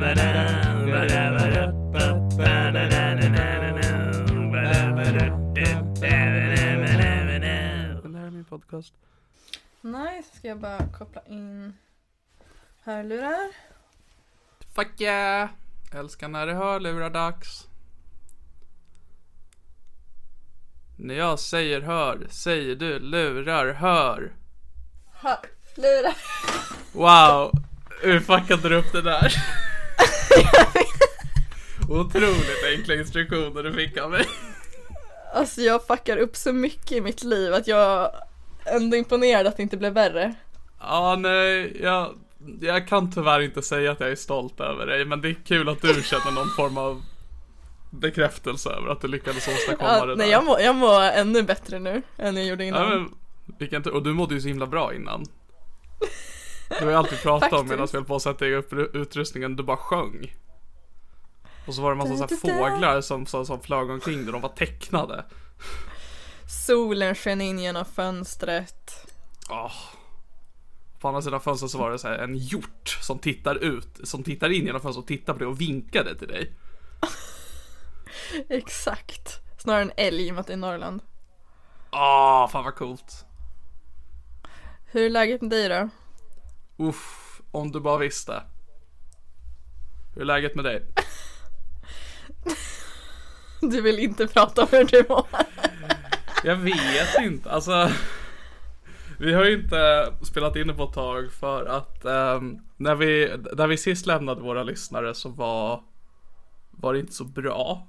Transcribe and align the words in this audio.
Det 0.00 0.04
här 8.18 8.26
är 8.26 8.30
min 8.30 8.44
podcast. 8.44 8.94
Nice, 9.80 10.36
ska 10.36 10.48
jag 10.48 10.60
bara 10.60 10.88
koppla 10.98 11.20
in 11.26 11.76
hörlurar? 12.82 13.48
Fuck 14.74 15.00
yeah! 15.00 15.48
Älskar 15.92 16.28
när 16.28 16.46
det 16.46 16.54
hörlurar 16.54 17.10
dags. 17.10 17.68
När 20.96 21.14
jag 21.14 21.38
säger 21.38 21.80
hör, 21.80 22.26
säger 22.30 22.76
du 22.76 22.98
lurar 22.98 23.72
hör. 23.72 24.32
Hörlurar. 25.12 26.16
Wow! 26.92 27.52
Hur 28.02 28.20
fuckade 28.20 28.68
du 28.68 28.76
upp 28.76 28.92
det 28.92 29.02
där? 29.02 29.34
Otroligt 31.88 32.64
enkla 32.76 32.94
instruktioner 32.94 33.62
du 33.62 33.72
fick 33.72 33.96
av 33.98 34.10
mig. 34.10 34.24
Alltså 35.34 35.60
jag 35.60 35.86
fuckar 35.86 36.16
upp 36.16 36.36
så 36.36 36.52
mycket 36.52 36.92
i 36.92 37.00
mitt 37.00 37.24
liv 37.24 37.54
att 37.54 37.66
jag 37.66 38.10
är 38.64 38.76
ändå 38.76 38.96
imponerad 38.96 39.46
att 39.46 39.56
det 39.56 39.62
inte 39.62 39.76
blev 39.76 39.92
värre. 39.92 40.34
Ja, 40.80 41.16
nej, 41.18 41.76
jag, 41.82 42.14
jag 42.60 42.88
kan 42.88 43.12
tyvärr 43.12 43.40
inte 43.40 43.62
säga 43.62 43.92
att 43.92 44.00
jag 44.00 44.10
är 44.10 44.16
stolt 44.16 44.60
över 44.60 44.86
dig, 44.86 45.04
men 45.04 45.20
det 45.20 45.28
är 45.28 45.36
kul 45.46 45.68
att 45.68 45.82
du 45.82 46.02
känner 46.02 46.30
någon 46.30 46.50
form 46.50 46.78
av 46.78 47.02
bekräftelse 47.90 48.70
över 48.70 48.88
att 48.92 49.00
du 49.00 49.08
lyckades 49.08 49.48
åstadkomma 49.48 49.98
Ja, 49.98 50.06
det 50.06 50.16
nej 50.16 50.26
där. 50.26 50.32
jag 50.32 50.44
mår, 50.44 50.60
jag 50.60 50.76
mår 50.76 51.02
ännu 51.02 51.42
bättre 51.42 51.78
nu 51.78 52.02
än 52.16 52.36
jag 52.36 52.46
gjorde 52.46 52.64
innan. 52.64 52.82
Ja, 52.82 52.88
men, 52.88 53.14
vilken. 53.58 53.82
Och 53.82 54.02
du 54.02 54.12
mådde 54.12 54.34
ju 54.34 54.40
så 54.40 54.48
himla 54.48 54.66
bra 54.66 54.94
innan. 54.94 55.24
Du 56.68 56.84
har 56.84 56.90
ju 56.90 56.96
alltid 56.96 57.22
pratat 57.22 57.52
om 57.52 57.68
medan 57.68 57.88
vi 57.92 57.98
höll 57.98 58.04
på 58.04 58.16
att 58.16 58.22
sätta 58.22 58.46
upp 58.46 58.72
utrustningen, 58.72 59.56
du 59.56 59.62
bara 59.62 59.76
sjöng. 59.76 60.34
Och 61.66 61.74
så 61.74 61.82
var 61.82 61.90
det 61.94 62.02
en 62.02 62.10
massa 62.10 62.28
så 62.28 62.36
fåglar 62.36 63.00
som, 63.00 63.26
som, 63.26 63.46
som 63.46 63.60
flög 63.60 63.90
omkring 63.90 64.24
där, 64.24 64.32
de 64.32 64.40
var 64.40 64.48
tecknade. 64.48 65.24
Solen 66.66 67.14
sken 67.14 67.40
in 67.40 67.58
genom 67.58 67.84
fönstret. 67.84 69.06
Åh. 69.50 69.72
På 71.00 71.08
andra 71.08 71.22
sidan 71.22 71.40
fönstret 71.40 71.70
så 71.70 71.78
var 71.78 71.90
det 71.90 71.98
så 71.98 72.08
en 72.08 72.36
hjort 72.36 72.98
som 73.02 73.18
tittar 73.18 73.54
ut, 73.54 74.00
som 74.02 74.22
tittar 74.22 74.50
in 74.50 74.66
genom 74.66 74.80
fönstret 74.80 75.02
och 75.02 75.08
tittar 75.08 75.32
på 75.32 75.38
dig 75.38 75.48
och 75.48 75.60
vinkade 75.60 76.18
till 76.18 76.28
dig. 76.28 76.52
Exakt. 78.48 79.40
Snarare 79.58 79.82
en 79.82 79.92
älg 79.96 80.26
i 80.26 80.30
och 80.30 80.34
med 80.34 80.40
att 80.40 80.46
det 80.46 80.52
är 80.52 80.56
Norrland. 80.56 81.02
Åh, 81.92 82.48
fan 82.48 82.64
vad 82.64 82.74
coolt. 82.74 83.24
Hur 84.86 85.06
är 85.06 85.10
läget 85.10 85.40
med 85.40 85.50
dig 85.50 85.68
då? 85.68 85.88
Uff, 86.78 87.40
om 87.50 87.72
du 87.72 87.80
bara 87.80 87.98
visste. 87.98 88.42
Hur 90.14 90.22
är 90.22 90.26
läget 90.26 90.54
med 90.54 90.64
dig? 90.64 90.82
Du 93.60 93.80
vill 93.80 93.98
inte 93.98 94.26
prata 94.26 94.62
om 94.62 94.68
hur 94.70 94.84
du 94.84 95.04
mår. 95.08 95.26
Jag 96.44 96.56
vet 96.56 97.18
inte, 97.20 97.50
alltså. 97.50 97.90
Vi 99.18 99.34
har 99.34 99.44
ju 99.44 99.62
inte 99.62 100.12
spelat 100.22 100.56
in 100.56 100.66
det 100.66 100.74
på 100.74 100.84
ett 100.84 100.92
tag 100.92 101.32
för 101.32 101.66
att 101.66 102.04
ehm, 102.04 102.58
när 102.76 102.94
vi, 102.94 103.36
när 103.52 103.66
vi 103.66 103.76
sist 103.76 104.06
lämnade 104.06 104.40
våra 104.40 104.62
lyssnare 104.62 105.14
så 105.14 105.28
var, 105.28 105.82
var 106.70 106.92
det 106.92 107.00
inte 107.00 107.12
så 107.12 107.24
bra. 107.24 107.86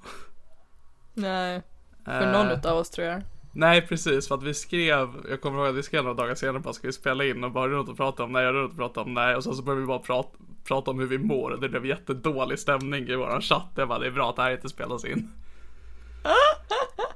Nej, 1.13 1.61
för 2.05 2.21
Eh, 2.21 2.31
någon 2.31 2.51
utav 2.51 2.77
oss 2.77 2.89
tror 2.89 3.07
jag. 3.07 3.21
Nej 3.59 3.81
precis, 3.81 4.27
för 4.27 4.35
att 4.35 4.43
vi 4.43 4.53
skrev, 4.53 5.09
jag 5.29 5.41
kommer 5.41 5.59
ihåg 5.59 5.67
att 5.67 5.75
vi 5.75 5.83
skrev 5.83 6.03
några 6.03 6.15
dagar 6.15 6.35
senare 6.35 6.59
bara 6.59 6.73
ska 6.73 6.87
vi 6.87 6.93
spela 6.93 7.25
in 7.25 7.43
och 7.43 7.51
bara 7.51 7.67
något 7.67 7.89
att 7.89 7.97
prata 7.97 8.23
om? 8.23 8.31
Nej, 8.31 8.45
har 8.45 8.53
du 8.53 8.61
något 8.61 8.71
att 8.71 8.77
prata 8.77 9.01
om? 9.01 9.13
Nej, 9.13 9.35
och 9.35 9.43
sen 9.43 9.53
så 9.53 9.63
började 9.63 9.81
vi 9.81 9.87
bara 9.87 9.99
prata, 9.99 10.37
prata 10.63 10.91
om 10.91 10.99
hur 10.99 11.07
vi 11.07 11.17
mår 11.17 11.51
och 11.51 11.59
det 11.59 11.69
blev 11.69 11.85
jättedålig 11.85 12.59
stämning 12.59 13.07
i 13.07 13.15
våran 13.15 13.41
chatt. 13.41 13.71
Jag 13.75 13.87
bara, 13.87 13.99
det 13.99 14.07
är 14.07 14.11
bra 14.11 14.29
att 14.29 14.35
det 14.35 14.41
här 14.41 14.51
inte 14.51 14.69
spelas 14.69 15.05
in. 15.05 15.31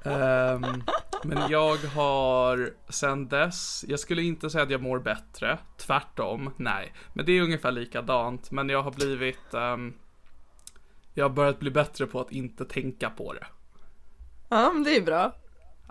Ehm, 0.03 0.83
men 1.23 1.37
jag 1.49 1.77
har 1.77 2.73
sen 2.89 3.27
dess, 3.27 3.85
jag 3.87 3.99
skulle 3.99 4.21
inte 4.21 4.49
säga 4.49 4.63
att 4.63 4.71
jag 4.71 4.81
mår 4.81 4.99
bättre, 4.99 5.57
tvärtom, 5.77 6.53
nej. 6.57 6.93
Men 7.13 7.25
det 7.25 7.31
är 7.31 7.41
ungefär 7.41 7.71
likadant, 7.71 8.51
men 8.51 8.69
jag 8.69 8.83
har 8.83 8.91
blivit, 8.91 9.53
ehm, 9.53 9.93
jag 11.13 11.25
har 11.25 11.29
börjat 11.29 11.59
bli 11.59 11.71
bättre 11.71 12.05
på 12.05 12.19
att 12.19 12.31
inte 12.31 12.65
tänka 12.65 13.09
på 13.09 13.33
det. 13.33 13.45
Ja, 14.49 14.71
men 14.73 14.83
det 14.83 14.97
är 14.97 15.01
bra. 15.01 15.31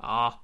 Ja. 0.03 0.42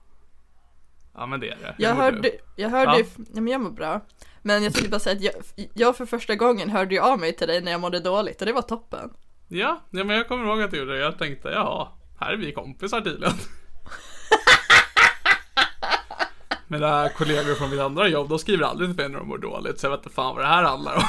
Ja 1.18 1.26
men 1.26 1.40
det 1.40 1.48
är 1.50 1.56
det. 1.62 1.74
Jag 1.78 1.94
hörde, 1.94 2.30
jag 2.56 2.68
hörde, 2.68 2.92
Ja. 2.92 2.98
ju- 2.98 3.04
ja. 3.16 3.40
men 3.40 3.48
jag 3.48 3.60
mår 3.60 3.70
bra. 3.70 4.00
Men 4.42 4.62
jag 4.62 4.72
tänkte 4.74 4.90
bara 4.90 4.98
säga 5.00 5.16
att 5.16 5.22
jag, 5.56 5.66
jag 5.74 5.96
för 5.96 6.06
första 6.06 6.34
gången 6.34 6.70
hörde 6.70 6.94
ju 6.94 7.00
av 7.00 7.18
mig 7.18 7.32
till 7.36 7.46
dig 7.48 7.60
när 7.60 7.72
jag 7.72 7.80
mådde 7.80 8.00
dåligt 8.00 8.40
och 8.40 8.46
det 8.46 8.52
var 8.52 8.62
toppen. 8.62 9.10
Ja, 9.48 9.80
ja 9.90 10.04
men 10.04 10.16
jag 10.16 10.28
kommer 10.28 10.46
ihåg 10.46 10.62
att 10.62 10.70
du 10.70 10.78
gjorde 10.78 10.92
det. 10.92 10.98
Jag 11.00 11.18
tänkte, 11.18 11.48
ja, 11.48 11.98
här 12.20 12.32
är 12.32 12.36
vi 12.36 12.52
kompisar 12.52 13.00
tydligen. 13.00 13.34
Mina 16.66 17.08
kollegor 17.08 17.54
från 17.54 17.70
mitt 17.70 17.80
andra 17.80 18.08
jobb, 18.08 18.28
de 18.28 18.38
skriver 18.38 18.64
aldrig 18.64 18.88
till 18.90 18.96
mig 18.96 19.08
när 19.08 19.18
de 19.18 19.28
mår 19.28 19.38
dåligt, 19.38 19.80
så 19.80 19.86
jag 19.86 19.90
vet 19.90 20.00
inte 20.00 20.14
fan 20.14 20.34
vad 20.34 20.44
det 20.44 20.48
här 20.48 20.62
handlar 20.62 20.96
om. 20.96 21.02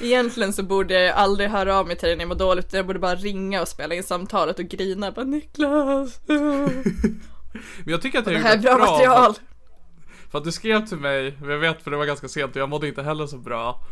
Egentligen 0.00 0.52
så 0.52 0.62
borde 0.62 0.94
jag 0.94 1.16
aldrig 1.16 1.50
höra 1.50 1.76
av 1.76 1.86
mig 1.86 1.96
till 1.96 2.06
dig 2.06 2.16
när 2.16 2.22
jag 2.22 2.28
mår 2.28 2.36
dåligt, 2.36 2.66
utan 2.66 2.78
jag 2.78 2.86
borde 2.86 2.98
bara 2.98 3.14
ringa 3.14 3.62
och 3.62 3.68
spela 3.68 3.94
in 3.94 4.02
samtalet 4.02 4.58
och 4.58 4.64
grina. 4.64 5.12
Bara 5.12 5.24
Niklas. 5.24 6.20
Men 7.84 7.92
jag 7.92 8.02
tycker 8.02 8.18
att 8.18 8.24
det 8.24 8.32
gjorde 8.32 8.44
här 8.44 8.54
är 8.54 8.58
ett 8.58 8.62
bra 8.62 8.78
material. 8.78 9.34
För, 9.34 10.30
för 10.30 10.38
att 10.38 10.44
du 10.44 10.52
skrev 10.52 10.86
till 10.86 10.98
mig, 10.98 11.38
jag 11.40 11.58
vet 11.58 11.82
för 11.82 11.90
det 11.90 11.96
var 11.96 12.04
ganska 12.04 12.28
sent 12.28 12.56
och 12.56 12.62
jag 12.62 12.68
mådde 12.68 12.88
inte 12.88 13.02
heller 13.02 13.26
så 13.26 13.38
bra 13.38 13.84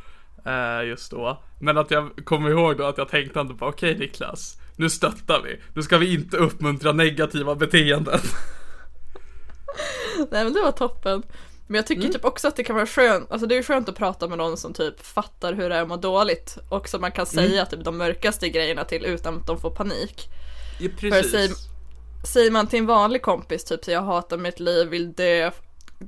eh, 0.46 0.88
just 0.88 1.10
då. 1.10 1.42
Men 1.60 1.78
att 1.78 1.90
jag 1.90 2.10
kommer 2.24 2.50
ihåg 2.50 2.76
då 2.76 2.84
att 2.84 2.98
jag 2.98 3.08
tänkte 3.08 3.40
ändå 3.40 3.54
på, 3.54 3.66
okej 3.66 3.98
Niklas, 3.98 4.56
nu 4.76 4.90
stöttar 4.90 5.42
vi. 5.44 5.60
Nu 5.74 5.82
ska 5.82 5.98
vi 5.98 6.14
inte 6.14 6.36
uppmuntra 6.36 6.92
negativa 6.92 7.54
beteenden. 7.54 8.20
Nej 10.30 10.44
men 10.44 10.52
det 10.52 10.60
var 10.60 10.72
toppen. 10.72 11.22
Men 11.66 11.76
jag 11.76 11.86
tycker 11.86 12.08
typ 12.08 12.24
också 12.24 12.48
att 12.48 12.56
det 12.56 12.64
kan 12.64 12.76
vara 12.76 12.86
skönt, 12.86 13.32
alltså 13.32 13.46
det 13.46 13.56
är 13.56 13.62
skönt 13.62 13.88
att 13.88 13.96
prata 13.96 14.28
med 14.28 14.38
någon 14.38 14.56
som 14.56 14.72
typ 14.72 15.00
fattar 15.00 15.52
hur 15.52 15.68
det 15.68 15.76
är 15.76 15.82
att 15.82 15.88
må 15.88 15.96
dåligt 15.96 16.58
och 16.68 16.88
som 16.88 17.00
man 17.00 17.12
kan 17.12 17.26
säga 17.26 17.66
typ 17.66 17.84
de 17.84 17.98
mörkaste 17.98 18.48
grejerna 18.48 18.84
till 18.84 19.04
utan 19.04 19.36
att 19.36 19.46
de 19.46 19.60
får 19.60 19.70
panik. 19.70 20.28
Ja, 20.80 20.88
precis. 20.98 21.30
säg, 21.30 21.48
säger 22.32 22.50
man 22.50 22.66
till 22.66 22.78
en 22.78 22.86
vanlig 22.86 23.22
kompis 23.22 23.64
typ 23.64 23.84
så 23.84 23.90
jag 23.90 24.02
hatar 24.02 24.38
mitt 24.38 24.60
liv, 24.60 24.88
vill 24.88 25.12
dö, 25.12 25.50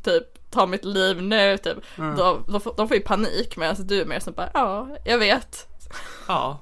typ 0.03 0.51
ta 0.51 0.67
mitt 0.67 0.85
liv 0.85 1.23
nu 1.23 1.59
typ. 1.59 1.77
Då, 1.97 2.41
då 2.49 2.61
får, 2.61 2.75
de 2.77 2.89
får 2.89 2.97
ju 2.97 3.03
panik 3.03 3.57
medan 3.57 3.77
du 3.87 4.01
är 4.01 4.07
mer 4.07 4.21
som 4.21 4.33
bara 4.33 4.51
ja, 4.55 4.89
jag 5.05 5.19
vet. 5.19 5.69
Ja, 6.29 6.61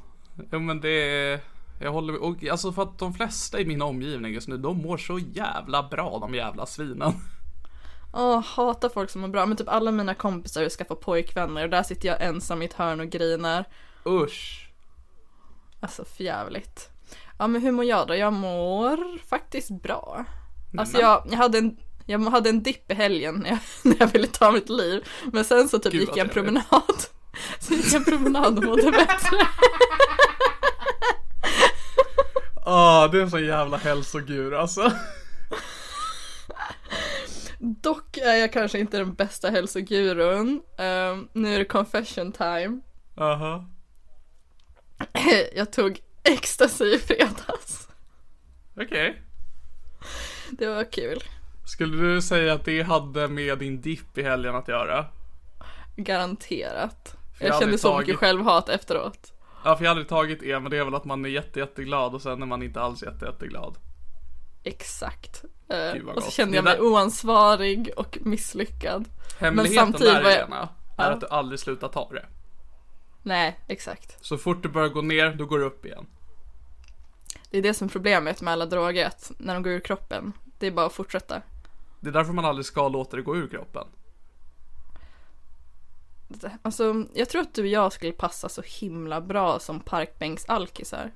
jo 0.52 0.58
men 0.58 0.80
det. 0.80 1.40
Jag 1.80 1.92
håller. 1.92 2.22
Och 2.22 2.44
alltså 2.44 2.72
för 2.72 2.82
att 2.82 2.98
de 2.98 3.14
flesta 3.14 3.60
i 3.60 3.64
min 3.64 3.82
omgivning 3.82 4.32
just 4.32 4.48
nu, 4.48 4.56
de 4.56 4.76
mår 4.76 4.96
så 4.96 5.18
jävla 5.18 5.82
bra 5.82 6.18
de 6.18 6.34
jävla 6.34 6.66
svinen. 6.66 7.12
Åh, 8.12 8.42
hatar 8.44 8.88
folk 8.88 9.10
som 9.10 9.20
mår 9.20 9.28
bra. 9.28 9.46
Men 9.46 9.56
typ 9.56 9.68
alla 9.68 9.90
mina 9.90 10.14
kompisar 10.14 10.62
har 10.62 10.68
skaffat 10.68 11.00
pojkvänner 11.00 11.64
och 11.64 11.70
där 11.70 11.82
sitter 11.82 12.08
jag 12.08 12.22
ensam 12.22 12.62
i 12.62 12.64
ett 12.64 12.72
hörn 12.72 13.00
och 13.00 13.08
grinar. 13.08 13.64
Usch. 14.06 14.70
Alltså 15.80 16.04
förjävligt. 16.04 16.88
Ja 17.38 17.46
men 17.46 17.62
hur 17.62 17.72
mår 17.72 17.84
jag 17.84 18.08
då? 18.08 18.14
Jag 18.16 18.32
mår 18.32 19.18
faktiskt 19.28 19.70
bra. 19.70 20.24
Alltså 20.78 20.98
jag, 21.00 21.26
jag 21.30 21.36
hade 21.36 21.58
en 21.58 21.76
jag 22.06 22.18
hade 22.18 22.48
en 22.48 22.62
dipp 22.62 22.90
i 22.90 22.94
helgen 22.94 23.34
när 23.34 23.50
jag, 23.50 23.58
när 23.82 23.96
jag 24.00 24.06
ville 24.06 24.26
ta 24.26 24.52
mitt 24.52 24.68
liv. 24.68 25.08
Men 25.32 25.44
sen 25.44 25.68
så 25.68 25.78
typ 25.78 25.92
Gud, 25.92 26.00
gick 26.00 26.16
jag 26.16 26.18
en 26.18 26.28
promenad. 26.28 26.64
Så 27.58 27.74
gick 27.74 27.92
jag 27.92 27.94
en 27.94 28.04
promenad 28.04 28.58
och 28.58 28.64
mådde 28.64 28.90
bättre. 28.90 29.38
Ah, 32.68 33.08
det 33.08 33.18
är 33.18 33.22
en 33.22 33.30
sån 33.30 33.44
jävla 33.44 33.76
hälsogur 33.76 34.54
alltså. 34.54 34.92
Dock 37.66 38.16
är 38.16 38.36
jag 38.36 38.52
kanske 38.52 38.78
inte 38.78 38.98
den 38.98 39.14
bästa 39.14 39.50
hälsogurun. 39.50 40.62
Ehm, 40.78 41.28
nu 41.32 41.54
är 41.54 41.58
det 41.58 41.64
confession 41.64 42.32
time. 42.32 42.80
Aha. 43.16 43.64
Jag 45.56 45.72
tog 45.72 46.00
ecstasy 46.24 46.84
i 46.94 46.98
fredags. 46.98 47.88
Okej. 48.80 49.22
Det 50.50 50.66
var 50.66 50.92
kul. 50.92 51.18
Skulle 51.66 51.96
du 52.02 52.22
säga 52.22 52.52
att 52.54 52.64
det 52.64 52.82
hade 52.82 53.28
med 53.28 53.58
din 53.58 53.80
dipp 53.80 54.18
i 54.18 54.22
helgen 54.22 54.54
att 54.54 54.68
göra? 54.68 55.06
Garanterat. 55.96 57.16
jag 57.38 57.48
Jag 57.48 57.52
hade 57.54 57.64
kände 57.64 57.78
så 57.78 57.88
tagit- 57.88 58.06
mycket 58.06 58.18
självhat 58.20 58.68
efteråt. 58.68 59.32
Ja, 59.64 59.76
för 59.76 59.84
jag 59.84 59.94
hade 59.94 60.04
tagit 60.04 60.42
E, 60.42 60.60
men 60.60 60.70
det 60.70 60.76
är 60.78 60.84
väl 60.84 60.94
att 60.94 61.04
man 61.04 61.24
är 61.24 61.28
jätte, 61.28 61.58
jätteglad 61.60 62.14
och 62.14 62.22
sen 62.22 62.42
är 62.42 62.46
man 62.46 62.62
inte 62.62 62.80
alls 62.80 63.02
jätte, 63.02 63.24
jätteglad. 63.26 63.78
Exakt. 64.66 65.44
Eh, 65.68 65.92
Gud, 65.94 66.08
och 66.08 66.22
så 66.22 66.30
kände 66.30 66.56
jag 66.56 66.64
mig 66.64 66.80
oansvarig 66.80 67.90
och 67.96 68.18
misslyckad. 68.20 69.08
Hemligheten 69.38 69.76
samtidigt 69.76 70.14
där 70.14 70.30
jag- 70.30 70.48
Lena, 70.48 70.68
är 70.98 71.08
Ja. 71.08 71.14
att 71.14 71.20
du 71.20 71.26
aldrig 71.26 71.60
slutar 71.60 71.88
ta 71.88 72.08
det. 72.12 72.26
Nej, 73.22 73.58
exakt. 73.68 74.24
Så 74.24 74.38
fort 74.38 74.62
du 74.62 74.68
börjar 74.68 74.88
gå 74.88 75.02
ner, 75.02 75.34
då 75.34 75.46
går 75.46 75.58
du 75.58 75.64
upp 75.64 75.86
igen. 75.86 76.06
Det 77.50 77.58
är 77.58 77.62
det 77.62 77.74
som 77.74 77.84
är 77.86 77.90
problemet 77.90 78.40
med 78.42 78.52
alla 78.52 78.66
droger, 78.66 79.06
att 79.06 79.32
när 79.38 79.54
de 79.54 79.62
går 79.62 79.72
ur 79.72 79.80
kroppen, 79.80 80.32
det 80.58 80.66
är 80.66 80.70
bara 80.70 80.86
att 80.86 80.92
fortsätta. 80.92 81.42
Det 82.00 82.08
är 82.08 82.12
därför 82.12 82.32
man 82.32 82.44
aldrig 82.44 82.66
ska 82.66 82.88
låta 82.88 83.16
det 83.16 83.22
gå 83.22 83.36
ur 83.36 83.48
kroppen. 83.48 83.86
Alltså, 86.62 87.04
jag 87.14 87.28
tror 87.28 87.42
att 87.42 87.54
du 87.54 87.62
och 87.62 87.68
jag 87.68 87.92
skulle 87.92 88.12
passa 88.12 88.48
så 88.48 88.62
himla 88.66 89.20
bra 89.20 89.58
som 89.58 89.80
parkbänksalkisar. 89.80 91.10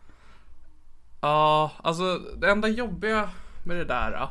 Ja, 1.20 1.72
alltså 1.82 2.18
det 2.18 2.50
enda 2.50 2.68
jobbiga 2.68 3.28
med 3.64 3.76
det 3.76 3.84
där 3.84 4.30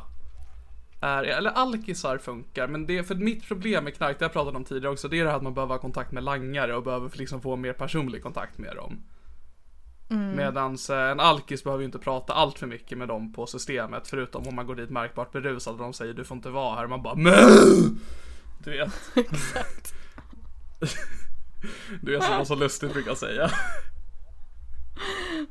är, 1.00 1.22
eller 1.22 1.50
alkisar 1.50 2.18
funkar, 2.18 2.68
men 2.68 2.86
det, 2.86 3.04
för 3.04 3.14
mitt 3.14 3.48
problem 3.48 3.84
med 3.84 3.94
knark, 3.94 4.18
det 4.18 4.24
har 4.24 4.28
jag 4.28 4.32
pratat 4.32 4.54
om 4.54 4.64
tidigare 4.64 4.92
också, 4.92 5.08
det 5.08 5.20
är 5.20 5.24
det 5.24 5.30
här 5.30 5.36
att 5.36 5.42
man 5.42 5.54
behöver 5.54 5.74
ha 5.74 5.80
kontakt 5.80 6.12
med 6.12 6.24
langare 6.24 6.76
och 6.76 6.82
behöver 6.82 7.18
liksom 7.18 7.42
få 7.42 7.56
mer 7.56 7.72
personlig 7.72 8.22
kontakt 8.22 8.58
med 8.58 8.76
dem. 8.76 9.02
Mm. 10.10 10.36
Medans 10.36 10.90
eh, 10.90 11.10
en 11.10 11.20
alkis 11.20 11.64
behöver 11.64 11.82
ju 11.82 11.86
inte 11.86 11.98
prata 11.98 12.32
allt 12.32 12.58
för 12.58 12.66
mycket 12.66 12.98
med 12.98 13.08
dem 13.08 13.32
på 13.32 13.46
systemet, 13.46 14.08
förutom 14.08 14.48
om 14.48 14.54
man 14.54 14.66
går 14.66 14.74
dit 14.74 14.90
märkbart 14.90 15.32
berusad 15.32 15.74
och 15.74 15.80
de 15.80 15.92
säger 15.92 16.14
du 16.14 16.24
får 16.24 16.36
inte 16.36 16.50
vara 16.50 16.76
här, 16.76 16.84
och 16.84 16.90
man 16.90 17.02
bara 17.02 17.14
men 17.14 18.00
Du 18.64 18.70
vet. 18.70 18.92
Exakt. 19.16 19.94
Du 22.02 22.12
vet 22.12 22.24
som 22.24 22.34
man 22.34 22.46
så 22.46 22.54
lustigt 22.54 22.92
brukar 22.92 23.14
säga. 23.14 23.50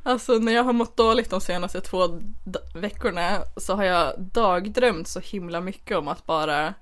Alltså 0.02 0.32
när 0.32 0.52
jag 0.52 0.64
har 0.64 0.72
mått 0.72 0.96
dåligt 0.96 1.30
de 1.30 1.40
senaste 1.40 1.80
två 1.80 2.20
veckorna 2.74 3.42
så 3.56 3.74
har 3.74 3.84
jag 3.84 4.20
dagdrömt 4.20 5.08
så 5.08 5.20
himla 5.20 5.60
mycket 5.60 5.96
om 5.96 6.08
att 6.08 6.26
bara 6.26 6.74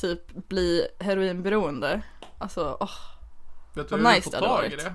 typ 0.00 0.48
bli 0.48 0.86
heroinberoende. 0.98 2.02
Alltså, 2.38 2.76
åh. 2.80 2.90
Vet 3.74 3.88
du 3.88 3.96
Vad 3.96 4.06
hur 4.06 4.14
nice 4.14 4.30
du 4.30 4.36
det 4.36 4.38
får 4.38 4.46
tag 4.46 4.72
i 4.72 4.76
det? 4.76 4.94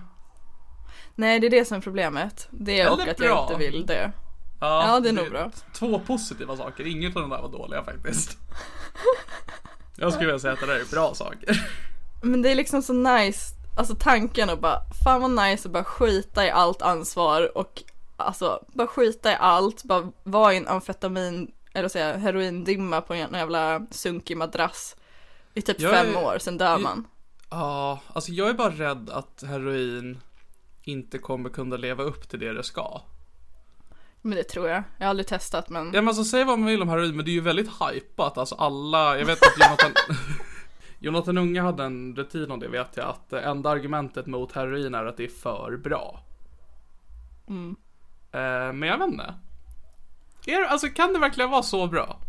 Nej, 1.16 1.40
det 1.40 1.48
är 1.48 1.52
det 1.52 1.66
som 1.66 1.78
är 1.78 1.82
problemet. 1.82 2.48
Det 2.52 2.82
är 2.82 2.92
och 2.92 3.02
att 3.02 3.18
bra. 3.18 3.28
jag 3.28 3.44
inte 3.44 3.56
vill 3.56 3.86
dö. 3.86 4.12
Ja, 4.60 5.00
det 5.00 5.10
är 5.10 5.14
nog 5.14 5.30
bra. 5.30 5.52
Två 5.74 6.00
positiva 6.00 6.58
saker, 6.58 6.88
inget 6.88 7.16
av 7.16 7.22
de 7.22 7.30
där 7.30 7.42
var 7.42 7.50
dåliga 7.50 7.84
faktiskt. 7.84 8.38
Jag 9.96 10.14
skulle 10.14 10.26
vilja 10.26 10.40
säga 10.40 10.54
att 10.54 10.60
det 10.60 10.66
där 10.66 10.80
är 10.80 10.92
bra 10.92 11.14
saker. 11.16 11.66
Men 12.22 12.42
det 12.42 12.52
är 12.52 12.56
liksom 12.56 12.82
så 12.82 12.94
nice, 12.94 13.56
alltså 13.76 13.96
tanken 13.96 14.50
och 14.50 14.58
bara, 14.60 14.80
fan 15.04 15.22
vad 15.22 15.32
nice 15.50 15.68
att 15.68 15.72
bara 15.74 15.84
skita 15.84 16.46
i 16.46 16.52
allt 16.52 16.82
ansvar 16.82 17.58
och 17.58 17.84
alltså 18.18 18.64
bara 18.74 18.88
skita 18.88 19.32
i 19.32 19.36
allt, 19.40 19.84
bara 19.84 20.12
vara 20.24 20.54
i 20.54 20.58
en 20.58 20.68
amfetamin, 20.68 21.52
eller 21.74 21.98
jag, 21.98 22.14
heroindimma 22.18 23.02
på 23.02 23.14
en 23.14 23.20
jävla 23.34 23.86
sunkig 23.92 24.38
madrass 24.38 24.96
i 25.54 25.62
typ 25.62 25.80
Jag 25.80 25.94
är- 25.94 26.04
fem 26.14 26.18
år, 26.24 26.38
sen 26.40 26.58
dör 26.58 26.78
man. 26.78 27.08
Ja, 27.50 28.00
alltså 28.14 28.32
jag 28.32 28.50
är 28.50 28.54
bara 28.54 28.70
rädd 28.72 29.10
att 29.10 29.44
heroin 29.48 30.20
inte 30.84 31.18
kommer 31.18 31.50
kunna 31.50 31.78
leva 31.78 32.04
upp 32.04 32.30
till 32.30 32.40
det 32.40 32.54
det 32.54 32.64
ska. 32.64 33.02
Men 34.22 34.36
det 34.38 34.44
tror 34.44 34.70
jag, 34.70 34.84
jag 34.98 35.06
har 35.06 35.10
aldrig 35.10 35.28
testat 35.28 35.70
men 35.70 35.86
Ja 35.86 36.02
men 36.02 36.08
alltså 36.08 36.24
säg 36.24 36.44
vad 36.44 36.60
man 36.60 36.68
vill 36.68 36.82
om 36.82 36.90
heroin, 36.90 37.16
men 37.16 37.26
det 37.26 37.32
är 37.32 37.34
ju 37.34 37.42
väldigt 37.42 37.70
hypat, 37.92 38.38
alltså 38.38 38.56
alla, 38.56 39.18
jag 39.20 39.26
vet 39.26 39.40
att 39.42 39.60
Jonathan 39.60 39.92
Jonathan 41.04 41.38
Unge 41.38 41.62
hade 41.62 41.84
en 41.84 42.16
rutin 42.16 42.52
om 42.52 42.60
det 42.60 42.68
vet 42.68 42.98
jag, 42.98 43.10
att 43.10 43.30
det 43.30 43.42
enda 43.42 43.70
argumentet 43.70 44.26
mot 44.28 44.52
heroin 44.52 44.96
är 44.96 45.06
att 45.06 45.18
det 45.18 45.24
är 45.24 45.28
för 45.28 45.78
bra. 45.78 46.20
Mm. 47.48 47.76
Eh, 48.32 48.74
men 48.74 48.82
jag 48.90 48.98
vet 48.98 49.08
inte. 49.08 49.34
Är, 50.46 50.64
alltså 50.64 50.88
kan 50.88 51.14
det 51.14 51.20
verkligen 51.20 51.50
vara 51.50 51.64
så 51.64 51.88
bra? 51.88 52.20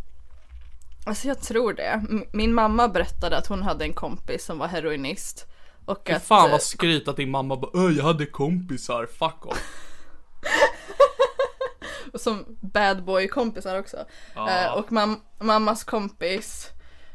Alltså 1.07 1.29
jag 1.29 1.41
tror 1.41 1.73
det. 1.73 2.03
Min 2.33 2.55
mamma 2.55 2.89
berättade 2.89 3.37
att 3.39 3.47
hon 3.47 3.63
hade 3.63 3.85
en 3.85 3.93
kompis 3.95 4.45
som 4.45 4.59
var 4.59 4.67
heroinist. 4.67 5.47
Och 5.85 6.03
Fy 6.07 6.13
att, 6.13 6.23
fan 6.23 6.47
eh, 6.47 6.53
vad 6.53 6.63
skryt 6.63 7.09
att 7.09 7.17
din 7.17 7.31
mamma 7.31 7.57
bara 7.57 7.71
"Öh, 7.87 7.93
jag 7.97 8.05
hade 8.05 8.27
kompisar, 8.27 9.07
fuck 9.07 9.47
off. 9.47 9.63
som 12.15 12.45
bad 12.61 13.05
boy 13.05 13.29
kompisar 13.29 13.79
också. 13.79 13.97
Ja. 14.35 14.51
Eh, 14.51 14.73
och 14.79 14.89
mam- 14.89 15.21
mammas 15.41 15.85
kompis 15.85 16.69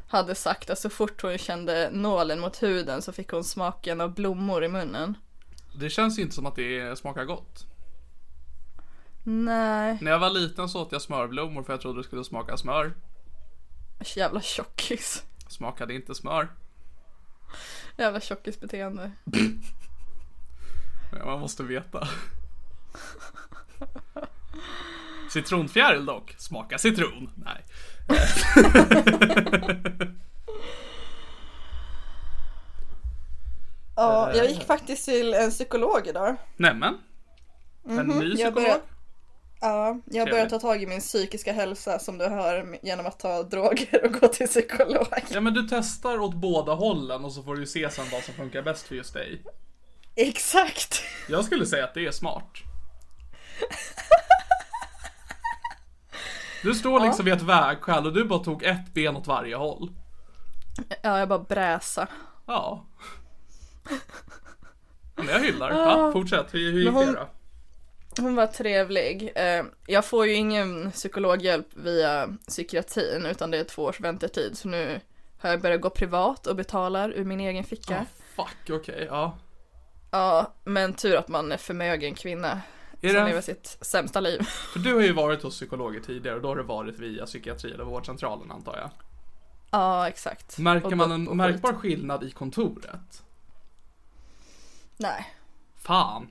hade 0.08 0.36
sagt 0.36 0.70
att 0.70 0.80
så 0.80 0.90
fort 0.90 1.22
hon 1.22 1.38
kände 1.38 1.90
nålen 1.92 2.40
mot 2.40 2.64
huden 2.64 3.02
så 3.02 3.12
fick 3.12 3.32
hon 3.32 3.44
smaken 3.44 4.02
av 4.02 4.14
blommor 4.14 4.64
i 4.64 4.68
munnen. 4.68 5.18
Det 5.76 5.90
känns 5.90 6.18
ju 6.20 6.22
inte 6.22 6.36
som 6.36 6.46
att 6.46 6.56
det 6.56 7.00
smakar 7.00 7.26
gott. 7.26 7.66
Nej, 9.24 9.98
När 10.02 10.12
jag 10.12 10.20
var 10.20 10.30
liten 10.30 10.70
så 10.70 10.82
åt 10.82 10.92
jag 10.92 11.02
smörblommor 11.02 11.64
för 11.64 11.74
jag 11.74 11.82
trodde 11.82 12.00
det 12.00 12.04
skulle 12.04 12.24
smaka 12.24 12.58
smör. 12.58 12.94
jävla 14.16 14.42
tjockis. 14.42 15.24
Smakade 15.48 15.94
inte 15.94 16.16
smör. 16.16 16.48
Jävla 17.98 18.20
tjockisbeteende. 18.20 19.12
Man 21.26 21.40
måste 21.40 21.64
veta. 21.64 22.08
Citronfjäril 25.30 26.06
dock. 26.06 26.36
Smaka 26.38 26.78
citron. 26.78 27.30
Nej. 27.36 27.66
Ja, 33.96 34.36
jag 34.36 34.50
gick 34.50 34.64
faktiskt 34.64 35.06
till 35.06 35.34
en 35.34 35.52
psykolog 35.52 36.08
idag. 36.08 36.36
Nämen. 36.58 36.98
En 37.90 37.96
ny 37.96 38.02
Mhm, 38.04 38.22
jag 38.24 38.32
psykolog. 38.36 38.54
börjar- 38.54 38.82
Ja, 39.62 40.00
jag 40.06 40.28
Trevligt. 40.28 40.50
ta 40.50 40.60
tag 40.60 40.84
i 40.84 40.88
min 40.88 41.00
psykiska 41.00 41.54
hälsa 41.54 42.00
som 42.00 42.18
du 42.18 42.26
hör 42.28 42.78
genom 42.82 43.06
att 43.06 43.20
ta 43.20 43.44
droger 43.44 44.06
och 44.06 44.14
gå 44.14 44.28
till 44.28 44.48
psykolog. 44.48 45.08
Ja 45.30 45.42
men 45.42 45.54
du 45.54 45.68
testar 45.70 46.20
åt 46.20 46.34
båda 46.36 46.74
hållen 46.74 47.26
och 47.26 47.34
så 47.34 47.44
får 47.44 47.56
du 47.56 47.66
se 47.66 47.90
sen 47.90 48.06
vad 48.12 48.24
som 48.24 48.34
funkar 48.34 48.62
bäst 48.62 48.88
för 48.88 48.96
just 48.96 49.14
dig. 49.14 49.42
Exakt. 50.16 51.02
Jag 51.30 51.46
skulle 51.46 51.66
säga 51.66 51.84
att 51.84 51.94
det 51.94 52.06
är 52.06 52.12
smart. 52.12 52.52
Du 56.64 56.74
står 56.74 57.00
liksom 57.00 57.26
vid 57.26 57.34
ett 57.34 57.42
vägskäl 57.42 58.06
och 58.06 58.14
du 58.14 58.24
bara 58.26 58.40
tog 58.44 58.64
ett 58.64 58.94
ben 58.94 59.16
åt 59.18 59.28
varje 59.28 59.56
håll. 59.56 59.92
Ja, 61.02 61.20
jag 61.20 61.30
bara 61.30 61.40
bräsa. 61.40 62.08
Ja. 62.46 62.86
Men 65.16 65.28
jag 65.28 65.40
hyllar. 65.40 65.72
Ja, 65.72 66.12
fortsätt. 66.12 66.54
Hur, 66.54 66.72
hur 66.72 66.80
gick 66.80 66.92
hon- 66.92 67.06
det 67.06 67.12
då? 67.12 67.28
Hon 68.22 68.36
var 68.36 68.48
trevlig. 68.48 69.32
Eh, 69.36 69.64
Jag 69.88 70.06
får 70.06 70.26
ju 70.28 70.34
ingen 70.34 70.92
psykologhjälp 70.92 71.68
via 71.74 72.30
psykiatrin 72.48 73.26
utan 73.26 73.52
det 73.52 73.58
är 73.58 73.64
två 73.64 73.84
års 73.84 74.00
väntetid 74.00 74.58
så 74.58 74.68
nu 74.68 75.00
har 75.40 75.50
jag 75.50 75.62
börjat 75.62 75.82
gå 75.82 75.90
privat 75.90 76.48
och 76.48 76.56
betalar 76.56 77.10
ur 77.12 77.26
min 77.26 77.40
egen 77.40 77.64
ficka. 77.64 78.00
Ah, 78.00 78.06
fuck, 78.44 78.70
okej, 78.80 79.06
ja. 79.10 79.38
Ja, 80.12 80.54
men 80.64 80.94
tur 80.94 81.16
att 81.16 81.28
man 81.28 81.52
är 81.52 81.58
förmögen 81.58 82.16
kvinna. 82.16 82.62
Är 83.02 83.10
som 83.10 83.18
det- 83.20 83.26
lever 83.28 83.42
sitt 83.42 83.78
sämsta 83.82 84.20
liv. 84.20 84.42
För 84.44 84.80
du 84.80 84.94
har 84.94 85.02
ju 85.02 85.14
varit 85.14 85.44
hos 85.44 85.56
psykologer 85.56 86.00
tidigare 86.00 86.36
och 86.36 86.42
då 86.42 86.48
har 86.48 86.56
det 86.56 86.64
varit 86.64 87.00
via 87.00 87.26
psykiatri 87.26 87.72
eller 87.72 87.84
vårdcentralen 87.84 88.52
antar 88.52 88.78
jag. 88.78 88.90
Ja, 89.72 90.08
exakt. 90.08 90.58
Märker 90.58 90.96
man 90.96 91.12
en 91.12 91.28
och 91.28 91.38
märkbar 91.38 91.74
skillnad 91.74 92.24
i 92.24 92.32
kontoret? 92.32 93.24
Nej. 94.98 95.34
Fan. 95.78 96.28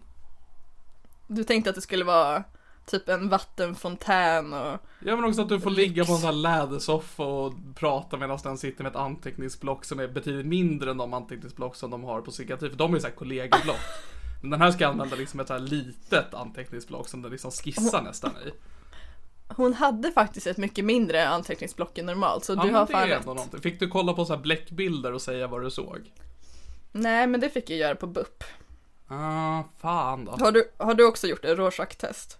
Du 1.29 1.45
tänkte 1.45 1.71
att 1.71 1.77
det 1.77 1.83
skulle 1.83 2.05
vara 2.05 2.45
typ 2.87 3.09
en 3.09 3.29
vattenfontän 3.29 4.53
och 4.53 4.79
Ja 4.99 5.17
men 5.17 5.25
också 5.25 5.43
att 5.43 5.49
du 5.49 5.61
får 5.61 5.71
ligga 5.71 6.05
på 6.05 6.13
en 6.13 6.19
sån 6.19 6.27
här 6.27 6.33
lädersoffa 6.33 7.23
och 7.25 7.55
prata 7.75 8.17
medan 8.17 8.39
den 8.43 8.59
sitter 8.59 8.83
med 8.83 8.91
ett 8.91 8.97
anteckningsblock 8.97 9.85
som 9.85 10.01
är 10.01 10.09
betydligt 10.09 10.47
mindre 10.47 10.91
än 10.91 10.97
de 10.97 11.15
anteckningsblock 11.15 11.77
som 11.77 11.91
de 11.91 12.05
har 12.05 12.21
på 12.21 12.31
psykiatri. 12.31 12.71
För 12.71 12.77
de 12.77 12.91
är 12.93 12.97
ju 12.97 13.01
såhär 13.01 13.15
kollegieblock. 13.15 13.77
Men 14.49 14.59
den 14.59 14.61
här 14.61 14.71
ska 14.73 14.87
använda 14.89 15.17
liksom 15.17 15.41
ett 15.41 15.47
så 15.47 15.53
här 15.53 15.61
litet 15.61 16.35
anteckningsblock 16.35 17.09
som 17.09 17.23
den 17.23 17.31
liksom 17.33 17.51
skissar 17.51 18.03
nästan 18.03 18.31
i. 18.47 18.53
hon 19.49 19.75
hade 19.75 20.13
faktiskt 20.13 20.47
ett 20.47 20.57
mycket 20.57 20.85
mindre 20.85 21.29
anteckningsblock 21.29 21.99
än 21.99 22.07
normalt 22.07 22.45
så 22.45 22.53
Ja, 22.53 22.63
du 22.63 22.71
har 22.71 22.87
fan 22.87 23.09
rätt. 23.09 23.27
någonting. 23.27 23.61
Fick 23.61 23.81
du 23.81 23.89
kolla 23.89 24.13
på 24.13 24.25
så 24.25 24.35
här 24.35 24.41
bläckbilder 24.41 25.13
och 25.13 25.23
säga 25.23 25.47
vad 25.47 25.63
du 25.63 25.71
såg? 25.71 26.13
Nej 26.93 27.27
men 27.27 27.41
det 27.41 27.49
fick 27.51 27.71
jag 27.71 27.79
göra 27.79 27.95
på 27.95 28.07
BUP. 28.07 28.45
Ah, 29.09 29.63
fan 29.79 30.25
då. 30.25 30.33
Har 30.33 30.53
du, 30.53 30.71
har 30.77 30.95
du 30.95 31.07
också 31.07 31.27
gjort 31.27 31.45
ett 31.45 31.59
Rorschach-test? 31.59 32.39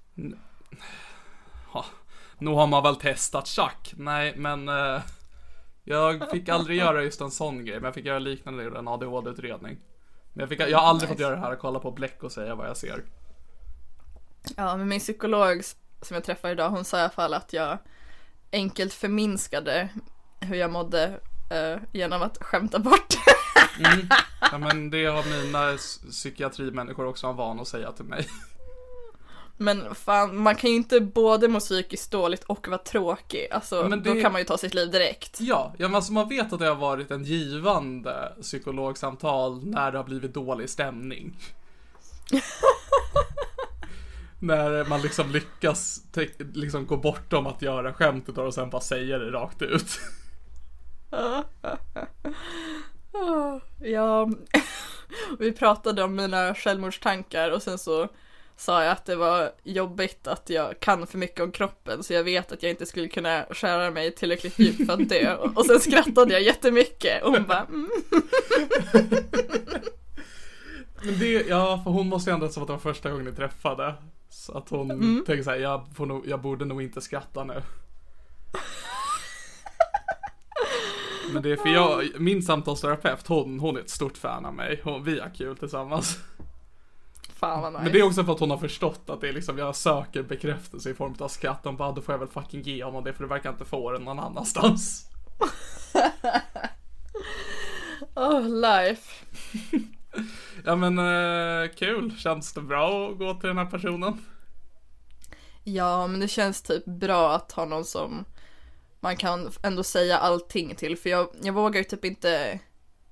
Nu 2.39 2.51
har 2.51 2.67
man 2.67 2.83
väl 2.83 2.97
testat 2.97 3.49
schack? 3.49 3.95
Nej, 3.97 4.35
men 4.37 4.69
eh, 4.69 5.01
jag 5.85 6.31
fick 6.31 6.49
aldrig 6.49 6.79
göra 6.79 7.03
just 7.03 7.21
en 7.21 7.31
sån 7.31 7.65
grej, 7.65 7.75
men 7.77 7.85
jag 7.85 7.95
fick 7.95 8.05
göra 8.05 8.19
liknande 8.19 8.63
i 8.63 8.67
en 8.67 8.89
ADHD-utredning. 8.89 9.77
Men 10.37 10.41
jag, 10.41 10.49
fick, 10.49 10.61
jag 10.61 10.79
har 10.79 10.87
aldrig 10.89 11.09
fått 11.09 11.19
Nice. 11.19 11.23
göra 11.29 11.37
det 11.37 11.41
här, 11.47 11.57
kolla 11.57 11.79
på 11.79 11.91
bläck 11.91 12.23
och 12.23 12.33
säga 12.33 12.55
vad 12.55 12.69
jag 12.69 12.77
ser. 12.77 13.05
Ja 14.57 14.77
men 14.77 14.89
min 14.89 15.01
psykolog 15.01 15.63
som 16.03 16.15
jag 16.15 16.25
träffade 16.25 16.53
idag 16.53 16.71
hon 16.71 16.85
sa 16.85 16.99
i 16.99 17.01
alla 17.01 17.11
fall 17.11 17.35
att 17.35 17.53
jag 17.53 17.79
enkelt 18.53 18.93
förminskade 18.95 19.89
hur 20.41 20.57
jag 20.57 20.71
mådde 20.71 21.21
eh, 21.51 21.79
genom 21.93 22.23
att 22.23 22.39
skämta 22.43 22.79
bort 22.79 23.15
Ja, 24.53 24.59
men 24.59 24.91
det 24.91 25.05
har 25.07 25.43
mina 25.43 25.77
psykiatrimänniskor 26.11 27.07
också 27.07 27.27
en 27.27 27.37
van 27.37 27.61
att 27.61 27.69
säga 27.69 27.93
till 27.93 28.05
mig. 28.05 28.29
Men 29.57 29.95
fan, 29.95 30.37
man 30.37 30.55
kan 30.55 30.71
ju 30.71 30.77
inte 30.77 31.01
både 31.01 31.49
må 31.49 31.61
psykiskt 31.61 32.11
dåligt 32.11 32.45
och 32.45 32.69
vara 32.69 32.79
tråkig. 32.79 33.49
Alltså, 33.51 33.87
Men 33.89 34.03
det- 34.03 34.15
då 34.15 34.21
kan 34.21 34.33
man 34.33 34.41
ju 34.41 34.45
ta 34.45 34.59
sitt 34.59 34.75
liv 34.75 34.91
direkt. 34.91 35.41
Ja, 35.41 35.75
ja 35.79 35.89
men 35.89 35.95
alltså 35.95 36.13
man 36.13 36.29
vet 36.29 36.53
att 36.53 36.59
det 36.59 36.67
har 36.67 36.75
varit 36.75 37.11
en 37.11 37.25
givande 37.25 38.33
psykologsamtal 38.43 39.67
när 39.67 39.93
det 39.93 39.99
har 39.99 40.05
blivit 40.05 40.35
dålig 40.35 40.71
stämning. 40.71 41.37
när 44.39 44.85
man 44.89 45.01
liksom 45.03 45.31
lyckas 45.31 46.01
liksom 46.55 46.87
gå 46.87 46.97
bortom 46.97 47.47
att 47.47 47.63
göra 47.63 47.93
skämtet 47.95 48.39
och 48.39 48.55
sen 48.55 48.71
bara 48.71 48.83
säga 48.83 49.19
det 49.19 49.31
rakt 49.31 49.63
ut. 49.63 49.99
Ja, 53.81 54.29
vi 55.39 55.53
pratade 55.53 56.03
om 56.03 56.15
mina 56.17 56.55
självmordstankar 56.55 57.51
och 57.51 57.63
sen 57.63 57.79
så 57.79 58.09
sa 58.57 58.83
jag 58.85 58.93
att 58.93 59.05
det 59.05 59.17
var 59.17 59.53
jobbigt 59.63 60.27
att 60.27 60.51
jag 60.51 60.81
kan 60.81 61.07
för 61.07 61.19
mycket 61.19 61.41
om 61.41 61.53
kroppen 61.53 62.03
så 62.03 62.13
jag 62.13 62.25
vet 62.25 62.53
att 62.53 62.63
jag 62.63 62.71
inte 62.71 62.87
skulle 62.87 63.09
kunna 63.09 63.47
skära 63.51 63.91
mig 63.91 64.15
tillräckligt 64.15 64.59
djupt 64.59 64.87
för 64.87 64.93
att 64.93 65.09
dö. 65.09 65.37
Och 65.37 65.67
sen 65.67 65.81
skrattade 65.81 66.33
jag 66.33 66.43
jättemycket 66.43 67.23
och 67.23 67.33
hon 67.33 67.45
bara 67.45 67.65
mm. 67.65 67.91
Men 71.03 71.19
det, 71.19 71.49
ja, 71.49 71.81
för 71.85 71.91
hon 71.91 72.09
måste 72.09 72.31
ju 72.31 72.35
ändå 72.35 72.49
som 72.49 72.63
att 72.63 72.67
det 72.67 72.73
var 72.73 72.81
första 72.81 73.11
gången 73.11 73.25
ni 73.25 73.33
träffade. 73.33 73.95
Så 74.29 74.59
att 74.59 74.69
hon 74.69 75.25
tänker 75.27 75.43
såhär, 75.43 75.59
jag, 75.59 75.87
nog, 75.99 76.29
jag 76.29 76.41
borde 76.41 76.65
nog 76.65 76.83
inte 76.83 77.01
skratta 77.01 77.45
nu. 77.45 77.63
Men 81.33 81.43
det 81.43 81.53
är 81.53 81.57
för 81.57 81.69
jag, 81.69 82.21
min 82.21 82.43
samtalsterapeut, 82.43 83.27
hon, 83.27 83.61
hon 83.61 83.77
är 83.77 83.81
ett 83.81 83.91
stort 83.91 84.17
fan 84.17 84.47
av 84.47 84.55
mig. 84.55 84.81
Hon, 84.85 85.05
vi 85.05 85.21
har 85.21 85.31
kul 85.35 85.57
tillsammans. 85.57 86.19
Fan 87.37 87.63
vad 87.63 87.73
nice. 87.73 87.83
Men 87.85 87.93
det 87.93 87.99
är 87.99 88.03
också 88.03 88.25
för 88.25 88.33
att 88.33 88.41
hon 88.41 88.51
har 88.51 88.59
förstått 88.59 89.11
att 89.11 89.21
det 89.21 89.29
är 89.29 89.33
liksom, 89.33 89.59
jag 89.59 89.77
söker 89.77 90.23
bekräftelse 90.23 90.91
i 90.91 90.95
form 90.95 91.15
av 91.19 91.29
skratt. 91.29 91.61
Hon 91.65 91.77
bara, 91.77 91.93
då 91.93 92.03
får 92.03 92.13
jag 92.13 92.19
väl 92.19 92.29
fucking 92.29 92.63
ge 92.63 92.85
honom 92.85 93.05
det 93.05 93.13
för 93.13 93.23
du 93.23 93.29
verkar 93.29 93.51
inte 93.51 93.65
få 93.65 93.93
den 93.93 94.03
någon 94.03 94.19
annanstans. 94.19 95.11
Oh, 98.15 98.49
life. 98.49 99.25
Ja 100.65 100.77
men 100.77 100.99
eh, 100.99 101.71
kul, 101.75 102.17
känns 102.17 102.53
det 102.53 102.61
bra 102.61 103.11
att 103.11 103.19
gå 103.19 103.35
till 103.35 103.49
den 103.49 103.59
här 103.59 103.67
personen? 103.67 104.25
Ja, 105.65 106.07
men 106.07 106.21
det 106.21 106.29
känns 106.29 106.63
typ 106.63 106.85
bra 106.85 107.35
att 107.35 107.53
ha 107.53 107.65
någon 107.65 107.85
som 107.85 108.25
man 109.01 109.17
kan 109.17 109.51
ändå 109.63 109.83
säga 109.83 110.19
allting 110.19 110.75
till. 110.75 110.97
För 110.97 111.11
jag, 111.11 111.29
jag 111.43 111.53
vågar 111.53 111.83
typ 111.83 112.05
inte 112.05 112.59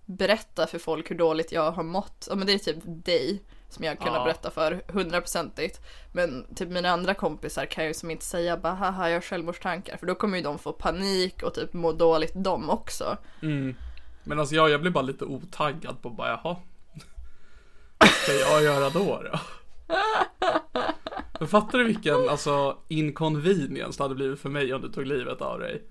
berätta 0.04 0.66
för 0.66 0.78
folk 0.78 1.10
hur 1.10 1.16
dåligt 1.16 1.52
jag 1.52 1.72
har 1.72 1.82
mått. 1.82 2.26
Ja, 2.30 2.36
men 2.36 2.46
det 2.46 2.52
är 2.52 2.58
typ 2.58 2.82
dig 2.84 3.42
som 3.74 3.84
jag 3.84 3.98
kan 3.98 4.14
Ja. 4.14 4.24
berätta 4.24 4.50
för 4.50 4.82
hundraprocentigt. 4.88 5.80
Men 6.12 6.54
typ 6.54 6.68
mina 6.68 6.88
andra 6.90 7.14
kompisar 7.14 7.66
kan 7.66 7.84
ju 7.86 7.94
som 7.94 8.10
inte 8.10 8.24
säga 8.24 8.56
bara 8.56 8.72
haha 8.74 9.08
jag 9.08 9.16
har 9.16 9.20
självmordstankar. 9.20 9.96
För 9.96 10.06
då 10.06 10.14
kommer 10.14 10.36
ju 10.38 10.44
de 10.44 10.58
få 10.58 10.72
panik 10.72 11.42
och 11.42 11.54
typ 11.54 11.72
må 11.72 11.92
dåligt 11.92 12.32
de 12.34 12.70
också. 12.70 13.16
Men 14.24 14.40
alltså 14.40 14.54
jag, 14.54 14.70
jag 14.70 14.80
blir 14.80 14.90
bara 14.90 15.02
lite 15.02 15.24
otaggad 15.24 16.02
på 16.02 16.10
bara 16.10 16.28
jaha. 16.28 16.56
Vad 17.98 18.08
ska 18.08 18.32
jag 18.32 18.62
göra 18.62 18.90
då 18.90 19.22
då? 19.32 19.38
Men 21.38 21.48
fattar 21.48 21.78
du 21.78 21.84
vilken 21.84 22.28
alltså 22.28 22.76
inconvenience 22.88 23.98
det 23.98 24.04
hade 24.04 24.14
blivit 24.14 24.40
för 24.40 24.48
mig 24.48 24.74
om 24.74 24.82
du 24.82 24.88
tog 24.92 25.06
livet 25.06 25.40
av 25.40 25.58
dig? 25.58 25.82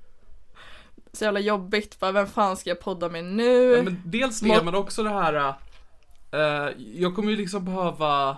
Så 1.13 1.23
jävla 1.23 1.39
jobbigt, 1.39 1.99
bara 1.99 2.11
vem 2.11 2.27
fan 2.27 2.57
ska 2.57 2.69
jag 2.69 2.79
podda 2.79 3.09
med 3.09 3.23
nu? 3.25 3.73
Ja, 3.75 3.83
men 3.83 4.01
dels 4.05 4.39
det, 4.39 4.47
Må- 4.47 4.63
men 4.63 4.75
också 4.75 5.03
det 5.03 5.09
här. 5.09 5.53
Eh, 6.33 6.69
jag 6.93 7.15
kommer 7.15 7.31
ju 7.31 7.37
liksom 7.37 7.65
behöva 7.65 8.37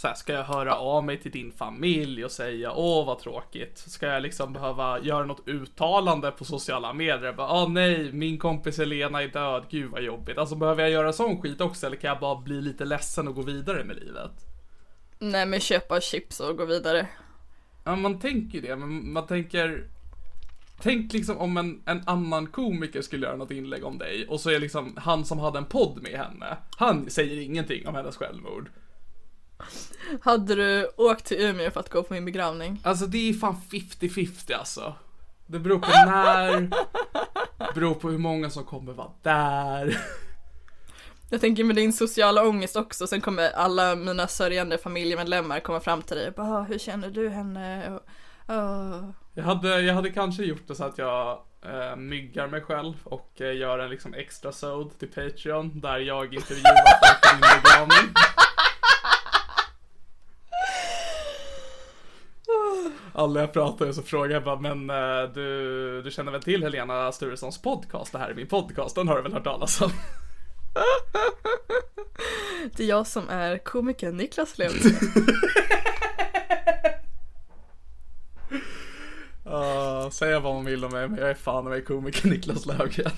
så 0.00 0.08
här, 0.08 0.14
ska 0.14 0.32
jag 0.32 0.44
höra 0.44 0.74
av 0.74 1.04
mig 1.04 1.20
till 1.20 1.30
din 1.30 1.52
familj 1.52 2.24
och 2.24 2.30
säga 2.30 2.72
åh 2.72 3.06
vad 3.06 3.18
tråkigt? 3.18 3.78
Ska 3.78 4.06
jag 4.06 4.22
liksom 4.22 4.52
behöva 4.52 5.00
göra 5.00 5.24
något 5.24 5.48
uttalande 5.48 6.30
på 6.30 6.44
sociala 6.44 6.92
medier? 6.92 7.32
Bara, 7.32 7.62
Åh 7.62 7.68
nej, 7.68 8.12
min 8.12 8.38
kompis 8.38 8.78
Elena 8.78 9.22
är 9.22 9.28
död, 9.28 9.64
gud 9.70 9.90
vad 9.90 10.02
jobbigt. 10.02 10.38
Alltså 10.38 10.54
behöver 10.54 10.82
jag 10.82 10.90
göra 10.90 11.12
sån 11.12 11.42
skit 11.42 11.60
också 11.60 11.86
eller 11.86 11.96
kan 11.96 12.08
jag 12.08 12.20
bara 12.20 12.40
bli 12.40 12.60
lite 12.62 12.84
ledsen 12.84 13.28
och 13.28 13.34
gå 13.34 13.42
vidare 13.42 13.84
med 13.84 13.96
livet? 13.96 14.30
Nej 15.18 15.46
men 15.46 15.60
köpa 15.60 16.00
chips 16.00 16.40
och 16.40 16.56
gå 16.56 16.64
vidare. 16.64 17.06
Ja, 17.84 17.96
man 17.96 18.18
tänker 18.18 18.58
ju 18.58 18.60
det, 18.60 18.76
men 18.76 19.12
man 19.12 19.26
tänker 19.26 19.88
Tänk 20.82 21.12
liksom 21.12 21.38
om 21.38 21.56
en, 21.56 21.82
en 21.86 22.02
annan 22.06 22.46
komiker 22.46 23.02
skulle 23.02 23.26
göra 23.26 23.36
något 23.36 23.50
inlägg 23.50 23.84
om 23.84 23.98
dig 23.98 24.26
och 24.28 24.40
så 24.40 24.50
är 24.50 24.58
liksom 24.58 24.96
han 24.96 25.24
som 25.24 25.38
hade 25.38 25.58
en 25.58 25.64
podd 25.66 26.02
med 26.02 26.12
henne, 26.18 26.56
han 26.76 27.10
säger 27.10 27.40
ingenting 27.42 27.86
om 27.88 27.94
hennes 27.94 28.16
självmord. 28.16 28.70
Hade 30.22 30.54
du 30.54 30.90
åkt 30.96 31.24
till 31.24 31.40
Umeå 31.40 31.70
för 31.70 31.80
att 31.80 31.90
gå 31.90 32.02
på 32.02 32.14
min 32.14 32.24
begravning? 32.24 32.80
Alltså 32.84 33.06
det 33.06 33.28
är 33.28 33.32
fan 33.32 33.56
50-50 33.70 34.54
alltså. 34.54 34.94
Det 35.46 35.58
beror 35.58 35.78
på 35.78 35.86
när, 36.06 36.70
beror 37.74 37.94
på 37.94 38.10
hur 38.10 38.18
många 38.18 38.50
som 38.50 38.64
kommer 38.64 38.92
vara 38.92 39.10
där. 39.22 39.98
Jag 41.30 41.40
tänker 41.40 41.64
med 41.64 41.76
din 41.76 41.92
sociala 41.92 42.44
ångest 42.48 42.76
också, 42.76 43.06
sen 43.06 43.20
kommer 43.20 43.50
alla 43.50 43.96
mina 43.96 44.26
sörjande 44.28 44.78
familjemedlemmar 44.78 45.60
komma 45.60 45.80
fram 45.80 46.02
till 46.02 46.16
dig 46.16 46.28
och 46.28 46.34
bara 46.34 46.58
"Ah, 46.58 46.62
hur 46.62 46.78
känner 46.78 47.10
du 47.10 47.28
henne? 47.28 47.90
Och, 47.90 48.00
"Ah." 48.54 49.00
Jag 49.40 49.46
hade, 49.46 49.80
jag 49.80 49.94
hade 49.94 50.10
kanske 50.10 50.44
gjort 50.44 50.68
det 50.68 50.74
så 50.74 50.84
att 50.84 50.98
jag 50.98 51.38
eh, 51.62 51.96
myggar 51.96 52.48
mig 52.48 52.60
själv 52.60 52.94
och 53.04 53.40
eh, 53.40 53.56
gör 53.56 53.78
en 53.78 53.90
liksom 53.90 54.14
extra 54.14 54.52
sod 54.52 54.98
till 54.98 55.08
Patreon 55.08 55.80
där 55.80 55.98
jag 55.98 56.34
intervjuar 56.34 56.72
folk 57.04 57.32
min 57.32 57.40
begravning. 57.40 58.14
Alla 63.14 63.40
jag 63.40 63.52
pratar 63.52 63.86
med 63.86 63.94
så 63.94 64.02
frågar 64.02 64.34
jag 64.34 64.44
bara, 64.44 64.60
men 64.60 64.90
eh, 64.90 65.32
du, 65.34 66.02
du 66.02 66.10
känner 66.10 66.32
väl 66.32 66.42
till 66.42 66.62
Helena 66.62 67.12
Sturessons 67.12 67.62
podcast? 67.62 68.12
Det 68.12 68.18
här 68.18 68.30
är 68.30 68.34
min 68.34 68.46
podcast, 68.46 68.94
den 68.94 69.08
har 69.08 69.16
du 69.16 69.22
väl 69.22 69.32
hört 69.32 69.44
talas 69.44 69.80
om? 69.80 69.90
Det 72.76 72.82
är 72.82 72.88
jag 72.88 73.06
som 73.06 73.28
är 73.28 73.58
komikern 73.58 74.16
Niklas 74.16 74.58
Lund. 74.58 74.74
Uh, 79.50 80.10
säga 80.10 80.40
vad 80.40 80.54
man 80.54 80.64
vill 80.64 80.84
om 80.84 80.92
mig, 80.92 81.08
men 81.08 81.18
jag 81.18 81.30
är 81.30 81.34
fan 81.34 81.56
av 81.56 81.64
mig 81.64 81.84
komiker 81.84 82.28
Niklas 82.30 82.66
Löfgren. 82.66 83.12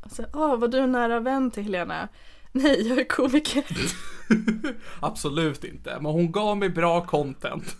Alltså, 0.00 0.24
ah, 0.32 0.56
var 0.56 0.68
du 0.68 0.86
nära 0.86 1.20
vän 1.20 1.50
till 1.50 1.62
Helena? 1.62 2.08
Nej, 2.52 2.88
jag 2.88 2.98
är 2.98 3.04
komiker. 3.04 3.64
Absolut 5.00 5.64
inte, 5.64 5.98
men 6.00 6.12
hon 6.12 6.32
gav 6.32 6.56
mig 6.56 6.68
bra 6.68 7.06
content. 7.06 7.76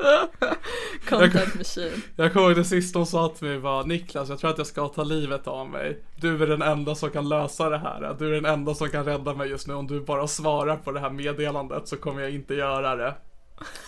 Content 1.08 1.54
machine. 1.54 2.02
Jag 2.16 2.32
kommer 2.32 2.46
ihåg 2.46 2.56
det 2.56 2.64
sista 2.64 2.98
hon 2.98 3.06
sa 3.06 3.28
till 3.28 3.48
mig 3.48 3.58
var 3.58 3.84
Niklas, 3.84 4.28
jag 4.28 4.38
tror 4.38 4.50
att 4.50 4.58
jag 4.58 4.66
ska 4.66 4.88
ta 4.88 5.04
livet 5.04 5.46
av 5.46 5.68
mig. 5.68 6.02
Du 6.16 6.42
är 6.42 6.46
den 6.46 6.62
enda 6.62 6.94
som 6.94 7.10
kan 7.10 7.28
lösa 7.28 7.70
det 7.70 7.78
här. 7.78 8.16
Du 8.18 8.28
är 8.28 8.32
den 8.32 8.44
enda 8.44 8.74
som 8.74 8.88
kan 8.88 9.04
rädda 9.04 9.34
mig 9.34 9.48
just 9.48 9.66
nu. 9.66 9.74
Om 9.74 9.86
du 9.86 10.00
bara 10.00 10.26
svarar 10.26 10.76
på 10.76 10.92
det 10.92 11.00
här 11.00 11.10
meddelandet 11.10 11.88
så 11.88 11.96
kommer 11.96 12.22
jag 12.22 12.30
inte 12.30 12.54
göra 12.54 12.96
det. 12.96 13.14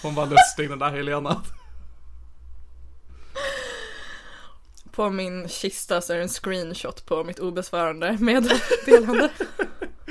Hon 0.03 0.15
var 0.15 0.27
lustig 0.27 0.71
den 0.71 0.79
där 0.79 0.91
Helena. 0.91 1.43
På 4.93 5.11
min 5.11 5.49
kista 5.49 6.01
så 6.01 6.13
är 6.13 6.17
det 6.17 6.23
en 6.23 6.29
screenshot 6.29 7.07
på 7.07 7.25
mitt 7.25 7.39
obesvarande 7.39 8.17
meddelande. 8.21 9.31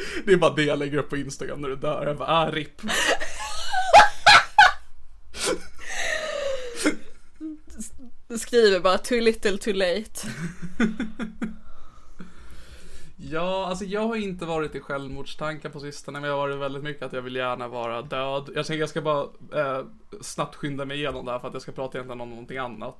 Det 0.26 0.34
är 0.34 0.38
bara 0.38 0.54
det 0.54 0.64
jag 0.64 0.80
lägger 0.80 0.98
upp 0.98 1.10
på 1.10 1.18
Instagram 1.18 1.62
när 1.62 1.70
du 1.70 1.76
dör. 1.76 2.08
Jag 2.08 2.18
bara, 2.18 2.30
ah, 2.30 2.52
RIP. 2.52 2.82
Skriver 8.38 8.80
bara 8.80 8.98
too 8.98 9.20
little 9.20 9.58
too 9.58 9.74
late. 9.74 10.28
Ja, 13.16 13.66
alltså 13.68 13.86
jag 13.86 14.08
har 14.08 14.16
inte 14.16 14.46
varit 14.46 14.76
i 14.76 14.80
självmordstankar 14.80 15.70
på 15.70 15.80
sistone, 15.80 16.20
men 16.20 16.30
jag 16.30 16.38
har 16.38 16.48
varit 16.48 16.60
väldigt 16.60 16.84
mycket 16.84 17.04
att 17.04 17.14
jag 17.14 17.22
vill 17.22 17.36
gärna 17.36 17.68
vara 17.68 18.02
död. 18.02 18.50
Jag 18.56 18.66
tänker 18.66 18.80
jag 18.80 18.90
ska 18.90 19.02
bara 19.02 19.24
eh, 19.54 19.86
snabbt 20.22 20.56
skynda 20.56 20.86
mig 20.86 20.98
igenom 20.98 21.26
det 21.26 21.32
här 21.32 21.40
för 21.40 21.48
att 21.48 21.54
jag 21.54 21.62
ska 21.62 21.72
prata 21.72 21.98
egentligen 21.98 22.22
om 22.22 22.30
någonting 22.30 22.58
annat. 22.58 22.98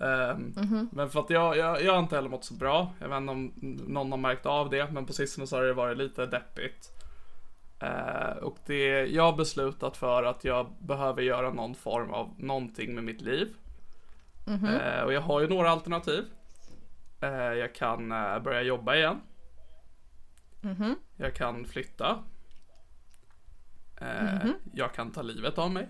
Ehm, 0.00 0.52
Men 0.92 1.10
för 1.10 1.20
att 1.20 1.30
jag, 1.30 1.56
jag, 1.56 1.82
jag 1.84 1.92
har 1.92 1.98
inte 2.00 2.14
heller 2.16 2.28
mått 2.28 2.44
så 2.44 2.54
bra. 2.54 2.92
Jag 2.98 3.08
vet 3.08 3.16
inte 3.16 3.32
om 3.32 3.52
någon 3.86 4.10
har 4.10 4.18
märkt 4.18 4.46
av 4.46 4.70
det, 4.70 4.90
men 4.92 5.06
på 5.06 5.12
sistone 5.12 5.46
så 5.46 5.56
har 5.56 5.62
det 5.64 5.72
varit 5.72 5.96
lite 5.98 6.26
deppigt. 6.26 6.92
Eh, 7.80 8.36
och 8.42 8.56
det, 8.66 9.06
jag 9.06 9.22
har 9.22 9.36
beslutat 9.36 9.96
för 9.96 10.22
att 10.22 10.44
jag 10.44 10.72
behöver 10.78 11.22
göra 11.22 11.50
någon 11.52 11.74
form 11.74 12.10
av 12.10 12.34
någonting 12.38 12.94
med 12.94 13.04
mitt 13.04 13.20
liv. 13.20 13.48
Eh, 14.98 15.02
och 15.04 15.12
jag 15.12 15.20
har 15.20 15.40
ju 15.40 15.48
några 15.48 15.70
alternativ. 15.70 16.24
Eh, 17.20 17.30
jag 17.32 17.74
kan 17.74 18.12
eh, 18.12 18.38
börja 18.38 18.62
jobba 18.62 18.94
igen. 18.96 19.20
Jag 21.16 21.34
kan 21.34 21.64
flytta. 21.64 22.18
Eh, 24.00 24.06
Jag 24.72 24.94
kan 24.94 25.10
ta 25.12 25.22
livet 25.22 25.58
av 25.58 25.70
mig. 25.70 25.88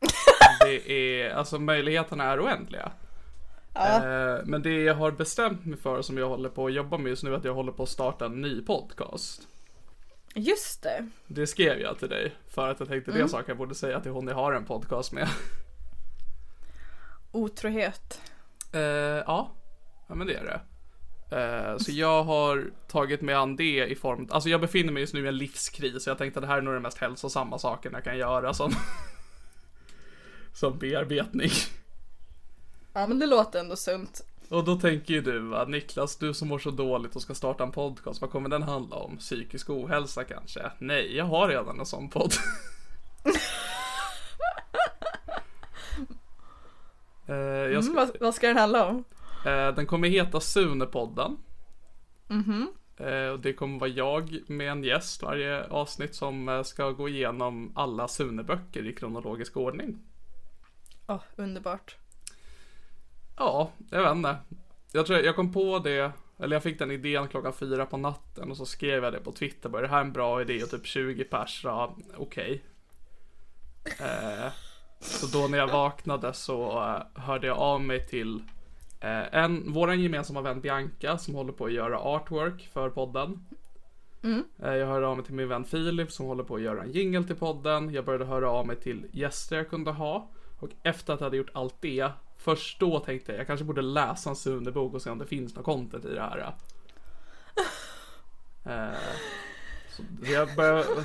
Det 0.60 0.90
är, 0.92 1.30
alltså 1.34 1.58
möjligheterna 1.58 2.24
är 2.24 2.44
oändliga. 2.44 2.92
Eh, 3.76 4.40
men 4.44 4.62
det 4.62 4.82
jag 4.82 4.94
har 4.94 5.10
bestämt 5.10 5.66
mig 5.66 5.78
för 5.78 6.02
som 6.02 6.18
jag 6.18 6.28
håller 6.28 6.48
på 6.48 6.66
att 6.66 6.72
jobba 6.72 6.98
med 6.98 7.10
just 7.10 7.22
nu 7.22 7.32
är 7.32 7.36
att 7.36 7.44
jag 7.44 7.54
håller 7.54 7.72
på 7.72 7.82
att 7.82 7.88
starta 7.88 8.26
en 8.26 8.40
ny 8.40 8.62
podcast. 8.62 9.48
Just 10.34 10.82
det. 10.82 11.08
Det 11.26 11.46
skrev 11.46 11.80
jag 11.80 11.98
till 11.98 12.08
dig 12.08 12.34
för 12.48 12.70
att 12.70 12.80
jag 12.80 12.88
tänkte 12.88 13.12
det 13.12 13.20
är 13.20 13.26
saker 13.26 13.50
jag 13.50 13.58
borde 13.58 13.74
säga 13.74 14.00
till 14.00 14.10
hon 14.10 14.28
jag 14.28 14.34
har 14.34 14.52
en 14.52 14.64
podcast 14.64 15.12
med. 15.12 15.28
Otrohet. 17.32 18.20
Eh, 18.72 18.80
ja. 18.80 19.50
ja, 20.08 20.14
men 20.14 20.26
det 20.26 20.34
är 20.34 20.44
det. 20.44 20.60
Eh, 21.30 21.76
så 21.78 21.92
jag 21.92 22.24
har 22.24 22.70
tagit 22.88 23.22
mig 23.22 23.34
an 23.34 23.56
det 23.56 23.86
i 23.86 23.94
form, 23.94 24.28
alltså 24.30 24.48
jag 24.48 24.60
befinner 24.60 24.92
mig 24.92 25.00
just 25.00 25.14
nu 25.14 25.24
i 25.24 25.28
en 25.28 25.36
livskris 25.36 26.04
så 26.04 26.10
jag 26.10 26.18
tänkte 26.18 26.38
att 26.38 26.42
det 26.42 26.48
här 26.48 26.58
är 26.58 26.62
nog 26.62 26.74
den 26.74 26.82
mest 26.82 26.98
hälsosamma 26.98 27.58
saken 27.58 27.92
jag 27.94 28.04
kan 28.04 28.18
göra 28.18 28.54
som, 28.54 28.72
som 30.52 30.78
bearbetning. 30.78 31.50
Ja 32.96 33.06
men 33.06 33.18
det 33.18 33.26
låter 33.26 33.60
ändå 33.60 33.76
sunt. 33.76 34.20
Och 34.48 34.64
då 34.64 34.76
tänker 34.76 35.14
ju 35.14 35.20
du 35.20 35.38
va, 35.38 35.64
Niklas, 35.64 36.16
du 36.16 36.34
som 36.34 36.48
mår 36.48 36.58
så 36.58 36.70
dåligt 36.70 37.16
och 37.16 37.22
ska 37.22 37.34
starta 37.34 37.64
en 37.64 37.72
podcast, 37.72 38.20
vad 38.20 38.30
kommer 38.30 38.48
den 38.48 38.62
handla 38.62 38.96
om? 38.96 39.16
Psykisk 39.16 39.70
ohälsa 39.70 40.24
kanske? 40.24 40.70
Nej, 40.78 41.16
jag 41.16 41.24
har 41.24 41.48
redan 41.48 41.80
en 41.80 41.86
sån 41.86 42.10
podd. 42.10 42.32
Eh, 47.28 47.36
jag 47.36 47.84
ska, 47.84 47.92
Mm, 47.92 48.06
vad, 48.06 48.20
vad 48.20 48.34
ska 48.34 48.46
den 48.46 48.56
handla 48.56 48.86
om? 48.86 49.04
Eh, 49.46 49.74
den 49.74 49.86
kommer 49.86 50.08
heta 50.08 50.40
Sunepodden. 50.40 51.36
Eh, 52.98 53.28
och 53.28 53.40
det 53.40 53.52
kommer 53.52 53.78
vara 53.80 53.90
jag 53.90 54.38
med 54.46 54.70
en 54.70 54.84
gäst 54.84 55.22
varje 55.22 55.66
avsnitt 55.66 56.14
som 56.14 56.48
eh, 56.48 56.62
ska 56.62 56.90
gå 56.90 57.08
igenom 57.08 57.72
alla 57.74 58.08
Sune-böcker 58.08 58.86
i 58.86 58.92
kronologisk 58.92 59.56
ordning. 59.56 59.98
Åh, 61.06 61.20
underbart. 61.36 61.96
Ja, 63.36 63.70
jag 63.90 64.02
vet 64.02 64.16
inte. 64.16 64.36
Jag 64.92 65.06
tror 65.06 65.18
jag 65.18 65.36
kom 65.36 65.52
på 65.52 65.78
det, 65.78 66.12
eller 66.38 66.56
jag 66.56 66.62
fick 66.62 66.78
den 66.78 66.90
idén 66.90 67.28
klockan 67.28 67.52
fyra 67.52 67.86
på 67.86 67.96
natten 67.96 68.50
och 68.50 68.56
så 68.56 68.66
skrev 68.66 69.04
jag 69.04 69.12
det 69.12 69.20
på 69.20 69.32
Twitter. 69.32 69.68
Bara, 69.68 69.82
det 69.82 69.88
här 69.88 69.96
är 69.96 70.04
en 70.04 70.12
bra 70.12 70.40
idé 70.40 70.62
och 70.62 70.70
typ 70.70 70.86
20 70.86 71.24
pers 71.24 71.62
sa 71.62 71.96
okej. 72.16 72.62
Eh, 74.00 74.52
så 75.00 75.38
då 75.38 75.48
när 75.48 75.58
jag 75.58 75.68
vaknade 75.68 76.32
så 76.32 76.82
eh, 76.82 77.22
hörde 77.22 77.46
jag 77.46 77.58
av 77.58 77.80
mig 77.80 78.06
till 78.06 78.42
eh, 79.00 79.34
en, 79.34 79.72
våran 79.72 80.00
gemensamma 80.00 80.40
vän 80.40 80.60
Bianca 80.60 81.18
som 81.18 81.34
håller 81.34 81.52
på 81.52 81.64
att 81.64 81.72
göra 81.72 81.98
artwork 81.98 82.68
för 82.72 82.90
podden. 82.90 83.46
Eh, 84.62 84.74
jag 84.74 84.86
hörde 84.86 85.06
av 85.06 85.16
mig 85.16 85.26
till 85.26 85.34
min 85.34 85.48
vän 85.48 85.64
Filip 85.64 86.12
som 86.12 86.26
håller 86.26 86.44
på 86.44 86.54
att 86.54 86.62
göra 86.62 86.82
en 86.82 86.92
jingle 86.92 87.24
till 87.24 87.36
podden. 87.36 87.94
Jag 87.94 88.04
började 88.04 88.24
höra 88.24 88.50
av 88.50 88.66
mig 88.66 88.76
till 88.76 89.06
gäster 89.12 89.56
jag 89.56 89.70
kunde 89.70 89.90
ha. 89.90 90.30
Och 90.60 90.70
efter 90.82 91.14
att 91.14 91.20
jag 91.20 91.26
hade 91.26 91.36
gjort 91.36 91.50
allt 91.52 91.76
det, 91.80 92.10
först 92.36 92.80
då 92.80 93.00
tänkte 93.00 93.32
jag 93.32 93.40
jag 93.40 93.46
kanske 93.46 93.64
borde 93.64 93.82
läsa 93.82 94.30
en 94.30 94.36
Sune-bok 94.36 94.94
och 94.94 95.02
se 95.02 95.10
om 95.10 95.18
det 95.18 95.26
finns 95.26 95.54
något 95.54 95.64
content 95.64 96.04
i 96.04 96.14
det 96.14 96.20
här. 96.20 96.54
Eh, 98.68 98.98
så 99.90 100.02
jag 100.32 100.56
började, 100.56 100.84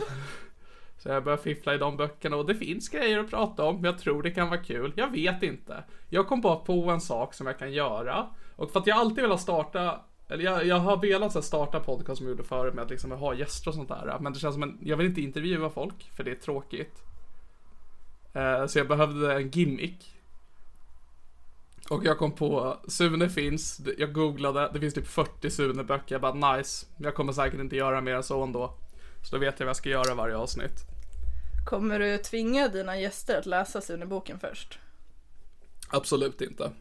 så 0.98 1.10
jag 1.10 1.24
började 1.24 1.44
fiffla 1.44 1.76
i 1.76 1.78
de 1.78 1.98
böckerna 1.98 2.36
och 2.36 2.46
det 2.46 2.56
finns 2.56 2.89
grejer 2.89 3.20
att 3.20 3.30
prata 3.30 3.63
om. 3.63 3.86
Jag 3.86 4.00
tror 4.00 4.24
det 4.24 4.32
kan 4.32 4.50
vara 4.50 4.63
kul. 4.63 4.94
Jag 4.96 5.12
vet 5.12 5.44
inte. 5.44 5.84
Jag 6.10 6.28
kom 6.28 6.41
bara 6.41 6.56
på 6.56 6.89
en 6.89 7.02
sak 7.02 7.34
som 7.34 7.48
jag 7.48 7.60
kan 7.60 7.74
göra. 7.74 8.30
Och 8.56 8.72
för 8.72 8.80
att 8.80 8.88
jag 8.88 8.98
alltid 8.98 9.24
velat 9.24 9.41
starta 9.41 10.02
eller 10.32 10.44
jag, 10.44 10.65
jag 10.65 10.80
har 10.80 10.98
velat 10.98 11.34
här, 11.34 11.41
starta 11.41 11.80
podcast 11.80 12.17
som 12.17 12.28
jag 12.28 12.32
gjorde 12.32 12.44
förut 12.44 12.74
med 12.74 12.84
att 12.84 12.89
liksom 12.89 13.12
ha 13.12 13.34
gäster 13.34 13.70
och 13.70 13.76
sånt 13.76 13.89
där. 13.89 14.17
Men 14.20 14.34
det 14.34 14.39
känns 14.39 14.56
som 14.56 14.63
en, 14.63 14.78
jag 14.82 14.98
vill 14.98 15.08
inte 15.08 15.22
intervjua 15.22 15.70
folk 15.70 16.12
för 16.15 16.24
det 16.24 16.32
är 16.32 16.36
tråkigt. 16.36 17.04
Eh, 18.34 18.65
så 18.65 18.80
jag 18.80 18.88
behövde 18.88 19.36
en 19.36 19.50
gimmick. 19.50 20.11
Och 21.91 22.06
jag 22.06 22.17
kom 22.17 22.32
på, 22.32 22.77
Sune 22.88 23.30
finns, 23.30 23.82
jag 23.97 24.13
googlade, 24.13 24.69
det 24.73 24.80
finns 24.80 24.93
typ 24.93 25.08
40 25.08 25.49
Sune-böcker. 25.49 26.15
Jag 26.15 26.21
bara 26.21 26.56
nice, 26.56 26.86
jag 26.97 27.15
kommer 27.15 27.34
säkert 27.34 27.60
inte 27.60 27.75
göra 27.75 28.01
mer 28.01 28.15
än 28.15 28.23
så 28.23 28.43
ändå. 28.43 28.73
Så 29.23 29.36
då 29.36 29.39
vet 29.39 29.60
jag 29.60 29.65
vad 29.65 29.69
jag 29.69 29.75
ska 29.75 29.89
göra 29.89 30.15
varje 30.15 30.36
avsnitt. 30.36 30.86
Kommer 31.65 31.99
du 31.99 32.17
tvinga 32.17 32.67
dina 32.67 32.99
gäster 32.99 33.39
att 33.39 33.45
läsa 33.45 33.82
Sune-boken 33.82 34.39
först? 34.39 34.80
Absolut 35.89 36.41
inte. 36.41 36.71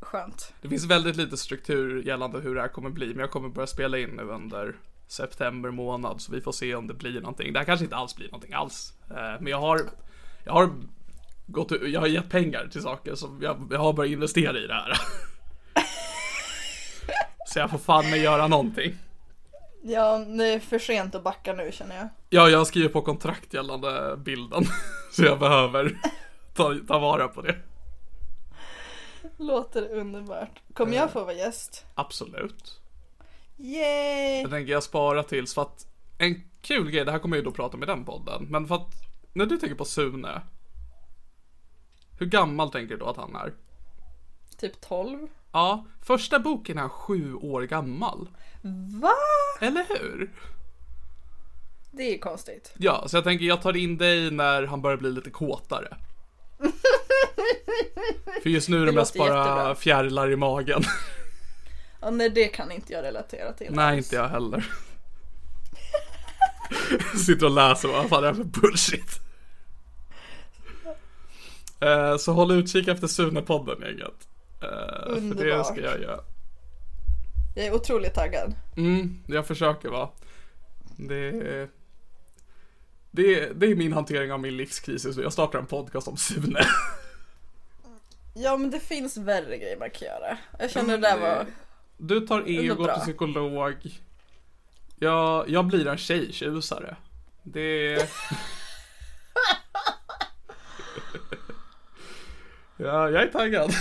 Skönt. 0.00 0.54
Det 0.62 0.68
finns 0.68 0.84
väldigt 0.84 1.16
lite 1.16 1.36
struktur 1.36 2.02
gällande 2.02 2.40
hur 2.40 2.54
det 2.54 2.60
här 2.60 2.68
kommer 2.68 2.90
bli, 2.90 3.06
men 3.06 3.18
jag 3.18 3.30
kommer 3.30 3.48
börja 3.48 3.66
spela 3.66 3.98
in 3.98 4.10
nu 4.10 4.22
under 4.22 4.76
september 5.06 5.70
månad, 5.70 6.20
så 6.20 6.32
vi 6.32 6.40
får 6.40 6.52
se 6.52 6.74
om 6.74 6.86
det 6.86 6.94
blir 6.94 7.20
någonting. 7.20 7.52
Det 7.52 7.58
här 7.58 7.66
kanske 7.66 7.84
inte 7.84 7.96
alls 7.96 8.16
blir 8.16 8.26
någonting 8.26 8.52
alls, 8.52 8.92
Eh, 9.10 9.40
men 9.40 9.46
jag 9.46 9.60
har, 9.60 9.80
jag 10.44 10.52
har 10.52 10.70
gått, 11.46 11.72
jag 11.82 12.00
har 12.00 12.06
gett 12.06 12.30
pengar 12.30 12.68
till 12.72 12.82
saker, 12.82 13.14
så 13.14 13.38
jag, 13.40 13.68
jag 13.70 13.78
har 13.78 13.92
börjat 13.92 14.12
investera 14.12 14.58
i 14.58 14.66
det 14.66 14.74
här. 14.74 14.92
så 17.46 17.58
jag 17.58 17.70
får 17.70 17.78
fan 17.78 18.10
med 18.10 18.18
göra 18.18 18.46
någonting. 18.46 18.94
Ja, 19.82 20.18
det 20.18 20.44
är 20.44 20.60
för 20.60 20.78
sent 20.78 21.14
att 21.14 21.24
backa 21.24 21.52
nu 21.52 21.72
känner 21.72 21.96
jag. 21.96 22.08
Ja, 22.30 22.48
jag 22.48 22.58
har 22.58 22.64
skrivit 22.64 22.92
på 22.92 23.02
kontrakt 23.02 23.54
gällande 23.54 24.16
bilden, 24.16 24.64
så 25.12 25.24
jag 25.24 25.38
behöver 25.38 25.98
ta, 26.54 26.74
ta 26.88 26.98
vara 26.98 27.28
på 27.28 27.42
det. 27.42 27.56
Låter 29.36 29.88
underbart. 29.92 30.60
Kommer 30.74 30.96
jag 30.96 31.10
få 31.10 31.24
vara 31.24 31.34
gäst? 31.34 31.86
Absolut. 31.94 32.80
Yay! 33.56 34.40
Jag 34.40 34.50
tänker 34.50 34.72
jag 34.72 34.82
spara 34.82 35.22
tills 35.22 35.54
för 35.54 35.62
att 35.62 35.86
en 36.18 36.42
kul 36.60 36.90
grej, 36.90 37.04
det 37.04 37.12
här 37.12 37.18
kommer 37.18 37.36
jag 37.36 37.44
ju 37.44 37.50
då 37.50 37.54
prata 37.54 37.78
i 37.78 37.86
den 37.86 38.04
podden, 38.04 38.46
men 38.50 38.66
för 38.66 38.74
att 38.74 38.94
när 39.32 39.46
du 39.46 39.56
tänker 39.56 39.76
på 39.76 39.84
Sune, 39.84 40.42
hur 42.18 42.26
gammal 42.26 42.70
tänker 42.70 42.94
du 42.94 42.96
då 43.00 43.06
att 43.06 43.16
han 43.16 43.36
är? 43.36 43.52
Typ 44.58 44.80
12. 44.80 45.28
Ja, 45.52 45.86
första 46.02 46.38
boken 46.38 46.78
är 46.78 46.88
sju 46.88 47.34
år 47.34 47.62
gammal. 47.62 48.28
Va? 49.02 49.12
Eller 49.60 49.84
hur? 49.88 50.30
Det 51.90 52.14
är 52.14 52.18
konstigt. 52.18 52.72
Ja, 52.78 53.04
så 53.08 53.16
jag 53.16 53.24
tänker 53.24 53.44
jag 53.44 53.62
tar 53.62 53.76
in 53.76 53.98
dig 53.98 54.30
när 54.30 54.62
han 54.62 54.82
börjar 54.82 54.96
bli 54.96 55.10
lite 55.12 55.30
kåtare. 55.30 55.96
För 58.42 58.50
just 58.50 58.68
nu 58.68 58.76
är 58.76 58.80
det, 58.80 58.86
Det 58.86 58.92
mest 58.96 59.18
bara 59.18 59.38
jättebra. 59.38 59.74
fjärilar 59.74 60.30
i 60.32 60.36
magen. 60.36 60.82
Ja, 62.00 62.10
nej, 62.10 62.30
det 62.30 62.48
kan 62.48 62.72
inte 62.72 62.92
jag 62.92 63.02
relatera 63.04 63.52
till. 63.52 63.72
Nej, 63.72 63.84
alls. 63.96 64.06
inte 64.06 64.16
jag 64.16 64.28
heller. 64.28 64.70
Sitter 67.26 67.46
och 67.46 67.52
läser 67.52 67.88
vad 67.88 68.08
fan 68.08 68.18
är 68.18 68.22
det 68.22 68.28
här 68.28 68.34
för 68.34 68.44
bullshit. 68.60 69.20
Eh, 71.80 72.16
Så 72.16 72.32
håll 72.32 72.50
utkik 72.50 72.88
efter 72.88 73.06
Sune-podden 73.06 73.80
gänget. 73.84 74.28
Eh, 74.62 74.68
För 74.68 75.10
det 75.10 75.16
Underbart. 75.16 75.66
ska 75.66 75.80
jag 75.80 76.00
göra. 76.00 76.20
Jag 77.56 77.66
är 77.66 77.74
otroligt 77.74 78.14
taggad. 78.14 78.54
Mm, 78.76 79.18
jag 79.26 79.46
försöker 79.46 79.88
vara. 79.88 80.08
Det, 80.96 81.30
Det, 83.10 83.52
det 83.60 83.66
är 83.66 83.74
min 83.76 83.92
hantering 83.92 84.32
av 84.32 84.40
min 84.40 84.56
livskris. 84.56 85.14
Så 85.14 85.20
jag 85.22 85.32
startar 85.32 85.58
en 85.58 85.66
podcast 85.66 86.08
om 86.08 86.16
Sune. 86.16 86.60
Ja 88.38 88.56
men 88.56 88.70
det 88.70 88.80
finns 88.80 89.16
värre 89.16 89.58
grejer 89.58 89.76
man 89.78 89.90
kan 89.90 90.08
göra. 90.08 90.38
Jag 90.58 90.70
känner 90.70 90.98
det 90.98 91.08
där 91.08 91.20
var... 91.20 91.46
Du 91.98 92.20
tar 92.20 92.38
Ändå 92.38 92.50
ego 92.50 92.82
bra. 92.84 92.94
till 92.94 93.02
psykolog. 93.02 93.74
Jag, 94.98 95.48
jag 95.50 95.64
blir 95.66 95.86
en 95.86 95.96
tjejtjusare. 95.98 96.96
Det... 97.42 97.96
ja, 102.76 103.10
jag 103.10 103.22
är 103.22 103.28
taggad. 103.28 103.72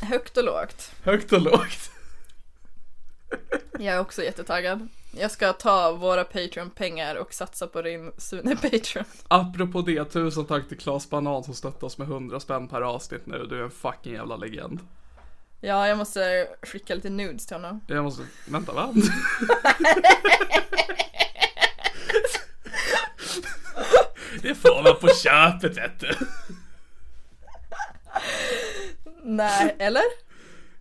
Högt 0.00 0.36
och 0.36 0.44
lågt. 0.44 0.92
Högt 1.02 1.32
och 1.32 1.42
lågt. 1.42 1.90
Jag 3.72 3.94
är 3.94 4.00
också 4.00 4.22
jättetaggad. 4.22 4.88
Jag 5.10 5.30
ska 5.30 5.52
ta 5.52 5.92
våra 5.92 6.24
Patreon-pengar 6.24 7.16
och 7.16 7.34
satsa 7.34 7.66
på 7.66 7.82
din 7.82 8.12
Sune 8.18 8.56
Patreon. 8.56 9.04
Apropå 9.28 9.82
det, 9.82 10.04
tusen 10.04 10.44
tack 10.44 10.68
till 10.68 10.78
Claes 10.78 11.10
Banan 11.10 11.44
som 11.44 11.54
stöttar 11.54 11.86
oss 11.86 11.98
med 11.98 12.08
100 12.08 12.40
spänn 12.40 12.68
per 12.68 12.80
avsnitt 12.80 13.26
nu. 13.26 13.46
Du 13.50 13.58
är 13.58 13.62
en 13.62 13.70
fucking 13.70 14.12
jävla 14.12 14.36
legend. 14.36 14.80
Ja, 15.60 15.88
jag 15.88 15.98
måste 15.98 16.48
skicka 16.62 16.94
lite 16.94 17.10
nudes 17.10 17.46
till 17.46 17.56
honom. 17.56 17.80
Jag 17.86 18.04
måste, 18.04 18.22
vänta 18.46 18.72
va? 18.72 18.94
Det 24.42 24.54
får 24.54 24.82
man 24.82 24.96
på 25.00 25.08
köpet 25.08 25.76
vet 25.76 26.00
du. 26.00 26.14
Nej, 29.36 29.76
eller? 29.78 30.02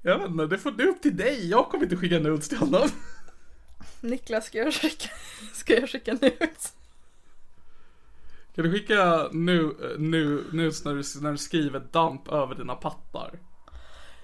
Jag 0.02 0.18
vet 0.20 0.28
inte, 0.30 0.46
det 0.46 0.58
får 0.58 0.72
du 0.72 0.90
upp 0.90 1.02
till 1.02 1.18
dig. 1.18 1.50
Jag 1.50 1.70
kommer 1.70 1.84
inte 1.84 1.98
skicka 1.98 2.20
nudes 2.20 2.50
till 2.50 2.58
honom. 2.58 2.90
Niklas, 4.02 4.46
ska 4.46 4.58
jag 4.58 4.74
skicka, 4.74 5.10
ska 5.54 5.80
jag 5.80 5.90
skicka 5.90 6.14
nudes? 6.14 6.74
Kan 8.56 8.64
du 8.66 8.72
skicka 8.72 9.30
nu, 9.32 9.76
nu, 9.98 10.44
nudes 10.52 10.86
när 10.86 10.94
du, 10.96 11.04
när 11.22 11.32
du 11.32 11.38
skriver 11.38 11.80
damp 11.80 12.28
över 12.28 12.56
dina 12.56 12.76
pattar? 12.76 13.40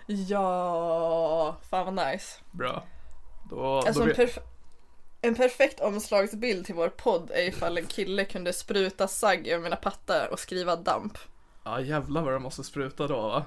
Ja, 0.07 1.57
fan 1.69 1.95
vad 1.95 2.07
nice. 2.07 2.39
Bra. 2.51 2.83
Då, 3.49 3.77
Alltså 3.77 4.03
då 4.03 4.09
en, 4.09 4.15
perf- 4.15 4.39
en 5.21 5.35
perfekt 5.35 5.79
omslagsbild 5.79 6.65
till 6.65 6.75
vår 6.75 6.89
podd 6.89 7.31
är 7.33 7.47
ifall 7.47 7.77
en 7.77 7.85
kille 7.85 8.25
kunde 8.25 8.53
spruta 8.53 9.07
sagg 9.07 9.47
över 9.47 9.63
mina 9.63 9.75
pattar 9.75 10.27
och 10.31 10.39
skriva 10.39 10.75
damp. 10.75 11.17
ja 11.63 11.81
jävlar 11.81 12.21
vad 12.21 12.33
det 12.33 12.39
måste 12.39 12.63
spruta 12.63 13.07
då 13.07 13.21
va? 13.21 13.45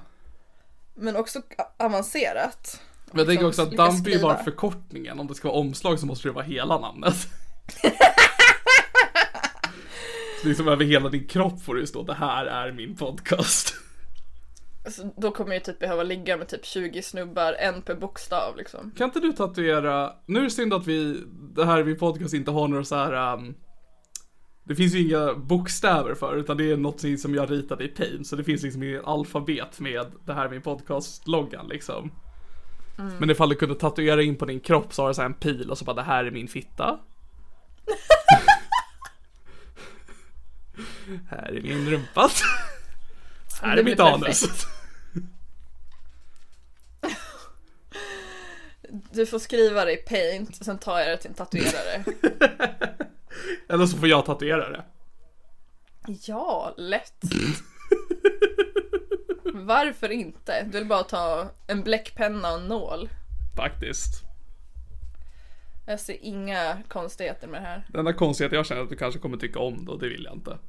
Men 1.00 1.16
också 1.16 1.42
avancerat. 1.78 2.80
Men 3.06 3.18
jag 3.18 3.28
tänker 3.28 3.46
också 3.46 3.62
att 3.62 3.70
lyckas 3.70 3.96
damp 3.96 4.06
är 4.06 4.22
bara 4.22 4.44
förkortningen. 4.44 5.20
Om 5.20 5.26
det 5.26 5.34
ska 5.34 5.48
vara 5.48 5.58
omslag 5.58 5.98
så 5.98 6.06
måste 6.06 6.28
det 6.28 6.32
vara 6.32 6.44
hela 6.44 6.78
namnet. 6.78 7.14
så 10.42 10.48
liksom 10.48 10.68
över 10.68 10.84
hela 10.84 11.08
din 11.08 11.26
kropp 11.26 11.62
får 11.62 11.74
det 11.74 11.86
stå 11.86 12.02
det 12.02 12.14
här 12.14 12.46
är 12.46 12.72
min 12.72 12.96
podcast. 12.96 13.74
Alltså, 14.84 15.02
då 15.16 15.30
kommer 15.30 15.54
jag 15.54 15.64
typ 15.64 15.78
behöva 15.78 16.02
ligga 16.02 16.36
med 16.36 16.48
typ 16.48 16.64
20 16.64 17.02
snubbar, 17.02 17.52
en 17.52 17.82
per 17.82 17.94
bokstav 17.94 18.56
liksom. 18.56 18.92
Kan 18.96 19.04
inte 19.04 19.20
du 19.20 19.32
tatuera, 19.32 20.12
nu 20.26 20.38
är 20.38 20.44
det 20.44 20.50
synd 20.50 20.74
att 20.74 20.86
vi, 20.86 21.20
det 21.54 21.64
här 21.64 21.82
vid 21.82 21.98
podcast 21.98 22.34
inte 22.34 22.50
har 22.50 22.68
några 22.68 22.84
så 22.84 22.94
här. 22.94 23.34
Um, 23.34 23.54
det 24.70 24.76
finns 24.76 24.94
ju 24.94 25.00
inga 25.00 25.34
bokstäver 25.34 26.14
för 26.14 26.36
utan 26.36 26.56
det 26.56 26.70
är 26.70 26.76
något 26.76 27.20
som 27.20 27.34
jag 27.34 27.50
ritade 27.50 27.84
i 27.84 27.88
Paint 27.88 28.26
så 28.26 28.36
det 28.36 28.44
finns 28.44 28.62
liksom 28.62 28.82
inget 28.82 29.04
alfabet 29.04 29.80
med 29.80 30.06
det 30.24 30.34
här 30.34 30.44
är 30.44 30.50
min 30.50 30.62
podcast-loggan 30.62 31.68
liksom. 31.68 32.10
Men 32.96 33.30
ifall 33.30 33.48
du 33.48 33.54
kunde 33.54 33.74
tatuera 33.74 34.22
in 34.22 34.36
på 34.36 34.44
din 34.44 34.60
kropp 34.60 34.94
så 34.94 35.02
har 35.02 35.08
du 35.08 35.14
så 35.14 35.22
en 35.22 35.34
pil 35.34 35.70
och 35.70 35.78
så 35.78 35.84
bara 35.84 35.96
det 35.96 36.02
här 36.02 36.24
är 36.24 36.30
min 36.30 36.48
fitta. 36.48 36.98
här 41.28 41.56
är 41.56 41.62
min 41.62 41.90
rumpa. 41.90 42.30
här 43.62 43.76
är 43.76 43.84
mitt 43.84 44.00
anus. 44.00 44.66
Du 49.12 49.26
får 49.26 49.38
skriva 49.38 49.84
det 49.84 49.92
i 49.92 49.96
paint, 49.96 50.64
sen 50.64 50.78
tar 50.78 50.98
jag 50.98 51.08
det 51.08 51.16
till 51.16 51.30
en 51.30 51.34
tatuerare. 51.34 52.04
Eller 53.68 53.86
så 53.86 53.96
får 53.96 54.08
jag 54.08 54.26
tatuera 54.26 54.68
det. 54.70 54.84
Ja, 56.26 56.74
lätt. 56.76 57.22
Varför 59.54 60.08
inte? 60.12 60.62
Du 60.64 60.78
vill 60.78 60.88
bara 60.88 61.02
ta 61.02 61.50
en 61.66 61.82
bläckpenna 61.82 62.52
och 62.52 62.60
en 62.60 62.66
nål. 62.68 63.08
Faktiskt. 63.56 64.22
Jag 65.86 66.00
ser 66.00 66.16
inga 66.24 66.82
konstigheter 66.88 67.48
med 67.48 67.62
det 67.62 67.66
här. 67.66 67.86
Den 67.88 67.98
enda 67.98 68.12
konstigheten 68.12 68.56
jag 68.56 68.66
känner 68.66 68.82
att 68.82 68.88
du 68.90 68.96
kanske 68.96 69.20
kommer 69.20 69.36
tycka 69.36 69.58
om 69.58 69.84
det 69.84 69.92
och 69.92 69.98
det 69.98 70.08
vill 70.08 70.24
jag 70.24 70.34
inte. 70.34 70.58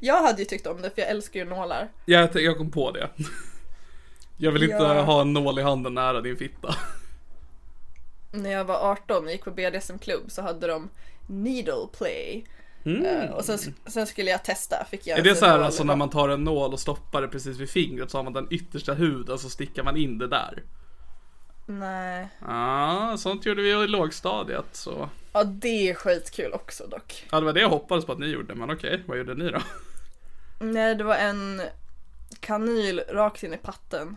Jag 0.00 0.22
hade 0.22 0.38
ju 0.38 0.44
tyckt 0.44 0.66
om 0.66 0.82
det 0.82 0.90
för 0.90 1.00
jag 1.00 1.10
älskar 1.10 1.40
ju 1.40 1.46
nålar. 1.46 1.88
Jag, 2.04 2.36
jag 2.36 2.56
kom 2.58 2.70
på 2.70 2.90
det. 2.90 3.08
Jag 4.36 4.52
vill 4.52 4.62
inte 4.62 4.76
Ja. 4.76 5.02
ha 5.02 5.20
en 5.20 5.32
nål 5.32 5.58
i 5.58 5.62
handen 5.62 5.94
nära 5.94 6.20
din 6.20 6.36
fitta. 6.36 6.74
När 8.30 8.50
jag 8.50 8.64
var 8.64 8.90
18 8.92 9.24
och 9.24 9.30
gick 9.30 9.44
på 9.44 9.50
BDSM-klubb 9.50 10.30
så 10.30 10.42
hade 10.42 10.66
de 10.66 10.90
needle 11.26 11.88
play. 11.98 12.46
Eh, 12.84 13.30
och 13.30 13.44
sen, 13.44 13.58
sen 13.86 14.06
skulle 14.06 14.30
jag 14.30 14.44
testa, 14.44 14.84
fick 14.90 15.06
jag 15.06 15.18
Är 15.18 15.22
det 15.22 15.34
så 15.34 15.46
här 15.46 15.58
alltså 15.58 15.84
när 15.84 15.96
man 15.96 16.10
tar 16.10 16.28
en 16.28 16.44
nål 16.44 16.72
och 16.72 16.80
stoppar 16.80 17.22
det 17.22 17.28
precis 17.28 17.56
vid 17.56 17.70
fingret 17.70 18.10
så 18.10 18.18
har 18.18 18.24
man 18.24 18.32
den 18.32 18.46
yttersta 18.50 18.94
huden 18.94 19.38
så 19.38 19.50
stickar 19.50 19.82
man 19.82 19.96
in 19.96 20.18
det 20.18 20.28
där? 20.28 20.62
Nej. 21.66 22.28
Ja, 22.40 23.16
sånt 23.18 23.46
gjorde 23.46 23.62
vi 23.62 23.70
i 23.70 23.86
lågstadiet 23.86 24.66
så. 24.72 25.08
Ja 25.32 25.44
det 25.44 25.90
är 25.90 25.94
skitkul 25.94 26.52
också 26.52 26.86
dock. 26.86 27.26
Ja, 27.30 27.40
det 27.40 27.46
var 27.46 27.52
det 27.52 27.60
jag 27.60 27.68
hoppades 27.68 28.04
på 28.04 28.12
att 28.12 28.18
ni 28.18 28.26
gjorde, 28.26 28.54
men 28.54 28.70
okej, 28.70 29.02
vad 29.06 29.18
gjorde 29.18 29.34
ni 29.34 29.50
då? 29.50 29.58
Nej 30.60 30.94
det 30.94 31.04
var 31.04 31.14
en 31.14 31.62
kanyl 32.40 33.00
rakt 33.08 33.42
in 33.42 33.54
i 33.54 33.56
patten. 33.56 34.16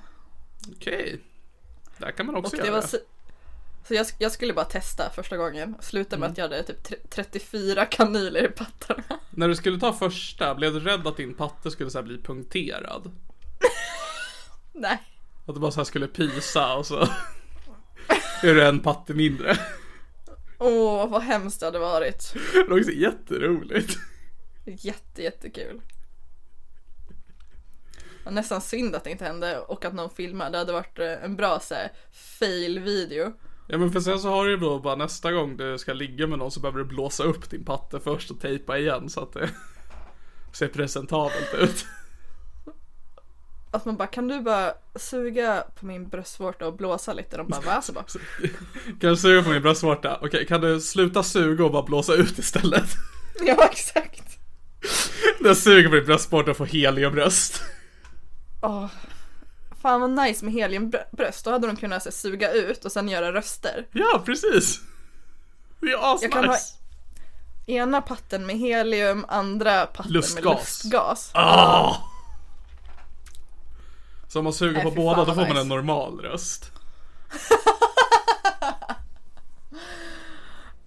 Okej. 0.76 1.19
Där 1.97 2.12
kan 2.12 2.26
man 2.26 2.36
också 2.36 2.56
Och 2.56 2.58
göra 2.58 2.65
det 2.65 2.71
var 2.71 2.82
det. 2.91 2.97
Så, 3.88 3.94
jag, 3.94 4.08
jag 4.17 4.32
skulle 4.32 4.54
bara 4.54 4.65
testa 4.65 5.10
första 5.10 5.38
gången. 5.38 5.76
Slutade 5.80 6.20
med 6.20 6.32
att 6.32 6.38
jag 6.38 6.46
hade 6.46 6.63
typ 6.63 6.84
tre- 6.84 6.98
34 7.10 7.86
kanyler 7.86 8.46
i 8.46 8.48
pattarna. 8.48 9.04
När 9.30 9.48
du 9.48 9.56
skulle 9.56 9.80
ta 9.80 9.94
första, 9.94 10.56
blev 10.56 10.74
du 10.74 10.80
rädd 10.80 11.08
att 11.08 11.17
din 11.17 11.34
patte 11.34 11.72
skulle 11.72 11.89
så 11.89 12.04
bli 12.04 12.22
punkterad? 12.22 13.12
Nej. 14.74 15.02
Att 15.46 15.56
du 15.56 15.62
bara 15.62 15.72
så 15.72 15.86
skulle 15.86 16.08
pysa 16.08 16.76
och 16.76 16.86
så 16.86 17.00
är 18.44 18.56
det 18.56 18.67
en 18.67 18.80
patte 18.80 19.13
mindre. 19.13 19.58
Åh 20.60 21.10
vad 21.10 21.22
hemskt 21.22 21.60
det 21.60 21.65
hade 21.65 21.80
varit. 21.80 22.34
Det 22.54 22.70
var 22.70 22.80
också 22.80 22.91
jätteroligt. 22.91 23.98
Jätte 24.65 25.24
jättekul. 25.24 25.82
Det 28.17 28.26
var 28.26 28.32
nästan 28.32 28.62
synd 28.62 28.96
att 28.96 29.04
det 29.04 29.12
inte 29.12 29.26
hände 29.26 29.60
och 29.60 29.86
att 29.86 29.94
någon 29.94 30.10
filmade. 30.10 30.52
Det 30.52 30.58
hade 30.58 30.74
varit 30.74 31.00
eh, 31.00 31.24
en 31.24 31.36
bra 31.36 31.60
så 31.60 31.74
här, 31.74 31.91
fail 32.12 32.80
video. 32.80 33.34
Ja 33.72 33.78
men 33.78 33.92
för 33.92 34.00
sen 34.00 34.20
så 34.20 34.30
har 34.30 34.46
du 34.46 34.52
ju 34.52 34.58
då 34.58 34.80
bara 34.80 34.96
nästa 34.96 35.32
gång 35.32 35.58
du 35.58 35.78
ska 35.78 35.94
ligga 35.94 36.28
med 36.28 36.40
någon 36.40 36.52
så 36.52 36.60
behöver 36.60 36.80
du 36.80 36.86
blåsa 36.86 37.24
upp 37.24 37.50
din 37.50 37.66
patte 37.66 38.00
först 38.00 38.32
och 38.32 38.40
tejpa 38.40 38.78
igen 38.78 39.10
så 39.10 39.22
att 39.22 39.34
det 39.34 39.50
ser 40.54 40.68
presentabelt 40.68 41.54
ut. 41.60 41.86
Att 43.72 43.86
man 43.86 43.96
bara, 43.96 44.08
kan 44.08 44.28
du 44.28 44.42
bara 44.42 44.74
suga 44.96 45.64
på 45.80 45.86
min 45.86 46.08
bröstvårta 46.08 46.68
och 46.68 46.76
blåsa 46.76 47.14
lite? 47.14 47.38
De 47.38 47.48
bara, 47.48 47.62
va? 47.62 47.82
Så 47.82 47.94
bara, 47.94 48.06
Kan 49.00 49.10
du 49.10 49.18
suga 49.18 49.44
på 49.44 49.50
min 49.50 49.62
bröstvårta? 49.62 50.20
Okej, 50.22 50.46
kan 50.46 50.62
du 50.62 50.82
sluta 50.82 51.24
suga 51.24 51.66
och 51.66 51.72
bara 51.72 51.84
blåsa 51.84 52.14
ut 52.14 52.40
istället? 52.40 52.90
ja 53.42 53.66
exakt. 53.72 54.38
Jag 55.40 55.58
suger 55.58 55.90
på 55.90 55.96
din 55.96 56.06
bröstvårta 56.06 56.52
och 56.52 56.58
får 56.58 56.66
heliumbröst. 56.66 57.62
Åh. 58.62 58.88
Fan 59.82 60.02
vad 60.02 60.10
nice 60.10 60.46
med 60.46 60.54
heliumbröst. 60.54 61.46
Då 61.46 61.52
hade 61.52 61.67
de 61.67 61.76
kunnat 61.76 62.04
så, 62.04 62.12
suga 62.12 62.52
ut 62.52 62.86
och 62.86 62.91
sen 62.91 63.10
göra 63.10 63.34
röster. 63.34 63.88
Ja, 63.91 64.22
precis. 64.26 64.82
Det 65.80 65.86
är 65.88 65.91
Jag 65.91 66.32
kan 66.32 66.46
ha 66.46 66.54
asnice. 66.54 66.78
ena 67.65 68.02
patten 68.02 68.46
med 68.46 68.58
helium, 68.58 69.26
andra 69.28 69.86
patten 69.86 70.12
Lustgas. 70.12 70.44
med 70.44 70.54
lustgas. 70.54 71.32
Ah! 71.34 71.96
Så 74.28 74.39
om 74.39 74.44
man 74.44 74.54
suger 74.54 74.74
Nej, 74.74 74.84
på 74.84 74.91
båda 74.91 75.26
då 75.26 75.34
får 75.34 75.36
man 75.41 75.50
nice. 75.50 75.62
en 75.62 75.67
normal 75.67 76.20
röst. 76.20 76.72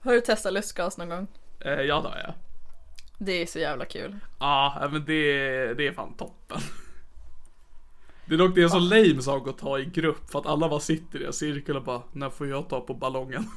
Har 0.05 0.13
du 0.13 0.21
testat 0.21 0.53
lustgas 0.53 0.97
någon 0.99 1.09
gång? 1.09 1.27
Eh, 1.61 1.71
ja, 1.73 2.01
det 2.01 2.09
har 2.09 2.19
jag. 2.19 2.35
Det 3.19 3.33
är 3.43 3.47
så 3.47 3.59
jävla 3.59 3.85
kul. 3.85 4.19
Ja, 4.41 4.79
äh, 4.83 4.91
men 4.91 5.05
det, 5.05 5.75
det 5.75 5.87
är 5.87 5.93
fan 5.93 6.15
toppen. 6.17 6.61
Det 8.27 8.35
är 8.35 8.39
dock 8.39 8.55
det 8.55 8.63
är 8.63 8.69
så 8.69 8.79
lame 8.79 9.23
sak 9.23 9.49
att 9.49 9.59
ta 9.59 9.79
i 9.79 9.85
grupp 9.85 10.31
för 10.31 10.39
att 10.39 10.47
alla 10.47 10.69
bara 10.69 10.81
sitter 10.81 11.23
i 11.23 11.25
en 11.25 11.33
cirkel 11.33 11.77
och 11.77 11.85
bara 11.85 12.03
när 12.13 12.31
får 12.31 12.47
jag 12.47 12.69
ta 12.69 12.81
på 12.81 12.95
ballongen? 12.95 13.51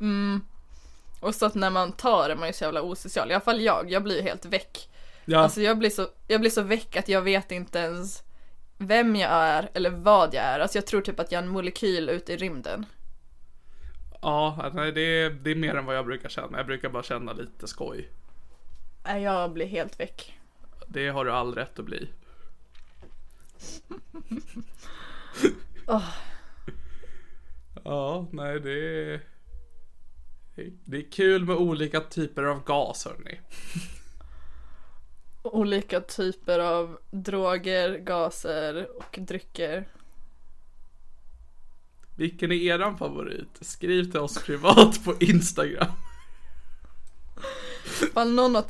Och 1.20 1.34
så 1.34 1.46
att 1.46 1.54
när 1.54 1.70
man 1.70 1.92
tar 1.92 2.30
är 2.30 2.36
man 2.36 2.46
ju 2.46 2.52
så 2.52 2.64
jävla 2.64 2.82
osocial. 2.82 3.30
I 3.30 3.34
alla 3.34 3.40
fall 3.40 3.60
jag, 3.60 3.90
jag 3.90 4.02
blir 4.02 4.16
ju 4.16 4.22
helt 4.22 4.44
väck. 4.44 4.88
Ja, 5.24 5.38
Alltså 5.38 5.60
jag 5.60 5.78
blir, 5.78 5.90
så, 5.90 6.08
jag 6.28 6.40
blir 6.40 6.50
så 6.50 6.62
väck 6.62 6.96
att 6.96 7.08
jag 7.08 7.22
vet 7.22 7.52
inte 7.52 7.78
ens 7.78 8.22
vem 8.78 9.16
jag 9.16 9.30
är 9.30 9.70
eller 9.74 9.90
vad 9.90 10.34
jag 10.34 10.44
är. 10.44 10.60
Alltså 10.60 10.78
jag 10.78 10.86
tror 10.86 11.00
typ 11.00 11.20
att 11.20 11.32
jag 11.32 11.38
är 11.38 11.42
en 11.42 11.48
molekyl 11.52 12.08
ute 12.08 12.32
i 12.32 12.36
rymden. 12.36 12.86
Ja, 14.22 14.70
nej, 14.74 14.92
det, 14.92 15.00
är, 15.00 15.30
det 15.30 15.50
är 15.50 15.54
mer 15.54 15.74
än 15.74 15.84
vad 15.84 15.96
jag 15.96 16.06
brukar 16.06 16.28
känna. 16.28 16.58
Jag 16.58 16.66
brukar 16.66 16.88
bara 16.88 17.02
känna 17.02 17.32
lite 17.32 17.66
skoj. 17.66 18.10
Nej, 19.04 19.22
jag 19.22 19.52
blir 19.52 19.66
helt 19.66 20.00
väck. 20.00 20.38
Det 20.86 21.08
har 21.08 21.24
du 21.24 21.32
all 21.32 21.54
rätt 21.54 21.78
att 21.78 21.84
bli. 21.84 22.08
Ja, 27.84 28.26
nej 28.32 28.60
det 28.60 29.04
är... 29.12 29.20
Det 30.84 30.96
är 30.96 31.10
kul 31.10 31.44
med 31.44 31.56
olika 31.56 32.00
typer 32.00 32.42
av 32.42 32.64
gas 32.64 33.04
hörni. 33.04 33.40
Olika 35.42 36.00
typer 36.00 36.58
av 36.58 36.98
droger, 37.10 37.98
gaser 37.98 38.88
och 38.96 39.18
drycker. 39.20 39.88
Vilken 42.16 42.52
är 42.52 42.56
eran 42.56 42.98
favorit? 42.98 43.58
Skriv 43.60 44.10
till 44.10 44.20
oss 44.20 44.42
privat 44.42 45.04
på 45.04 45.14
Instagram. 45.20 45.92
Ifall 48.02 48.34
någon 48.34 48.54
har, 48.54 48.64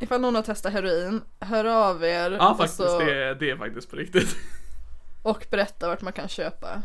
ifall 0.00 0.20
någon 0.20 0.34
har 0.34 0.42
testat 0.42 0.72
heroin, 0.72 1.22
hör 1.40 1.64
av 1.64 2.04
er 2.04 2.30
Ja 2.30 2.54
faktiskt, 2.54 2.76
så- 2.76 2.98
det, 2.98 3.24
är, 3.24 3.34
det 3.34 3.50
är 3.50 3.56
faktiskt 3.56 3.90
på 3.90 3.96
riktigt. 3.96 4.36
och 5.22 5.46
berätta 5.50 5.88
vart 5.88 6.02
man 6.02 6.12
kan 6.12 6.28
köpa. 6.28 6.82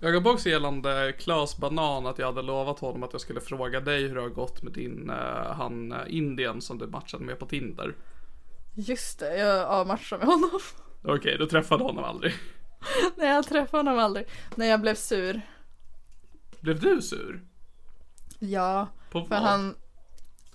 Jag 0.00 0.12
gav 0.12 0.26
också 0.26 0.48
gällande 0.48 1.12
Klas 1.18 1.56
Banan 1.56 2.06
att 2.06 2.18
jag 2.18 2.26
hade 2.26 2.42
lovat 2.42 2.78
honom 2.78 3.02
att 3.02 3.12
jag 3.12 3.20
skulle 3.20 3.40
fråga 3.40 3.80
dig 3.80 4.08
hur 4.08 4.14
det 4.14 4.20
har 4.20 4.28
gått 4.28 4.62
med 4.62 4.72
din, 4.72 5.10
uh, 5.10 5.16
han 5.52 5.92
uh, 5.92 5.98
Indien 6.06 6.60
som 6.60 6.78
du 6.78 6.86
matchade 6.86 7.24
med 7.24 7.38
på 7.38 7.46
Tinder. 7.46 7.94
Just 8.74 9.18
det, 9.18 9.36
jag 9.38 9.64
avmatchade 9.66 10.24
med 10.26 10.34
honom. 10.34 10.60
Okej, 11.04 11.36
du 11.38 11.46
träffade 11.46 11.84
honom 11.84 12.04
aldrig. 12.04 12.34
Nej, 13.16 13.28
jag 13.28 13.46
träffade 13.46 13.78
honom 13.78 13.98
aldrig. 13.98 14.26
Nej, 14.54 14.68
jag 14.68 14.80
blev 14.80 14.94
sur. 14.94 15.40
Blev 16.60 16.80
du 16.80 17.02
sur? 17.02 17.40
Ja, 18.38 18.86
På 19.10 19.20
för 19.20 19.28
vad? 19.28 19.38
han... 19.38 19.74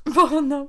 På 0.15 0.21
honom. 0.21 0.67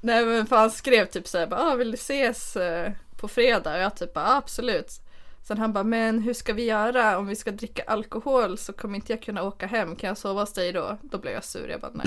Nej 0.00 0.26
men 0.26 0.46
för 0.46 0.56
han 0.56 0.70
skrev 0.70 1.06
typ 1.06 1.28
såhär, 1.28 1.46
bara, 1.46 1.60
ah, 1.60 1.74
vill 1.74 1.90
du 1.90 1.94
ses 1.94 2.56
eh, 2.56 2.92
på 3.16 3.28
fredag? 3.28 3.74
Och 3.74 3.80
jag 3.80 3.96
typ 3.96 4.14
bara, 4.14 4.24
ah, 4.24 4.36
absolut. 4.36 5.00
Sen 5.42 5.58
han 5.58 5.72
bara, 5.72 5.84
men 5.84 6.18
hur 6.18 6.34
ska 6.34 6.52
vi 6.52 6.64
göra? 6.64 7.18
Om 7.18 7.26
vi 7.26 7.36
ska 7.36 7.50
dricka 7.50 7.82
alkohol 7.82 8.58
så 8.58 8.72
kommer 8.72 8.96
inte 8.96 9.12
jag 9.12 9.22
kunna 9.22 9.42
åka 9.42 9.66
hem. 9.66 9.96
Kan 9.96 10.08
jag 10.08 10.18
sova 10.18 10.40
hos 10.40 10.52
dig 10.52 10.72
då? 10.72 10.98
Då 11.02 11.18
blev 11.18 11.34
jag 11.34 11.44
sur. 11.44 11.68
Jag 11.68 11.80
bara, 11.80 11.92
nej. 11.94 12.06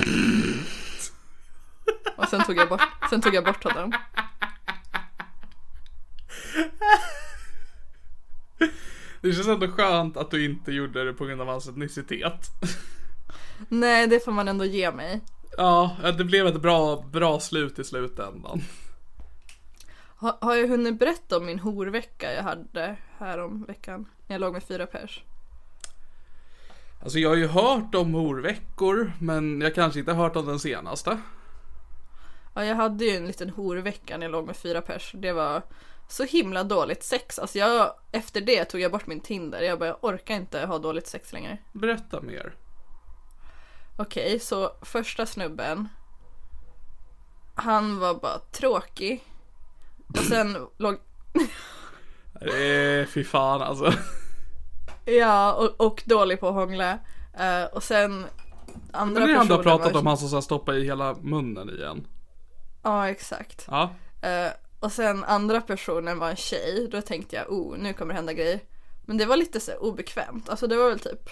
Och 2.17 2.27
sen 2.29 2.43
tog 2.43 2.57
jag 2.57 2.69
bort, 2.69 2.81
sen 3.09 3.21
tog 3.21 3.35
jag 3.35 3.45
bort 3.45 3.63
honom. 3.63 3.93
Det 9.21 9.33
känns 9.33 9.47
ändå 9.47 9.67
skönt 9.67 10.17
att 10.17 10.31
du 10.31 10.45
inte 10.45 10.71
gjorde 10.71 11.05
det 11.05 11.13
på 11.13 11.25
grund 11.25 11.41
av 11.41 11.47
hans 11.47 11.67
etnicitet. 11.67 12.47
Nej, 13.69 14.07
det 14.07 14.25
får 14.25 14.31
man 14.31 14.47
ändå 14.47 14.65
ge 14.65 14.91
mig. 14.91 15.21
Ja, 15.57 15.95
det 16.17 16.23
blev 16.23 16.47
ett 16.47 16.61
bra, 16.61 17.05
bra 17.11 17.39
slut 17.39 17.79
i 17.79 17.83
slutändan. 17.83 18.61
Ha, 20.19 20.37
har 20.41 20.55
jag 20.55 20.67
hunnit 20.67 20.99
berätta 20.99 21.37
om 21.37 21.45
min 21.45 21.59
horvecka 21.59 22.33
jag 22.33 22.43
hade 22.43 22.95
här 23.17 23.37
om 23.37 23.63
veckan? 23.63 24.09
När 24.27 24.33
jag 24.33 24.41
låg 24.41 24.53
med 24.53 24.63
fyra 24.63 24.85
pers. 24.85 25.23
Alltså 27.03 27.19
jag 27.19 27.29
har 27.29 27.35
ju 27.35 27.47
hört 27.47 27.95
om 27.95 28.13
horveckor, 28.13 29.11
men 29.19 29.61
jag 29.61 29.75
kanske 29.75 29.99
inte 29.99 30.13
har 30.13 30.23
hört 30.23 30.35
om 30.35 30.45
den 30.45 30.59
senaste. 30.59 31.17
Ja, 32.53 32.65
jag 32.65 32.75
hade 32.75 33.05
ju 33.05 33.17
en 33.17 33.27
liten 33.27 33.49
horvecka 33.49 34.17
när 34.17 34.25
jag 34.25 34.31
låg 34.31 34.45
med 34.45 34.55
fyra 34.55 34.81
pers. 34.81 35.11
Det 35.17 35.31
var 35.31 35.61
så 36.07 36.23
himla 36.23 36.63
dåligt 36.63 37.03
sex. 37.03 37.39
Alltså 37.39 37.57
jag, 37.57 37.93
efter 38.11 38.41
det 38.41 38.65
tog 38.65 38.81
jag 38.81 38.91
bort 38.91 39.07
min 39.07 39.19
Tinder. 39.19 39.61
Jag 39.61 39.79
bara, 39.79 39.87
jag 39.87 39.97
orkar 40.01 40.35
inte 40.35 40.65
ha 40.65 40.79
dåligt 40.79 41.07
sex 41.07 41.33
längre. 41.33 41.57
Berätta 41.71 42.21
mer. 42.21 42.53
Okej, 43.97 44.39
så 44.39 44.71
första 44.81 45.25
snubben. 45.25 45.89
Han 47.55 47.99
var 47.99 48.13
bara 48.13 48.39
tråkig. 48.39 49.23
Och 50.07 50.17
sen 50.23 50.67
låg, 50.77 50.97
Eh, 52.41 53.05
fy 53.07 53.23
fan 53.23 53.61
alltså. 53.61 53.93
ja, 55.05 55.53
och, 55.53 55.85
och 55.87 56.03
dålig 56.05 56.39
på 56.39 56.47
att 56.47 56.53
hångla. 56.53 56.99
Eh, 57.39 57.63
och 57.73 57.83
sen 57.83 58.25
andra 58.91 59.19
Men 59.19 59.27
det 59.29 59.33
är 59.33 59.37
han 59.37 59.47
du 59.47 59.53
har 59.53 59.63
pratat 59.63 59.93
var- 59.93 59.99
om, 59.99 60.07
han 60.07 60.17
som 60.17 60.41
stoppar 60.41 60.73
i 60.73 60.85
hela 60.85 61.13
munnen 61.21 61.69
igen. 61.69 62.07
Ja, 62.83 63.09
exakt. 63.09 63.65
Ja. 63.67 63.89
Eh, 64.21 64.51
och 64.79 64.91
sen 64.91 65.23
andra 65.23 65.61
personen 65.61 66.19
var 66.19 66.29
en 66.29 66.35
tjej. 66.35 66.87
Då 66.91 67.01
tänkte 67.01 67.35
jag, 67.35 67.51
oh, 67.51 67.77
nu 67.77 67.93
kommer 67.93 68.13
det 68.13 68.17
hända 68.17 68.33
grejer. 68.33 68.59
Men 69.05 69.17
det 69.17 69.25
var 69.25 69.37
lite 69.37 69.59
så 69.59 69.73
obekvämt. 69.75 70.49
Alltså 70.49 70.67
det 70.67 70.77
var 70.77 70.89
väl 70.89 70.99
typ 70.99 71.29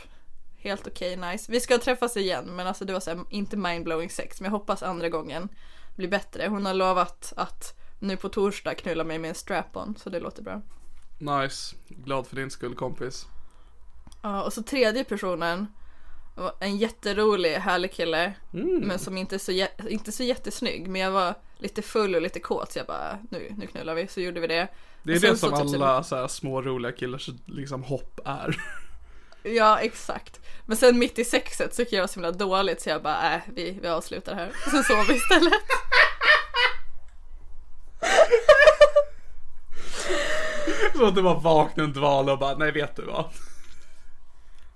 helt 0.62 0.88
okej, 0.88 1.16
nice. 1.18 1.52
Vi 1.52 1.60
ska 1.60 1.78
träffas 1.78 2.18
igen, 2.18 2.46
men 2.46 2.68
alltså 2.68 2.86
det 2.86 2.94
var 2.94 3.00
så 3.00 3.10
här, 3.10 3.20
inte 3.30 3.58
mindblowing 3.58 4.10
sex. 4.10 4.42
Men 4.42 4.46
jag 4.52 4.60
hoppas 4.60 4.84
andra 4.84 5.10
gången 5.10 5.50
blir 5.96 6.08
bättre. 6.08 6.48
Hon 6.48 6.66
har 6.66 6.74
lovat 6.74 7.34
att 7.38 7.78
nu 8.00 8.18
på 8.18 8.30
torsdag 8.30 8.76
knulla 8.76 9.04
mig 9.04 9.20
med 9.20 9.30
en 9.30 9.36
strap-on, 9.36 9.96
så 9.98 10.10
det 10.10 10.20
låter 10.20 10.44
bra. 10.44 10.62
Nice. 11.20 11.76
Glad 11.88 12.28
för 12.28 12.36
din 12.36 12.50
skull 12.52 12.76
kompis. 12.76 13.26
Ja, 14.22 14.44
och 14.44 14.54
så 14.54 14.64
tredje 14.64 15.04
personen 15.04 15.68
en 16.60 16.78
jätterolig, 16.78 17.54
härlig 17.56 17.92
kille. 17.94 18.34
Men 18.82 19.00
som 19.00 19.18
inte 19.18 19.36
är 19.36 19.40
så, 19.40 19.88
inte 19.90 20.12
så 20.12 20.24
jättesnygg. 20.24 20.88
Men 20.88 21.02
jag 21.02 21.12
var 21.12 21.36
lite 21.58 21.82
full 21.82 22.16
och 22.16 22.22
lite 22.22 22.40
kåt 22.40 22.72
så 22.72 22.80
jag 22.80 22.86
bara, 22.88 23.20
nu, 23.30 23.54
nu 23.58 23.68
knullar 23.68 23.96
vi. 23.96 24.08
Så 24.08 24.22
gjorde 24.22 24.40
vi 24.40 24.48
det. 24.48 24.68
Det 25.04 25.14
är 25.14 25.20
det 25.20 25.36
som 25.38 25.50
så 25.50 25.58
typ 25.58 25.70
så- 25.70 25.76
alla 25.76 26.04
så 26.04 26.16
här, 26.16 26.28
små 26.28 26.62
roliga 26.62 26.92
killars 26.92 27.30
liksom 27.46 27.84
hopp 27.84 28.20
är. 28.26 28.56
Ja, 29.44 29.80
exakt. 29.80 30.40
Men 30.66 30.78
sen 30.78 31.00
mitt 31.00 31.20
i 31.20 31.26
sexet 31.26 31.76
så 31.76 31.84
tycker 31.84 31.98
jag 31.98 32.10
så 32.10 32.14
himla 32.14 32.32
dåligt 32.32 32.82
så 32.82 32.90
jag 32.90 33.04
bara, 33.04 33.36
äh, 33.36 33.42
vi, 33.56 33.80
vi 33.82 33.88
avslutar 33.88 34.36
här. 34.36 34.48
Och 34.66 34.72
sen 34.72 34.84
sov 34.84 35.06
vi 35.08 35.16
istället. 35.16 35.54
Så 40.96 41.06
att 41.08 41.16
du 41.16 41.22
bara 41.22 41.40
vaknar 41.40 41.84
en 41.84 41.94
dvala 41.94 42.34
och 42.34 42.40
bara, 42.40 42.58
nej 42.58 42.72
vet 42.72 42.96
du 42.96 43.06
vad? 43.06 43.26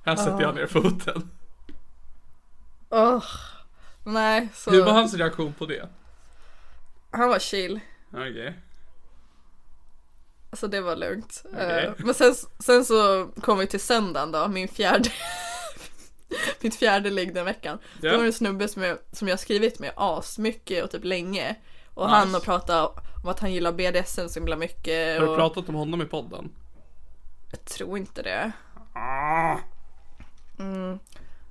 Här 0.05 0.15
sätter 0.15 0.41
jag 0.41 0.55
ner 0.55 0.67
foten. 0.67 1.31
Åh. 2.89 3.23
Nej, 4.03 4.49
så 4.53 4.71
Hur 4.71 4.83
var 4.83 4.93
hans 4.93 5.13
reaktion 5.13 5.53
på 5.53 5.65
det? 5.65 5.89
han 7.11 7.29
var 7.29 7.39
chill. 7.39 7.79
Okej. 8.13 8.59
Så 10.55 10.67
det 10.67 10.81
var 10.81 10.95
lugnt. 10.95 11.43
Okej. 11.53 11.85
Eh, 11.85 11.91
men 11.97 12.13
sen, 12.13 12.35
sen 12.59 12.85
så 12.85 13.29
kom 13.41 13.59
vi 13.59 13.67
till 13.67 13.79
söndagen 13.79 14.31
då, 14.31 14.47
min 14.47 14.67
fjärde 14.67 15.09
Mitt 16.61 16.75
fjärde 16.75 17.09
ligg 17.09 17.33
den 17.33 17.45
veckan. 17.45 17.77
Ja. 18.01 18.11
Då 18.11 18.17
var 18.17 18.23
det 18.23 18.29
en 18.29 18.33
snubbe 18.33 18.67
som 18.67 18.83
jag, 18.83 18.97
som 19.11 19.27
jag 19.27 19.39
skrivit 19.39 19.79
med 19.79 19.91
asmycket 19.95 20.83
och 20.83 20.91
typ 20.91 21.03
länge. 21.03 21.55
Och 21.93 22.05
Nice. 22.05 22.15
han 22.15 22.33
har 22.33 22.41
pratat 22.41 22.95
om 23.23 23.29
att 23.29 23.39
han 23.39 23.53
gillar 23.53 23.71
BDSM 23.71 24.27
så 24.27 24.39
himla 24.39 24.55
mycket. 24.55 25.19
Har 25.19 25.25
du 25.25 25.31
och 25.31 25.37
pratat 25.37 25.69
om 25.69 25.75
honom 25.75 26.01
i 26.01 26.05
podden? 26.05 26.51
Jag 27.51 27.65
tror 27.65 27.97
inte 27.97 28.21
det. 28.21 28.51
Ah. 28.93 29.57
Mm. 30.59 30.99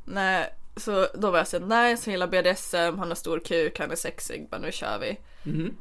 Nej, 0.05 0.55
så 0.77 1.07
då 1.15 1.31
var 1.31 1.39
jag 1.39 1.49
såhär, 1.49 1.67
nej, 1.67 1.97
så 1.97 2.11
gillar 2.11 2.27
BDSM, 2.27 2.99
han 2.99 3.09
har 3.09 3.15
stor 3.15 3.39
kuk, 3.39 3.79
han 3.81 3.91
är 3.91 3.97
sexig, 3.97 4.49
bara 4.51 4.61
nu 4.61 4.73
kör 4.73 4.99
vi. 4.99 5.19
Mhm. 5.43 5.77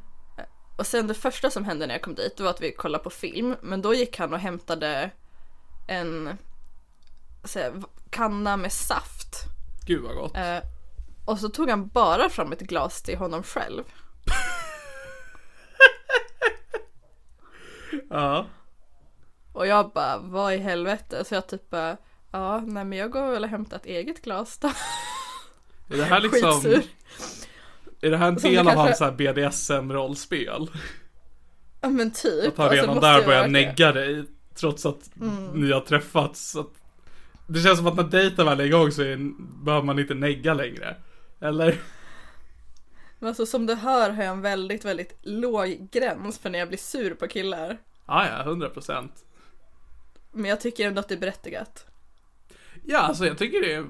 Och 0.77 0.87
sen 0.87 1.07
det 1.07 1.13
första 1.13 1.49
som 1.49 1.65
hände 1.65 1.87
när 1.87 1.93
jag 1.93 2.01
kom 2.01 2.15
dit, 2.15 2.39
var 2.39 2.49
att 2.49 2.61
vi 2.61 2.71
kollade 2.71 3.03
på 3.03 3.09
film, 3.09 3.55
men 3.61 3.81
då 3.81 3.93
gick 3.93 4.19
han 4.19 4.33
och 4.33 4.39
hämtade 4.39 5.11
en 5.87 6.37
här, 7.55 7.83
kanna 8.09 8.57
med 8.57 8.71
saft. 8.71 9.35
Gud 9.85 10.03
vad 10.03 10.15
gott. 10.15 10.37
Eh, 10.37 10.59
och 11.25 11.39
så 11.39 11.49
tog 11.49 11.69
han 11.69 11.87
bara 11.87 12.29
fram 12.29 12.51
ett 12.51 12.59
glas 12.61 13.01
till 13.01 13.17
honom 13.17 13.43
själv. 13.43 13.83
Ja. 18.09 18.47
Och 19.53 19.67
jag 19.67 19.91
bara, 19.91 20.17
vad 20.17 20.53
i 20.53 20.57
helvete? 20.57 21.25
Så 21.25 21.35
jag 21.35 21.47
typ 21.47 21.69
bara, 21.69 21.97
ja, 22.31 22.59
nej 22.59 22.85
men 22.85 22.97
jag 22.97 23.11
går 23.11 23.31
väl 23.31 23.43
och 23.43 23.49
hämtar 23.49 23.77
ett 23.77 23.85
eget 23.85 24.21
glas 24.21 24.57
då. 24.57 24.67
Är 25.89 25.97
det 25.97 26.03
här 26.03 26.21
liksom, 26.21 26.51
Skitsur. 26.61 26.83
Är 28.03 28.11
det 28.11 28.17
här 28.17 28.27
en 28.27 28.39
Som 28.39 28.49
del 28.51 28.67
av 28.67 28.73
kanske- 28.73 29.03
hans 29.05 29.17
BDSM-rollspel? 29.17 30.69
Ja 31.81 31.89
men 31.89 32.11
typ. 32.11 32.47
Att 32.47 32.57
han 32.57 32.65
Alltså, 32.65 32.81
redan 32.81 32.95
måste 32.95 33.07
där 33.11 33.25
börjar 33.25 33.47
negga 33.47 33.91
dig 33.91 34.23
trots 34.55 34.85
att 34.85 35.09
Mm. 35.21 35.45
ni 35.47 35.71
har 35.71 35.81
träffats. 35.81 36.55
Att, 36.55 36.69
det 37.47 37.59
känns 37.59 37.77
som 37.77 37.87
att 37.87 37.95
när 37.95 38.03
dejten 38.03 38.45
väl 38.45 38.59
är 38.59 38.63
igång 38.65 38.91
så 38.91 39.01
är, 39.01 39.17
behöver 39.63 39.85
man 39.85 39.99
inte 39.99 40.13
negga 40.13 40.53
längre. 40.53 40.95
Eller? 41.41 41.79
Men 43.19 43.27
alltså 43.27 43.45
som 43.45 43.65
du 43.65 43.73
hör 43.75 44.09
har 44.09 44.23
jag 44.23 44.31
en 44.33 44.41
väldigt, 44.41 44.85
väldigt 44.85 45.17
låg 45.21 45.87
gräns 45.91 46.39
för 46.39 46.49
när 46.49 46.59
jag 46.59 46.67
blir 46.67 46.77
sur 46.77 47.13
på 47.13 47.27
killar. 47.27 47.77
Ja, 48.07 48.27
ja, 48.27 48.43
100 48.43 48.69
procent. 48.69 49.13
Men 50.31 50.45
jag 50.49 50.61
tycker 50.61 50.87
ändå 50.87 50.99
att 50.99 51.07
det 51.09 51.15
är 51.15 51.19
berättigat. 51.19 51.85
Ja, 52.85 52.99
alltså 52.99 53.25
jag 53.25 53.37
tycker 53.37 53.61
det 53.61 53.73
är 53.73 53.85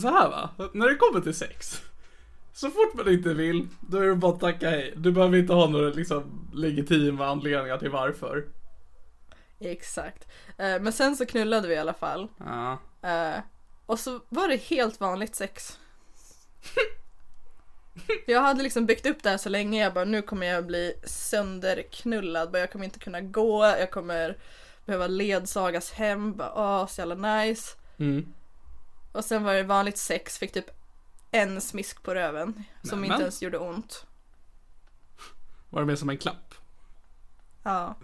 så 0.00 0.08
här 0.08 0.28
va. 0.30 0.50
När 0.72 0.88
det 0.88 0.94
kommer 0.94 1.20
till 1.20 1.34
sex. 1.34 1.82
Så 2.52 2.70
fort 2.70 2.94
man 2.94 3.08
inte 3.08 3.34
vill, 3.34 3.68
då 3.80 3.98
är 3.98 4.06
det 4.06 4.14
bara 4.14 4.32
att 4.34 4.40
tacka 4.40 4.70
hej. 4.70 4.92
Du 4.96 5.12
behöver 5.12 5.38
inte 5.38 5.52
ha 5.52 5.68
några 5.68 5.88
liksom 5.88 6.48
legitima 6.54 7.26
anledningar 7.26 7.78
till 7.78 7.90
varför. 7.90 8.44
Exakt. 9.60 10.28
Eh, 10.58 10.80
Men 10.80 10.92
sen 10.92 11.16
så 11.16 11.26
knullade 11.26 11.68
vi 11.68 11.74
i 11.74 11.78
alla 11.78 11.94
fall. 11.94 12.28
Ja. 12.38 12.78
Eh, 13.02 13.40
Och 13.86 13.98
så 13.98 14.20
var 14.28 14.48
det 14.48 14.56
helt 14.56 15.00
vanligt 15.00 15.34
sex. 15.34 15.78
Jag 18.26 18.40
hade 18.40 18.62
liksom 18.62 18.86
byggt 18.86 19.06
upp 19.06 19.22
det 19.22 19.30
här 19.30 19.36
så 19.38 19.48
länge, 19.48 19.82
jag 19.82 19.94
bara 19.94 20.04
nu 20.04 20.22
kommer 20.22 20.46
jag 20.46 20.66
bli 20.66 20.94
sönderknullad, 21.04 22.56
jag 22.56 22.72
kommer 22.72 22.84
inte 22.84 22.98
kunna 22.98 23.20
gå, 23.20 23.64
jag 23.64 23.90
kommer 23.90 24.38
behöva 24.86 25.06
ledsagas 25.06 25.92
hem, 25.92 26.36
bara 26.36 26.52
åh 26.54 26.86
så 26.86 27.00
jävla 27.00 27.14
nice. 27.36 27.76
Mm. 27.98 28.32
Och 29.12 29.24
sen 29.24 29.44
var 29.44 29.54
det 29.54 29.62
vanligt 29.62 29.98
sex, 29.98 30.38
fick 30.38 30.52
typ 30.52 30.70
en 31.32 31.60
smisk 31.60 32.02
på 32.02 32.14
röven 32.14 32.64
som 32.82 33.00
Nämen. 33.00 33.12
inte 33.12 33.22
ens 33.22 33.42
gjorde 33.42 33.58
ont. 33.58 34.06
Var 35.70 35.80
det 35.80 35.86
mer 35.86 35.96
som 35.96 36.08
en 36.10 36.18
klapp? 36.18 36.54
Ja. 37.62 37.96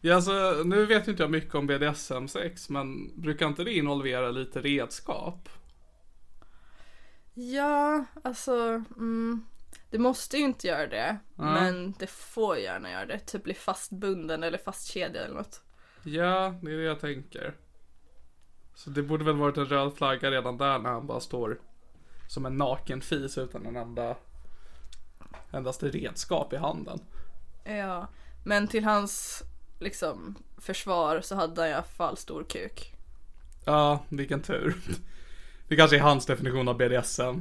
Ja, 0.00 0.14
alltså, 0.14 0.62
nu 0.64 0.86
vet 0.86 1.08
inte 1.08 1.22
jag 1.22 1.30
mycket 1.30 1.54
om 1.54 1.66
BDSM-sex, 1.66 2.68
men 2.68 3.20
brukar 3.22 3.46
inte 3.46 3.64
det 3.64 3.72
involvera 3.74 4.30
lite 4.30 4.60
redskap? 4.60 5.48
Ja, 7.34 8.04
alltså, 8.24 8.84
mm, 8.96 9.44
det 9.90 9.98
måste 9.98 10.36
ju 10.36 10.44
inte 10.44 10.66
göra 10.66 10.86
det. 10.86 11.18
Ja. 11.36 11.42
Men 11.42 11.94
det 11.98 12.10
får 12.10 12.56
gärna 12.56 12.90
göra 12.90 13.06
det. 13.06 13.18
Typ 13.18 13.44
bli 13.44 13.54
fastbunden 13.54 14.42
eller 14.42 14.58
fastkedjad 14.58 15.16
eller 15.16 15.34
något. 15.34 15.62
Ja, 16.02 16.54
det 16.62 16.72
är 16.72 16.76
det 16.76 16.82
jag 16.84 17.00
tänker. 17.00 17.54
Så 18.74 18.90
det 18.90 19.02
borde 19.02 19.24
väl 19.24 19.36
varit 19.36 19.56
en 19.56 19.66
röd 19.66 19.94
flagga 19.94 20.30
redan 20.30 20.58
där 20.58 20.78
när 20.78 20.90
han 20.90 21.06
bara 21.06 21.20
står 21.20 21.60
som 22.28 22.46
en 22.46 22.56
naken 22.56 23.00
fis 23.00 23.38
utan 23.38 23.66
en 23.66 23.76
enda 23.76 24.16
endaste 25.50 25.88
redskap 25.88 26.52
i 26.52 26.56
handen. 26.56 27.00
Ja, 27.64 28.08
men 28.44 28.68
till 28.68 28.84
hans 28.84 29.42
liksom 29.78 30.34
försvar 30.58 31.20
så 31.20 31.34
hade 31.34 31.60
han 31.60 31.70
i 31.70 31.72
alla 31.72 31.82
fall 31.82 32.16
stor 32.16 32.44
kuk. 32.44 32.94
Ja, 33.64 34.04
vilken 34.08 34.42
tur. 34.42 34.76
Det 35.68 35.76
kanske 35.76 35.96
är 35.96 36.00
hans 36.00 36.26
definition 36.26 36.68
av 36.68 36.76
BDSM. 36.76 37.40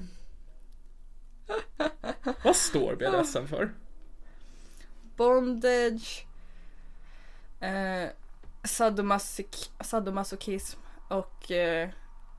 Vad 2.43 2.55
står 2.55 2.95
BDSM 2.95 3.47
för? 3.47 3.73
Bondage, 5.15 6.25
eh, 7.59 8.09
sadomasochism 9.81 10.79
och 11.09 11.51
eh, 11.51 11.89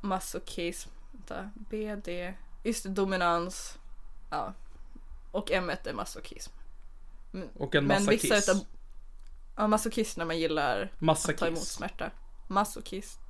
masochism. 0.01 0.91
Vänta, 1.13 1.51
BD, 1.55 2.35
just 2.63 2.83
det, 2.83 2.89
dominans. 2.89 3.79
Ja. 4.31 4.55
Och 5.31 5.51
M 5.51 5.71
är 5.85 5.93
masochism. 5.93 6.53
Men- 7.31 7.49
Och 7.55 7.75
en 7.75 7.87
Men 7.87 7.99
massa 8.03 8.11
vissa 8.11 8.35
kiss. 8.35 8.49
utav 8.49 8.65
Ja, 9.57 9.67
masochist 9.67 10.17
när 10.17 10.25
man 10.25 10.39
gillar 10.39 10.93
Massa 10.99 11.33
att 11.33 11.39
ta 11.39 11.47
emot 11.47 11.59
kiss. 11.59 11.69
smärta. 11.73 12.11
Masochist. 12.49 13.21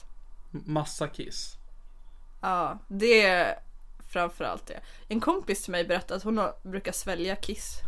Massa 0.51 1.09
kiss. 1.09 1.57
Ja, 2.41 2.79
det 2.89 3.23
är 3.23 3.59
framförallt 4.09 4.67
det. 4.67 4.81
En 5.09 5.21
kompis 5.21 5.63
till 5.63 5.73
mig 5.73 5.85
berättade 5.85 6.15
att 6.17 6.23
hon 6.23 6.39
har, 6.39 6.55
brukar 6.63 6.93
svälja 6.93 7.37
kiss. 7.37 7.79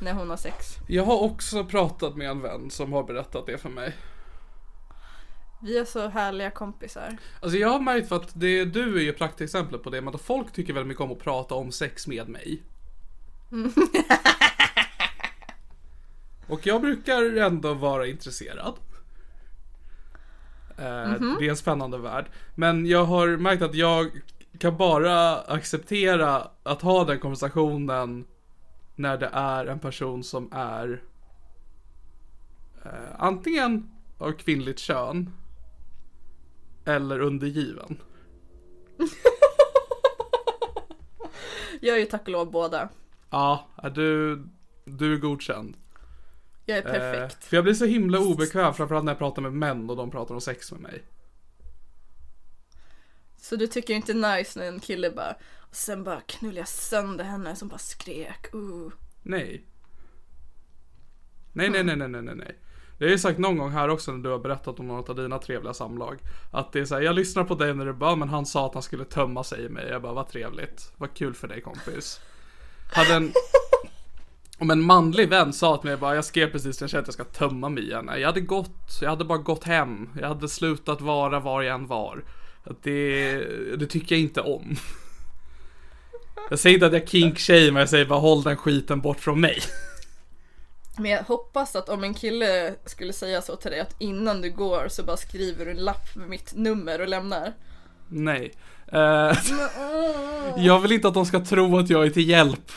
När 0.00 0.12
hon 0.12 0.30
har 0.30 0.36
sex. 0.36 0.66
Jag 0.88 1.04
har 1.04 1.18
också 1.22 1.64
pratat 1.64 2.16
med 2.16 2.28
en 2.30 2.40
vän 2.42 2.70
som 2.70 2.92
har 2.92 3.02
berättat 3.04 3.46
det 3.46 3.58
för 3.58 3.68
mig. 3.68 3.96
Vi 5.64 5.78
är 5.78 5.84
så 5.84 6.08
härliga 6.08 6.50
kompisar. 6.50 7.16
Alltså 7.40 7.58
jag 7.58 7.68
har 7.68 7.80
märkt 7.80 8.08
för 8.08 8.16
att 8.16 8.30
det, 8.34 8.64
du 8.64 8.96
är 8.98 9.02
ju 9.02 9.12
praktexemplet 9.12 9.82
på 9.82 9.90
det, 9.90 10.00
men 10.00 10.14
att 10.14 10.20
folk 10.20 10.52
tycker 10.52 10.72
väldigt 10.72 10.88
mycket 10.88 11.00
om 11.02 11.12
att 11.12 11.18
prata 11.18 11.54
om 11.54 11.72
sex 11.72 12.06
med 12.06 12.28
mig. 12.28 12.62
Och 16.46 16.66
jag 16.66 16.80
brukar 16.80 17.36
ändå 17.36 17.74
vara 17.74 18.06
intresserad. 18.06 18.74
Eh, 20.78 21.12
Det 21.38 21.46
är 21.46 21.50
en 21.50 21.56
spännande 21.56 21.98
värld. 21.98 22.26
Men 22.54 22.86
jag 22.86 23.04
har 23.04 23.36
märkt 23.36 23.62
att 23.62 23.74
jag 23.74 24.10
kan 24.58 24.76
bara 24.76 25.36
acceptera 25.40 26.48
att 26.62 26.82
ha 26.82 27.04
den 27.04 27.18
konversationen 27.18 28.24
när 28.94 29.18
det 29.18 29.30
är 29.32 29.66
en 29.66 29.78
person 29.78 30.24
som 30.24 30.48
är 30.52 31.02
eh, 32.84 32.90
antingen 33.18 33.90
av 34.18 34.32
kvinnligt 34.32 34.78
kön 34.78 35.30
eller 36.84 37.20
undergiven. 37.20 37.96
Jag 41.80 41.96
är 41.96 42.00
ju 42.00 42.06
tack 42.06 42.22
och 42.22 42.28
lov 42.28 42.50
båda. 42.50 42.88
Ja, 43.30 43.68
är 43.76 43.90
du, 43.90 44.42
du 44.84 45.14
är 45.14 45.18
godkänd. 45.18 45.76
Jag 46.64 46.78
är 46.78 46.86
Eh, 46.86 46.92
perfekt. 46.92 47.44
för 47.44 47.56
jag 47.56 47.64
blir 47.64 47.74
så 47.74 47.84
himla 47.84 48.18
obekväm 48.18 48.74
framförallt 48.74 49.04
när 49.04 49.12
jag 49.12 49.18
pratar 49.18 49.42
med 49.42 49.52
män 49.52 49.90
och 49.90 49.96
de 49.96 50.10
pratar 50.10 50.34
om 50.34 50.40
sex 50.40 50.72
med 50.72 50.80
mig. 50.80 51.02
Så 53.36 53.56
du 53.56 53.66
tycker 53.66 53.94
inte 53.94 54.14
nice 54.14 54.58
när 54.58 54.66
en 54.68 54.80
kille 54.80 55.10
bara 55.10 55.36
och 55.56 55.74
sen 55.76 56.04
bara 56.04 56.20
knullar 56.20 56.58
jag 56.58 56.68
sönder 56.68 57.24
henne 57.24 57.56
som 57.56 57.68
bara 57.68 57.78
skrek. 57.78 58.54
Uh. 58.54 58.88
Nej, 59.22 59.64
nej, 61.52 61.70
nej, 61.70 61.84
nej, 61.84 61.96
nej, 61.96 62.08
nej, 62.22 62.34
nej. 62.34 62.58
Det 62.98 63.04
har 63.04 63.10
ju 63.10 63.18
sagt 63.18 63.38
någon 63.38 63.58
gång 63.58 63.70
här 63.70 63.88
också 63.88 64.12
när 64.12 64.22
du 64.22 64.30
har 64.30 64.38
berättat 64.38 64.80
om 64.80 64.88
något 64.88 65.08
av 65.08 65.16
dina 65.16 65.38
trevliga 65.38 65.74
samlag. 65.74 66.18
Att 66.50 66.72
det 66.72 66.80
är 66.80 66.84
så 66.84 66.94
här, 66.94 67.02
jag 67.02 67.14
lyssnar 67.14 67.44
på 67.44 67.54
dig 67.54 67.74
när 67.74 67.86
du 67.86 67.92
bara, 67.92 68.16
men 68.16 68.28
han 68.28 68.46
sa 68.46 68.66
att 68.66 68.74
han 68.74 68.82
skulle 68.82 69.04
tömma 69.04 69.44
sig 69.44 69.64
i 69.64 69.68
mig. 69.68 69.88
Jag 69.88 70.02
bara, 70.02 70.12
vad 70.12 70.28
trevligt. 70.28 70.92
Vad 70.96 71.14
kul 71.14 71.34
för 71.34 71.48
dig 71.48 71.60
kompis. 71.60 72.20
Hade 72.92 73.14
en, 73.14 73.32
om 74.58 74.70
en 74.70 74.82
manlig 74.82 75.28
vän 75.28 75.52
sa 75.52 75.76
till 75.76 75.90
mig 75.90 75.96
bara, 75.96 76.14
jag 76.14 76.24
skrev 76.24 76.52
precis 76.52 76.80
när 76.80 76.84
jag 76.84 76.90
kände 76.90 77.02
att 77.02 77.06
jag 77.06 77.14
ska 77.14 77.24
tömma 77.24 77.68
mig 77.68 77.84
igen. 77.84 78.10
Jag 78.16 78.26
hade 78.26 78.40
gått, 78.40 78.98
jag 79.00 79.10
hade 79.10 79.24
bara 79.24 79.38
gått 79.38 79.64
hem. 79.64 80.08
Jag 80.20 80.28
hade 80.28 80.48
slutat 80.48 81.00
vara 81.00 81.40
var 81.40 81.62
jag 81.62 81.74
än 81.74 81.86
var. 81.86 82.24
Det, 82.82 83.34
det 83.76 83.86
tycker 83.86 84.14
jag 84.14 84.22
inte 84.22 84.40
om. 84.40 84.76
Jag 86.50 86.58
säger 86.58 86.74
inte 86.74 86.86
att 86.86 86.92
jag 86.92 87.08
kink 87.08 87.48
men 87.48 87.76
jag 87.76 87.88
säger 87.88 88.06
bara 88.06 88.18
håll 88.18 88.42
den 88.42 88.56
skiten 88.56 89.00
bort 89.00 89.20
från 89.20 89.40
mig. 89.40 89.58
Men 90.98 91.10
jag 91.10 91.22
hoppas 91.22 91.76
att 91.76 91.88
om 91.88 92.04
en 92.04 92.14
kille 92.14 92.74
skulle 92.84 93.12
säga 93.12 93.42
så 93.42 93.56
till 93.56 93.70
dig 93.70 93.80
att 93.80 93.94
innan 93.98 94.40
du 94.40 94.50
går 94.50 94.88
så 94.88 95.02
bara 95.02 95.16
skriver 95.16 95.64
du 95.64 95.70
en 95.70 95.76
lapp 95.84 96.14
med 96.16 96.28
mitt 96.28 96.54
nummer 96.54 97.00
och 97.00 97.08
lämnar. 97.08 97.52
Nej. 98.08 98.52
Eh, 98.92 99.32
jag 100.56 100.80
vill 100.80 100.92
inte 100.92 101.08
att 101.08 101.14
de 101.14 101.26
ska 101.26 101.44
tro 101.44 101.78
att 101.78 101.90
jag 101.90 102.06
är 102.06 102.10
till 102.10 102.28
hjälp. 102.28 102.72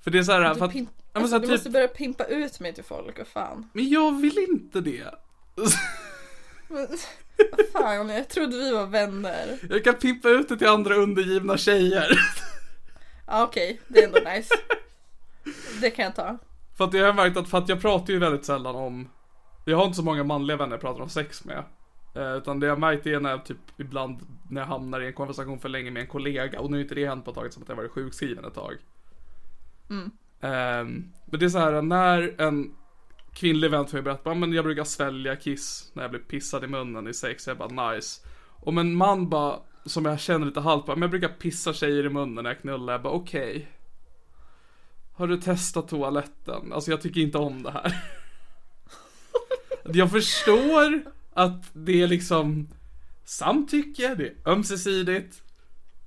För 0.00 0.10
det 0.10 0.18
är 0.18 0.22
så 0.22 0.32
här, 0.32 0.48
Du, 0.48 0.58
för 0.58 0.64
att, 0.64 0.72
pimp- 0.72 0.88
ja, 1.12 1.20
alltså, 1.20 1.28
så 1.28 1.34
här, 1.34 1.40
du 1.40 1.46
typ, 1.46 1.52
måste 1.56 1.70
börja 1.70 1.88
pimpa 1.88 2.24
ut 2.24 2.60
mig 2.60 2.74
till 2.74 2.84
folk, 2.84 3.18
vad 3.18 3.26
fan. 3.26 3.70
men 3.72 3.88
jag 3.88 4.20
vill 4.20 4.38
inte 4.38 4.80
det. 4.80 5.04
Men, 6.68 6.88
vad 7.56 7.66
fan, 7.82 8.08
jag 8.08 8.28
trodde 8.28 8.56
vi 8.56 8.72
var 8.72 8.86
vänner. 8.86 9.58
Jag 9.70 9.84
kan 9.84 9.94
pimpa 9.94 10.28
ut 10.28 10.48
det 10.48 10.56
till 10.56 10.66
andra 10.68 10.94
undergivna 10.94 11.56
tjejer. 11.56 12.18
Ja 13.26 13.42
okej, 13.44 13.80
det 13.88 13.98
är 14.02 14.06
ändå 14.06 14.30
nice. 14.30 14.54
Det 15.80 15.90
kan 15.90 16.04
jag 16.04 16.14
ta. 16.14 16.38
För 16.76 16.84
att 16.84 16.94
jag 16.94 17.06
har 17.06 17.12
märkt 17.12 17.36
att, 17.36 17.48
för 17.48 17.58
att 17.58 17.68
jag 17.68 17.80
pratar 17.80 18.12
ju 18.12 18.18
väldigt 18.18 18.44
sällan 18.44 18.76
om, 18.76 19.08
jag 19.64 19.76
har 19.76 19.84
inte 19.84 19.96
så 19.96 20.02
många 20.02 20.24
manliga 20.24 20.56
vänner 20.56 20.72
jag 20.72 20.80
pratar 20.80 21.02
om 21.02 21.08
sex 21.08 21.44
med. 21.44 21.64
Eh, 22.14 22.36
utan 22.36 22.60
det 22.60 22.66
jag 22.66 22.78
märkt 22.78 23.06
är 23.06 23.20
när 23.20 23.30
jag 23.30 23.44
typ 23.44 23.58
ibland, 23.78 24.18
när 24.50 24.60
jag 24.60 24.68
hamnar 24.68 25.00
i 25.00 25.06
en 25.06 25.12
konversation 25.12 25.58
för 25.58 25.68
länge 25.68 25.90
med 25.90 26.00
en 26.00 26.06
kollega, 26.06 26.60
och 26.60 26.70
nu 26.70 26.76
är 26.76 26.82
inte 26.82 26.94
det 26.94 27.06
hänt 27.08 27.24
på 27.24 27.30
ett 27.30 27.36
tag 27.36 27.52
som 27.52 27.62
att 27.62 27.68
jag 27.68 27.76
varit 27.76 27.90
sjukskriven 27.90 28.44
ett 28.44 28.54
tag. 28.54 28.74
Ehm, 30.40 31.12
men 31.26 31.40
det 31.40 31.44
är 31.44 31.48
så 31.48 31.58
här 31.58 31.82
när 31.82 32.40
en 32.40 32.74
kvinnlig 33.32 33.70
vän 33.70 33.86
till 33.86 33.94
mig 33.94 34.02
berättar, 34.02 34.30
"Ja, 34.30 34.34
men 34.34 34.52
jag 34.52 34.64
brukar 34.64 34.84
svälja 34.84 35.36
kiss 35.36 35.90
när 35.94 36.02
jag 36.02 36.10
blir 36.10 36.20
pissad 36.20 36.64
i 36.64 36.66
munnen 36.66 37.08
i 37.08 37.14
sex, 37.14 37.46
jag 37.46 37.58
bara 37.58 37.92
nice. 37.92 38.26
Om 38.60 38.78
en 38.78 38.94
man 38.94 39.28
bara, 39.28 39.58
som 39.84 40.04
jag 40.04 40.20
känner 40.20 40.46
lite 40.46 40.60
halvt, 40.60 40.86
bara, 40.86 40.96
men 40.96 41.02
jag 41.02 41.10
brukar 41.10 41.28
pissa 41.28 41.72
tjejer 41.72 42.06
i 42.06 42.08
munnen 42.08 42.44
när 42.44 42.50
jag 42.50 42.60
knullar, 42.60 42.92
jag 42.92 43.02
bara 43.02 43.12
okej. 43.12 43.68
Har 45.14 45.26
du 45.26 45.36
testat 45.36 45.88
toaletten? 45.88 46.72
Alltså 46.72 46.90
jag 46.90 47.00
tycker 47.00 47.20
inte 47.20 47.38
om 47.38 47.62
det 47.62 47.70
här. 47.70 48.04
jag 49.84 50.10
förstår 50.10 51.02
att 51.32 51.70
det 51.72 52.02
är 52.02 52.06
liksom 52.06 52.68
samtycke, 53.24 54.14
det 54.14 54.26
är 54.26 54.34
ömsesidigt. 54.44 55.42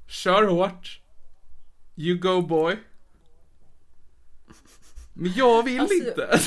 Kör 0.08 0.43
hårt. 0.43 1.02
You 1.96 2.17
go 2.17 2.41
boy. 2.41 2.78
Men 5.13 5.34
jag 5.34 5.63
vill 5.63 5.80
Alltså, 5.80 5.96
inte. 5.96 6.40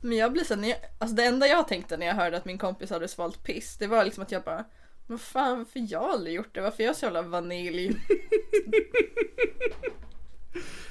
Men 0.00 0.16
jag 0.16 0.32
blir 0.32 0.44
så 0.44 0.56
när 0.56 0.68
jag, 0.68 0.78
alltså 0.98 1.16
det 1.16 1.24
enda 1.24 1.46
jag 1.46 1.68
tänkte 1.68 1.96
när 1.96 2.06
jag 2.06 2.14
hörde 2.14 2.36
att 2.36 2.44
min 2.44 2.58
kompis 2.58 2.90
hade 2.90 3.08
svalt 3.08 3.42
piss, 3.42 3.76
det 3.78 3.86
var 3.86 4.04
liksom 4.04 4.22
att 4.22 4.32
jag 4.32 4.42
bara 4.42 4.64
men 5.06 5.18
fan 5.18 5.58
varför 5.58 5.92
jag 5.92 6.04
aldrig 6.04 6.34
gjort 6.34 6.54
det? 6.54 6.60
Varför 6.60 6.82
är 6.82 6.86
jag 6.86 6.96
så 6.96 7.04
jävla 7.04 7.22
vanilj? 7.22 7.96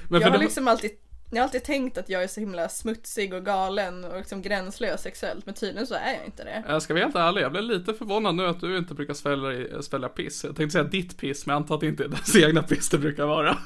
Men 0.08 0.20
Jag 0.20 0.28
har 0.28 0.38
det, 0.38 0.44
liksom 0.44 0.68
alltid, 0.68 0.90
jag 1.30 1.38
har 1.38 1.44
alltid 1.44 1.64
tänkt 1.64 1.98
att 1.98 2.08
jag 2.08 2.22
är 2.22 2.28
så 2.28 2.40
himla 2.40 2.68
smutsig 2.68 3.34
och 3.34 3.44
galen 3.44 4.04
och 4.04 4.16
liksom 4.16 4.42
gränslös 4.42 5.02
sexuellt 5.02 5.46
men 5.46 5.54
tydligen 5.54 5.86
så 5.86 5.94
är 5.94 6.14
jag 6.14 6.24
inte 6.24 6.44
det. 6.44 6.64
jag 6.68 6.82
ska 6.82 6.94
vara 6.94 7.04
helt 7.04 7.16
ärlig, 7.16 7.42
jag 7.42 7.52
blev 7.52 7.64
lite 7.64 7.94
förvånad 7.94 8.34
nu 8.34 8.46
att 8.46 8.60
du 8.60 8.78
inte 8.78 8.94
brukar 8.94 9.14
svälja, 9.14 9.82
svälja 9.82 10.08
piss. 10.08 10.44
Jag 10.44 10.56
tänkte 10.56 10.72
säga 10.72 10.84
ditt 10.84 11.18
piss, 11.18 11.46
men 11.46 11.52
jag 11.52 11.60
antar 11.60 11.74
att 11.74 11.80
det 11.80 11.86
inte 11.86 12.04
är 12.04 12.08
dess 12.08 12.36
egna 12.36 12.62
piss 12.62 12.88
det 12.88 12.98
brukar 12.98 13.26
vara. 13.26 13.58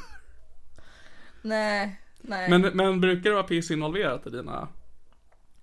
Nej, 1.43 2.01
nej. 2.21 2.51
Men, 2.51 2.63
men 2.63 3.01
brukar 3.01 3.31
det 3.31 3.37
vara 3.37 3.43
piss 3.47 3.71
involverat 3.71 4.27
i 4.27 4.31
dina, 4.31 4.69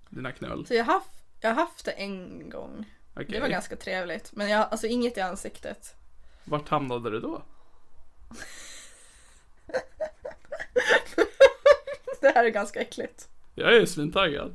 dina 0.08 0.32
knull? 0.32 0.66
Så 0.66 0.74
jag 0.74 0.84
har 0.84 0.92
haft, 0.92 1.10
Jag 1.40 1.48
har 1.50 1.56
haft 1.56 1.84
det 1.84 1.90
en 1.90 2.50
gång. 2.50 2.84
Okej. 3.14 3.26
Det 3.28 3.40
var 3.40 3.48
ganska 3.48 3.76
trevligt. 3.76 4.30
Men 4.32 4.48
jag, 4.48 4.68
alltså 4.70 4.86
inget 4.86 5.16
i 5.16 5.20
ansiktet. 5.20 5.94
Vart 6.44 6.68
hamnade 6.68 7.10
du 7.10 7.20
då? 7.20 7.42
Det 12.20 12.28
här 12.34 12.44
är 12.44 12.48
ganska 12.48 12.80
äckligt. 12.80 13.28
Jag 13.54 13.76
är 13.76 13.86
svintaggad. 13.86 14.54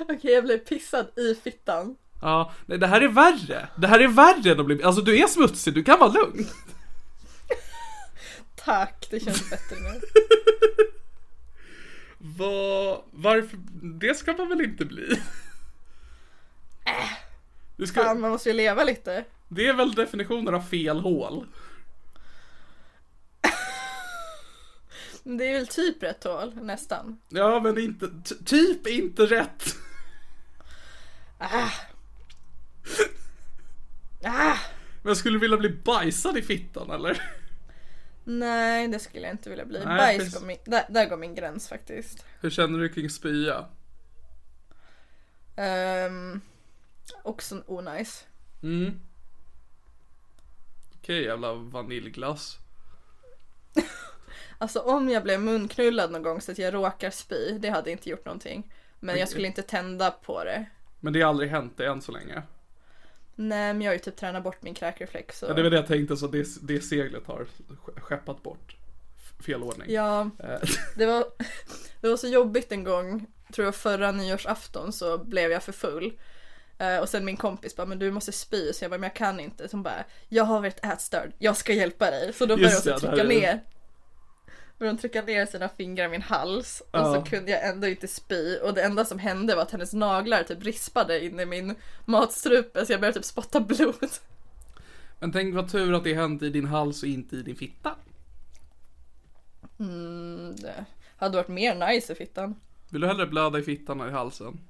Okej, 0.00 0.32
jag 0.32 0.44
blev 0.44 0.58
pissad 0.58 1.18
i 1.18 1.34
fittan. 1.34 1.96
Ja, 2.22 2.52
nej 2.66 2.78
det 2.78 2.86
här 2.86 3.00
är 3.00 3.08
värre. 3.08 3.68
Det 3.76 3.86
här 3.86 4.00
är 4.00 4.08
värre 4.08 4.52
än 4.52 4.60
att 4.60 4.66
bli, 4.66 4.82
alltså 4.82 5.02
du 5.02 5.18
är 5.18 5.26
smutsig, 5.26 5.74
du 5.74 5.84
kan 5.84 5.98
vara 5.98 6.12
lugn. 6.12 6.46
Tack, 8.64 9.06
det 9.10 9.20
känns 9.20 9.50
bättre 9.50 9.76
nu. 9.80 10.00
Vad, 12.18 13.02
varför, 13.10 13.58
det 14.00 14.14
ska 14.14 14.32
man 14.32 14.48
väl 14.48 14.60
inte 14.60 14.84
bli? 14.84 15.20
Du 17.76 17.86
ska, 17.86 18.02
Fan, 18.02 18.20
man 18.20 18.30
måste 18.30 18.48
ju 18.48 18.54
leva 18.54 18.84
lite. 18.84 19.24
det 19.48 19.66
är 19.66 19.72
väl 19.74 19.94
definitionen 19.94 20.54
av 20.54 20.60
fel 20.60 21.00
hål. 21.00 21.46
Det 25.36 25.44
är 25.44 25.52
väl 25.52 25.66
typ 25.66 26.02
rätt 26.02 26.24
hål, 26.24 26.54
nästan. 26.62 27.20
Ja, 27.28 27.60
men 27.60 27.78
inte, 27.78 28.10
typ 28.44 28.86
inte 28.86 29.26
rätt. 29.26 29.76
Ah, 31.38 31.70
Men 35.02 35.10
jag 35.10 35.16
skulle 35.16 35.38
vilja 35.38 35.56
bli 35.56 35.70
bajsad 35.70 36.38
i 36.38 36.42
fittan 36.42 36.90
eller? 36.90 37.22
nej, 38.24 38.88
det 38.88 38.98
skulle 38.98 39.26
jag 39.26 39.34
inte 39.34 39.50
vilja 39.50 39.64
bli. 39.64 39.84
Nej, 39.84 39.98
Bajs 39.98 40.18
precis. 40.18 40.38
går 40.40 40.46
min, 40.46 40.58
där, 40.64 40.84
där 40.88 41.08
går 41.08 41.16
min 41.16 41.34
gräns 41.34 41.68
faktiskt. 41.68 42.24
Hur 42.40 42.50
känner 42.50 42.78
du 42.78 42.88
kring 42.88 43.10
spya? 43.10 43.66
Um, 45.56 46.40
också 47.22 47.62
onajs. 47.66 48.26
Mm. 48.62 49.00
Okej, 50.94 51.24
jävla 51.24 51.52
vaniljglass. 51.54 52.58
Alltså 54.58 54.80
om 54.80 55.08
jag 55.08 55.22
blev 55.22 55.40
munknullad 55.40 56.10
någon 56.10 56.22
gång 56.22 56.40
så 56.40 56.52
att 56.52 56.58
jag 56.58 56.74
råkar 56.74 57.10
spy, 57.10 57.58
det 57.58 57.68
hade 57.68 57.90
inte 57.90 58.10
gjort 58.10 58.24
någonting. 58.24 58.72
Men 59.00 59.18
jag 59.18 59.28
skulle 59.28 59.46
inte 59.46 59.62
tända 59.62 60.10
på 60.10 60.44
det. 60.44 60.66
Men 61.00 61.12
det 61.12 61.20
har 61.22 61.28
aldrig 61.28 61.50
hänt 61.50 61.72
det 61.76 61.86
än 61.86 62.02
så 62.02 62.12
länge. 62.12 62.42
Nej, 63.34 63.74
men 63.74 63.82
jag 63.82 63.88
har 63.90 63.94
ju 63.94 63.98
typ 63.98 64.16
tränat 64.16 64.42
bort 64.42 64.62
min 64.62 64.74
kräkreflex. 64.74 65.38
Så. 65.38 65.46
Ja, 65.46 65.52
det 65.54 65.62
var 65.62 65.70
det 65.70 65.76
jag 65.76 65.86
tänkte, 65.86 66.16
så 66.16 66.26
det, 66.26 66.46
det 66.62 66.80
seglet 66.80 67.26
har 67.26 67.46
ske- 67.84 68.00
skeppat 68.00 68.42
bort. 68.42 68.76
Fel 69.46 69.62
ordning. 69.62 69.90
Ja, 69.92 70.20
Eh, 70.38 70.60
det 70.96 71.06
var, 71.06 71.24
det 72.00 72.08
var 72.08 72.16
så 72.16 72.28
jobbigt 72.28 72.72
en 72.72 72.84
gång, 72.84 73.26
tror 73.52 73.64
jag 73.64 73.74
förra 73.74 74.12
nyårsafton 74.12 74.92
så 74.92 75.18
blev 75.18 75.50
jag 75.50 75.62
för 75.62 75.72
full. 75.72 76.12
Eh, 76.78 76.98
och 76.98 77.08
sen 77.08 77.24
min 77.24 77.36
kompis 77.36 77.76
bara, 77.76 77.86
men 77.86 77.98
du 77.98 78.10
måste 78.10 78.32
spy. 78.32 78.72
Så 78.72 78.84
jag 78.84 78.90
bara, 78.90 78.98
men 78.98 79.08
jag 79.08 79.14
kan 79.16 79.40
inte. 79.40 79.68
Så 79.68 79.76
hon 79.76 79.82
bara, 79.82 80.04
jag 80.28 80.44
har 80.44 80.60
varit 80.60 80.84
ätstörd, 80.84 81.32
jag 81.38 81.56
ska 81.56 81.72
hjälpa 81.72 82.10
dig. 82.10 82.32
Så 82.32 82.46
då 82.46 82.56
började 82.56 82.74
det 82.90 82.98
trycka 82.98 83.24
ner. 83.40 83.60
Började 84.78 84.92
hon 84.92 84.98
trycka 85.00 85.22
ner 85.22 85.46
sina 85.46 85.68
fingrar 85.68 86.04
i 86.04 86.08
min 86.08 86.22
hals. 86.22 86.80
Och 86.80 86.88
Ja. 86.98 87.14
så 87.14 87.30
kunde 87.30 87.50
jag 87.50 87.68
ändå 87.68 87.86
inte 87.86 88.08
spy. 88.08 88.58
Och 88.58 88.74
det 88.74 88.82
enda 88.82 89.04
som 89.04 89.18
hände 89.18 89.54
var 89.54 89.62
att 89.62 89.70
hennes 89.70 89.92
naglar 89.92 90.42
typ 90.42 90.62
rispade 90.64 91.24
in 91.24 91.40
i 91.40 91.46
min 91.46 91.74
matstrupe. 92.04 92.86
Så 92.86 92.92
jag 92.92 93.00
började 93.00 93.14
typ 93.18 93.24
spotta 93.24 93.60
blod. 93.60 94.08
Men 95.20 95.32
tänk 95.32 95.54
vad 95.54 95.70
tur 95.70 95.94
att 95.94 96.04
det 96.04 96.14
hänt 96.14 96.42
i 96.42 96.50
din 96.50 96.64
hals 96.66 97.02
och 97.02 97.08
inte 97.08 97.36
i 97.36 97.42
din 97.42 97.56
fitta. 97.56 97.94
Mm, 99.78 100.56
det 100.56 100.84
hade 101.16 101.36
varit 101.36 101.48
mer 101.48 101.74
nice 101.92 102.12
i 102.12 102.16
fittan. 102.16 102.60
Vill 102.90 103.00
du 103.00 103.06
hellre 103.06 103.26
blöda 103.26 103.58
i 103.58 103.62
fittan 103.62 104.00
än 104.00 104.08
i 104.08 104.12
halsen? 104.12 104.60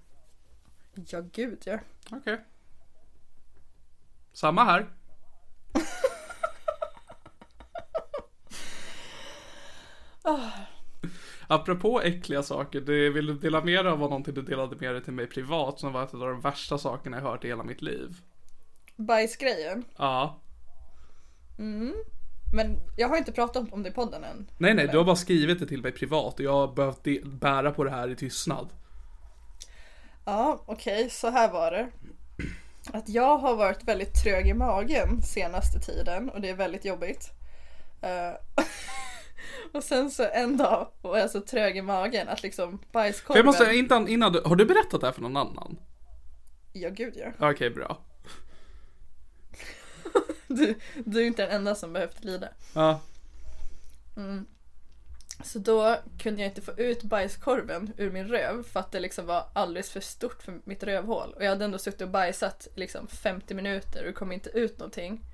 Ja, 0.95 1.21
gud 1.33 1.59
ja. 1.65 1.79
Okej. 2.11 2.41
Samma 4.33 4.65
här. 4.65 4.87
Apropå 11.47 12.03
äckliga 12.03 12.43
saker, 12.43 12.81
det, 12.81 13.11
vill 13.11 13.27
du 13.27 13.35
dela 13.35 13.65
med 13.65 13.85
dig 13.85 13.93
av 13.93 13.99
någonting 13.99 14.35
du 14.35 14.43
delade 14.43 14.77
med 14.77 14.95
dig 14.95 15.05
till 15.05 15.13
mig 15.13 15.27
privat 15.27 15.81
som 15.81 15.93
var 15.93 16.03
ett 16.03 16.15
av 16.15 16.21
de 16.21 16.41
värsta 16.41 16.79
sakerna 16.79 17.17
jag 17.17 17.25
hört 17.25 17.45
i 17.45 17.49
hela 17.49 17.63
mitt 17.63 17.83
liv? 17.83 18.17
Bajsgrejen. 18.97 19.85
Ja. 19.97 20.41
Men 22.55 22.81
jag 22.97 23.09
har 23.09 23.17
inte 23.17 23.33
pratat 23.33 23.73
om 23.73 23.83
det 23.83 23.89
i 23.89 23.93
podden 23.93 24.25
än. 24.25 24.51
Nej, 24.59 24.75
nej, 24.75 24.89
du 24.89 24.99
har 24.99 25.05
bara 25.05 25.17
skrivit 25.17 25.59
det 25.59 25.67
till 25.67 25.83
mig 25.83 25.93
privat 25.93 26.35
och 26.35 26.41
jag 26.41 26.53
har 26.53 26.69
behövt 26.69 27.25
bära 27.25 27.71
på 27.71 27.85
det 27.85 27.91
här 27.91 28.11
i 28.11 28.17
tystnad. 28.17 28.69
Ja, 30.25 30.63
okej, 30.67 31.11
så 31.11 31.31
här 31.31 31.53
var 31.53 31.71
det. 31.71 31.89
Att 32.93 33.09
jag 33.09 33.39
har 33.39 33.57
varit 33.57 33.85
väldigt 33.85 34.23
trög 34.23 34.49
i 34.49 34.55
magen 34.55 35.23
senaste 35.23 35.81
tiden 35.81 36.31
och 36.31 36.41
det 36.41 36.49
är 36.49 36.55
väldigt 36.55 36.85
jobbigt. 36.85 37.31
Eh, 38.03 38.65
och 39.73 39.85
sen 39.85 40.11
så 40.11 40.29
en 40.33 40.57
dag 40.57 40.89
var 41.03 41.19
jag 41.19 41.31
så 41.31 41.41
trög 41.41 41.77
i 41.77 41.83
magen 41.83 42.29
att 42.29 42.43
liksom 42.43 42.79
För 42.79 42.93
bajskorven... 42.93 43.39
jag 43.39 43.47
måste, 43.47 43.75
innan, 43.75 44.09
innan 44.09 44.33
du, 44.33 44.43
har 44.45 44.57
du 44.57 44.65
berättat 44.65 45.01
det 45.01 45.07
här 45.07 45.13
för 45.13 45.23
någon 45.23 45.37
annan? 45.37 45.79
Ja, 46.73 46.89
gud 46.91 47.15
ja. 47.17 47.51
Okej, 47.51 47.71
bra. 47.71 47.99
Du, 50.51 50.75
du 51.05 51.23
är 51.23 51.27
inte 51.27 51.43
den 51.47 51.57
enda 51.57 51.75
som 51.75 51.93
behövt 51.93 52.25
lida. 52.25 52.49
Ja. 52.75 53.01
Så 55.45 55.59
då 55.59 55.97
kunde 56.19 56.43
jag 56.43 56.51
inte 56.51 56.61
få 56.61 56.73
ut 56.73 57.03
bajskorven 57.03 57.93
ur 57.97 58.11
min 58.11 58.29
röv 58.29 58.63
för 58.63 58.81
att 58.81 58.93
det 58.93 59.01
liksom 59.01 59.27
var 59.27 59.45
alldeles 59.53 59.91
för 59.91 60.01
stort 60.01 60.43
för 60.43 60.61
mitt 60.65 60.83
rövhål. 60.83 61.33
Och 61.37 61.45
jag 61.45 61.49
hade 61.49 61.65
ändå 61.65 61.79
suttit 61.79 62.01
och 62.01 62.09
bajsat 62.09 62.69
liksom 62.75 63.07
50 63.07 63.55
minuter 63.55 64.01
och 64.01 64.07
det 64.07 64.13
kom 64.13 64.33
inte 64.33 64.51
ut 64.51 64.79
någonting. 64.79 65.25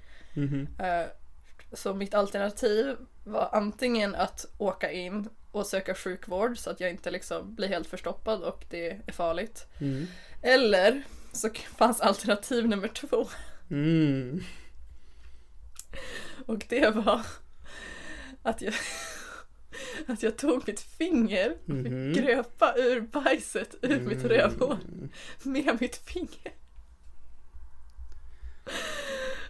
Eh, 0.78 1.06
Så 1.74 1.94
mitt 1.94 2.14
alternativ 2.14 2.96
var 3.24 3.48
antingen 3.52 4.14
att 4.14 4.46
åka 4.58 4.92
in 4.92 5.28
och 5.50 5.66
söka 5.66 5.94
sjukvård 5.94 6.58
så 6.58 6.70
att 6.70 6.80
jag 6.80 6.90
inte 6.90 7.10
liksom 7.10 7.54
blir 7.54 7.68
helt 7.68 7.88
förstoppad 7.88 8.42
och 8.42 8.64
det 8.70 8.90
är 9.06 9.12
farligt. 9.12 9.66
Eller 10.42 11.02
så 11.32 11.50
fanns 11.76 12.00
alternativ 12.00 12.68
nummer 12.68 12.88
två. 12.88 13.28
Mm. 13.70 14.42
Och 16.46 16.64
det 16.68 16.90
var 16.94 17.20
att 18.42 18.62
jag, 18.62 18.74
att 20.06 20.22
jag 20.22 20.38
tog 20.38 20.68
mitt 20.68 20.80
finger 20.80 21.50
och 21.50 21.82
fick 21.82 22.24
gröpa 22.24 22.74
ur 22.76 23.00
bajset 23.00 23.74
ur 23.82 24.00
mitt 24.00 24.24
rövhål 24.24 24.78
med 25.42 25.76
mitt 25.80 25.96
finger. 25.96 26.52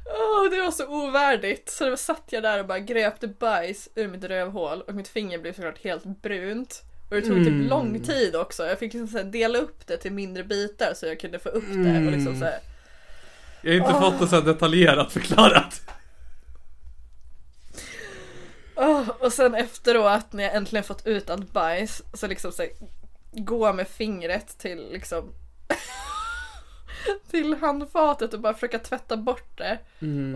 Åh, 0.06 0.50
det 0.50 0.62
var 0.62 0.70
så 0.70 0.86
ovärdigt. 0.86 1.70
Så 1.70 1.90
då 1.90 1.96
satt 1.96 2.24
jag 2.30 2.42
där 2.42 2.60
och 2.60 2.66
bara 2.66 2.78
gröpte 2.78 3.28
bajs 3.28 3.88
ur 3.94 4.08
mitt 4.08 4.24
rövhål 4.24 4.82
och 4.82 4.94
mitt 4.94 5.08
finger 5.08 5.38
blev 5.38 5.52
såklart 5.52 5.84
helt 5.84 6.04
brunt. 6.04 6.82
Och 7.10 7.16
det 7.16 7.22
tog 7.22 7.44
typ 7.44 7.70
lång 7.70 8.00
tid 8.00 8.36
också. 8.36 8.66
Jag 8.66 8.78
fick 8.78 8.94
liksom 8.94 9.30
dela 9.30 9.58
upp 9.58 9.86
det 9.86 9.96
till 9.96 10.12
mindre 10.12 10.44
bitar 10.44 10.94
så 10.94 11.06
jag 11.06 11.20
kunde 11.20 11.38
få 11.38 11.48
upp 11.48 11.68
det 11.68 12.06
och 12.06 12.12
liksom 12.12 12.38
så 12.38 12.44
här. 12.44 12.58
Jag 13.62 13.80
har 13.80 13.88
inte 13.88 14.00
fått 14.00 14.20
det 14.20 14.28
så 14.28 14.40
detaljerat 14.40 15.12
förklarat. 15.12 15.82
Åh, 18.76 19.08
och 19.18 19.32
sen 19.32 19.54
efteråt 19.54 20.32
när 20.32 20.44
jag 20.44 20.54
äntligen 20.54 20.84
fått 20.84 21.06
ut 21.06 21.30
allt 21.30 21.52
bajs 21.52 22.02
så 22.14 22.26
liksom 22.26 22.52
så 22.52 22.62
här, 22.62 22.70
gå 23.32 23.72
med 23.72 23.88
fingret 23.88 24.58
till 24.58 24.92
liksom 24.92 25.32
till 27.30 27.54
handfatet 27.54 28.34
och 28.34 28.40
bara 28.40 28.54
försöka 28.54 28.78
tvätta 28.78 29.16
bort 29.16 29.58
det. 29.58 29.78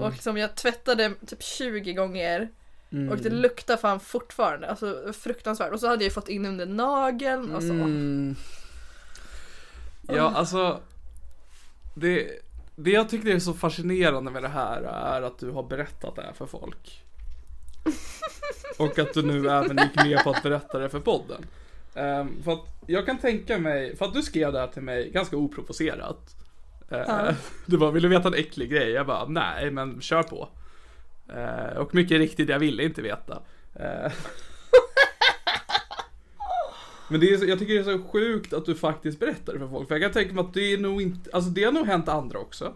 Och 0.00 0.12
liksom 0.12 0.36
jag 0.36 0.54
tvättade 0.54 1.14
typ 1.26 1.42
20 1.42 1.92
gånger 1.92 2.48
och 3.10 3.18
det 3.18 3.30
luktar 3.30 3.76
fan 3.76 4.00
fortfarande, 4.00 4.68
alltså 4.68 5.12
fruktansvärt. 5.12 5.72
Och 5.72 5.80
så 5.80 5.88
hade 5.88 6.04
jag 6.04 6.12
fått 6.12 6.28
in 6.28 6.46
under 6.46 6.66
nageln 6.66 7.54
och 7.54 7.62
så. 7.62 7.72
Mm. 7.72 8.36
Ja, 10.08 10.32
alltså. 10.34 10.80
Det, 11.94 12.30
det 12.76 12.90
jag 12.90 13.08
tycker 13.08 13.34
är 13.34 13.38
så 13.38 13.54
fascinerande 13.54 14.30
med 14.30 14.42
det 14.42 14.48
här 14.48 14.82
är 14.82 15.22
att 15.22 15.38
du 15.38 15.50
har 15.50 15.62
berättat 15.62 16.16
det 16.16 16.22
här 16.22 16.32
för 16.32 16.46
folk. 16.46 17.02
Och 18.78 18.98
att 18.98 19.14
du 19.14 19.22
nu 19.22 19.50
även 19.50 19.76
gick 19.76 20.04
med 20.04 20.24
på 20.24 20.30
att 20.30 20.42
berätta 20.42 20.78
det 20.78 20.88
för 20.88 21.00
podden. 21.00 21.46
Ehm, 21.94 22.42
för 22.42 22.52
att 22.52 22.66
jag 22.86 23.06
kan 23.06 23.18
tänka 23.18 23.58
mig, 23.58 23.96
för 23.96 24.04
att 24.04 24.14
du 24.14 24.22
skrev 24.22 24.52
det 24.52 24.60
här 24.60 24.66
till 24.66 24.82
mig 24.82 25.10
ganska 25.10 25.36
oprovocerat. 25.36 26.36
Uh, 26.92 27.30
Du 27.66 27.78
bara, 27.78 27.90
vill 27.90 28.02
du 28.02 28.08
veta 28.08 28.28
en 28.28 28.34
äcklig 28.34 28.70
grej? 28.70 28.90
Jag 28.90 29.06
bara, 29.06 29.28
nej 29.28 29.70
men 29.70 30.00
kör 30.00 30.22
på. 30.22 30.48
Eh, 31.28 31.76
och 31.76 31.94
mycket 31.94 32.18
riktigt, 32.18 32.48
jag 32.48 32.58
ville 32.58 32.82
inte 32.82 33.02
veta. 33.02 33.42
Eh, 33.74 34.12
Men 37.10 37.20
det 37.20 37.30
är 37.30 37.36
så, 37.36 37.44
jag 37.44 37.58
tycker 37.58 37.74
det 37.74 37.80
är 37.80 37.98
så 37.98 38.04
sjukt 38.04 38.52
att 38.52 38.64
du 38.64 38.74
faktiskt 38.74 39.18
berättar 39.20 39.52
det 39.52 39.58
för 39.58 39.68
folk. 39.68 39.88
För 39.88 39.94
jag 39.94 40.02
kan 40.02 40.12
tänka 40.12 40.34
mig 40.34 40.44
att 40.44 40.54
det 40.54 40.72
är 40.72 40.78
nog 40.78 41.02
inte, 41.02 41.30
alltså 41.32 41.50
det 41.50 41.64
har 41.64 41.72
nog 41.72 41.86
hänt 41.86 42.08
andra 42.08 42.38
också. 42.38 42.74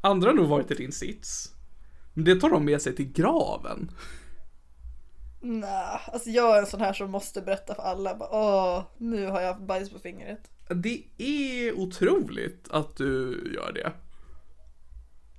Andra 0.00 0.28
har 0.28 0.34
nog 0.34 0.48
varit 0.48 0.70
i 0.70 0.74
din 0.74 0.92
sits. 0.92 1.52
Men 2.14 2.24
det 2.24 2.40
tar 2.40 2.50
de 2.50 2.64
med 2.64 2.82
sig 2.82 2.96
till 2.96 3.12
graven. 3.12 3.90
Nej, 5.40 6.00
alltså 6.12 6.30
jag 6.30 6.56
är 6.56 6.60
en 6.60 6.66
sån 6.66 6.80
här 6.80 6.92
som 6.92 7.10
måste 7.10 7.42
berätta 7.42 7.74
för 7.74 7.82
alla. 7.82 8.14
Bara, 8.14 8.28
Åh, 8.32 8.82
nu 8.96 9.26
har 9.26 9.40
jag 9.40 9.62
bajs 9.62 9.90
på 9.90 9.98
fingret. 9.98 10.50
Det 10.68 11.02
är 11.18 11.72
otroligt 11.72 12.68
att 12.70 12.96
du 12.96 13.42
gör 13.54 13.72
det. 13.72 13.92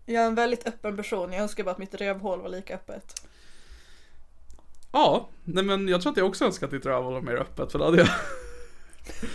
Jag 0.05 0.23
är 0.23 0.27
en 0.27 0.35
väldigt 0.35 0.67
öppen 0.67 0.97
person. 0.97 1.33
Jag 1.33 1.41
önskar 1.41 1.63
bara 1.63 1.71
att 1.71 1.77
mitt 1.77 1.95
rövhål 1.95 2.41
var 2.41 2.49
lika 2.49 2.75
öppet. 2.75 3.27
Ja, 4.91 5.29
nej 5.43 5.63
men 5.63 5.87
jag 5.87 6.01
tror 6.01 6.11
att 6.11 6.17
jag 6.17 6.27
också 6.27 6.45
önskar 6.45 6.67
att 6.67 6.71
ditt 6.71 6.85
rövhål 6.85 7.13
var 7.13 7.21
mer 7.21 7.35
öppet 7.35 7.71
för 7.71 7.79
då 7.79 7.85
hade 7.85 7.97
jag... 7.97 8.07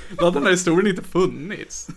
då 0.19 0.25
hade 0.25 0.37
den 0.37 0.45
här 0.45 0.51
historien 0.51 0.87
inte 0.87 1.03
funnits. 1.03 1.89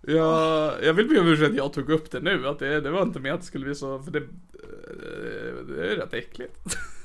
Jag, 0.00 0.84
jag 0.84 0.94
vill 0.94 1.08
be 1.08 1.20
om 1.20 1.26
ursäkt 1.26 1.50
att 1.50 1.56
jag 1.56 1.72
tog 1.72 1.90
upp 1.90 2.10
det 2.10 2.20
nu, 2.20 2.48
att 2.48 2.58
det, 2.58 2.80
det 2.80 2.90
var 2.90 3.02
inte 3.02 3.20
med 3.20 3.34
att 3.34 3.40
det 3.40 3.46
skulle 3.46 3.64
bli 3.64 3.74
så, 3.74 4.02
för 4.02 4.10
det, 4.10 4.18
eh, 4.18 5.64
det 5.68 5.92
är 5.92 5.96
rätt 5.96 6.14
äckligt. 6.14 6.76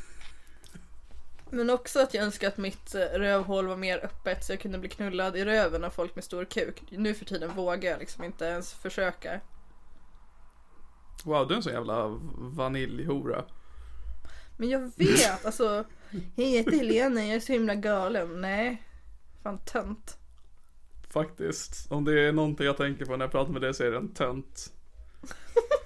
Men 1.49 1.69
också 1.69 1.99
att 1.99 2.13
jag 2.13 2.23
önskar 2.23 2.47
att 2.47 2.57
mitt 2.57 2.95
eh, 2.95 2.99
rövhål 2.99 3.67
var 3.67 3.77
mer 3.77 4.05
öppet 4.05 4.45
så 4.45 4.51
jag 4.51 4.59
kunde 4.59 4.77
bli 4.77 4.89
knullad 4.89 5.37
i 5.37 5.45
röven 5.45 5.83
av 5.83 5.89
folk 5.89 6.15
med 6.15 6.23
stor 6.23 6.45
kuk. 6.45 6.83
Nu 6.89 7.13
för 7.13 7.25
tiden 7.25 7.55
vågar 7.55 7.89
jag 7.91 7.99
liksom 7.99 8.23
inte 8.23 8.45
ens 8.45 8.73
försöka. 8.73 9.41
Wow, 11.23 11.47
du 11.47 11.53
är 11.53 11.57
en 11.57 11.63
sån 11.63 11.73
jävla 11.73 12.07
vaniljhora. 12.37 13.45
Men 14.57 14.69
jag 14.69 14.91
vet, 14.95 15.45
alltså. 15.45 15.85
Hej, 16.09 16.25
jag 16.35 16.45
heter 16.45 16.71
Helena, 16.71 17.25
jag 17.25 17.35
är 17.35 17.39
så 17.39 17.53
himla 17.53 17.75
galen. 17.75 18.41
Nej. 18.41 18.83
Fan 19.43 19.59
tönt. 19.65 20.17
Faktiskt. 21.09 21.91
Om 21.91 22.05
det 22.05 22.21
är 22.21 22.31
någonting 22.31 22.65
jag 22.65 22.77
tänker 22.77 23.05
på 23.05 23.17
när 23.17 23.25
jag 23.25 23.31
pratar 23.31 23.53
med 23.53 23.61
dig 23.61 23.73
så 23.73 23.83
är 23.83 23.91
det 23.91 23.97
en 23.97 24.13
tönt. 24.13 24.73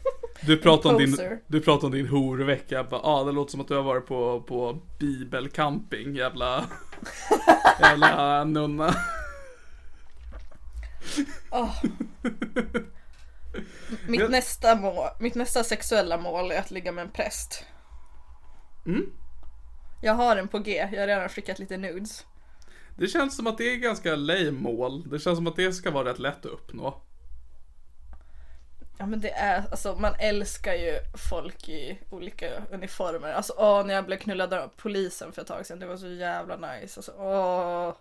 Du 0.46 0.58
pratar 0.58 0.90
om 0.90 0.98
din, 0.98 1.40
du 1.48 1.62
pratar 1.62 1.88
om 1.88 1.94
din 1.94 2.08
horvecka. 2.08 2.76
Jag 2.76 2.90
bara, 2.90 3.02
ah, 3.02 3.24
det 3.24 3.32
låter 3.32 3.52
som 3.52 3.62
att 3.62 3.68
du 3.68 3.76
har 3.76 3.84
varit 3.84 4.06
på, 4.06 4.42
på 4.42 4.80
bibelcamping. 5.00 6.16
Jävla, 6.16 6.66
jävla 7.82 8.44
nunna. 8.44 8.96
Mitt, 14.08 14.20
Jag- 14.22 14.32
nästa 14.32 14.76
mål, 14.76 15.08
mitt 15.20 15.36
nästa 15.36 15.64
sexuella 15.64 16.18
mål 16.18 16.52
är 16.52 16.60
att 16.60 16.72
ligga 16.72 16.92
med 16.92 17.02
en 17.06 17.12
präst. 17.12 17.66
Mm. 18.86 19.06
Jag 20.02 20.14
har 20.14 20.36
en 20.36 20.48
på 20.48 20.60
G, 20.60 20.88
jag 20.92 21.00
har 21.00 21.08
redan 21.08 21.30
skickat 21.30 21.60
lite 21.60 21.78
nudes. 21.78 22.26
Det 22.98 23.08
känns 23.08 23.36
som 23.36 23.48
att 23.48 23.58
det 23.58 23.64
är 23.74 23.76
ganska 23.76 24.16
lame 24.16 24.52
mål. 24.52 25.10
Det 25.10 25.20
känns 25.20 25.38
som 25.38 25.48
att 25.48 25.56
det 25.56 25.74
ska 25.74 25.92
vara 25.92 26.10
rätt 26.10 26.20
lätt 26.20 26.46
att 26.46 26.52
uppnå. 26.52 27.02
Ja 29.02 29.08
men 29.08 29.22
det 29.22 29.32
är, 29.32 29.64
alltså 29.72 29.96
man 29.96 30.14
älskar 30.20 30.74
ju 30.74 31.00
folk 31.30 31.70
i 31.70 32.00
olika 32.10 32.64
uniformer. 32.72 33.34
Alltså 33.34 33.54
åh, 33.58 33.86
när 33.86 33.94
jag 33.94 34.06
blev 34.06 34.18
knullad 34.18 34.54
av 34.54 34.72
polisen 34.78 35.32
för 35.32 35.42
ett 35.42 35.48
tag 35.48 35.66
sedan, 35.66 35.80
det 35.80 35.86
var 35.86 35.98
så 35.98 36.08
jävla 36.08 36.56
nice. 36.56 37.00
Alltså 37.00 37.12
åh. 37.12 37.94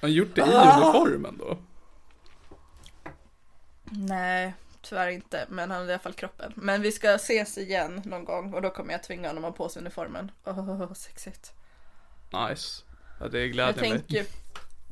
Har 0.00 0.08
gjort 0.08 0.34
det 0.34 0.40
i 0.40 0.44
Ah! 0.54 0.76
uniformen 0.76 1.38
då? 1.38 1.58
Nej, 3.84 4.54
tyvärr 4.82 5.08
inte. 5.08 5.46
Men 5.48 5.70
han 5.70 5.80
hade 5.80 5.90
i 5.90 5.94
alla 5.94 6.02
fall 6.02 6.12
kroppen. 6.12 6.52
Men 6.56 6.82
vi 6.82 6.92
ska 6.92 7.10
ses 7.14 7.58
igen 7.58 8.02
någon 8.04 8.24
gång 8.24 8.54
och 8.54 8.62
då 8.62 8.70
kommer 8.70 8.92
jag 8.92 9.02
tvinga 9.02 9.28
honom 9.28 9.44
att 9.44 9.50
ha 9.58 9.64
på 9.64 9.68
sig 9.68 9.80
uniformen. 9.80 10.30
Åh, 10.44 10.92
sexigt. 10.92 11.52
Nice. 12.48 12.82
Ja, 13.20 13.28
det 13.28 13.40
Jag 13.40 13.50
gläder 13.52 13.80
mig. 13.80 13.90
tänker, 13.90 14.26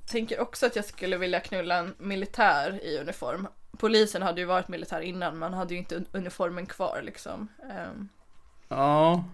tänker 0.07 0.40
också 0.40 0.66
att 0.66 0.76
jag 0.76 0.84
skulle 0.84 1.16
vilja 1.16 1.40
knulla 1.40 1.76
en 1.76 1.94
militär 1.98 2.80
i 2.84 2.98
uniform. 2.98 3.48
Polisen 3.78 4.22
hade 4.22 4.40
ju 4.40 4.46
varit 4.46 4.68
militär 4.68 5.00
innan, 5.00 5.38
man 5.38 5.54
hade 5.54 5.74
ju 5.74 5.78
inte 5.80 5.96
un- 5.98 6.06
uniformen 6.12 6.66
kvar 6.66 7.00
liksom. 7.02 7.48
Ehm, 7.70 8.08
Ja. 8.68 9.24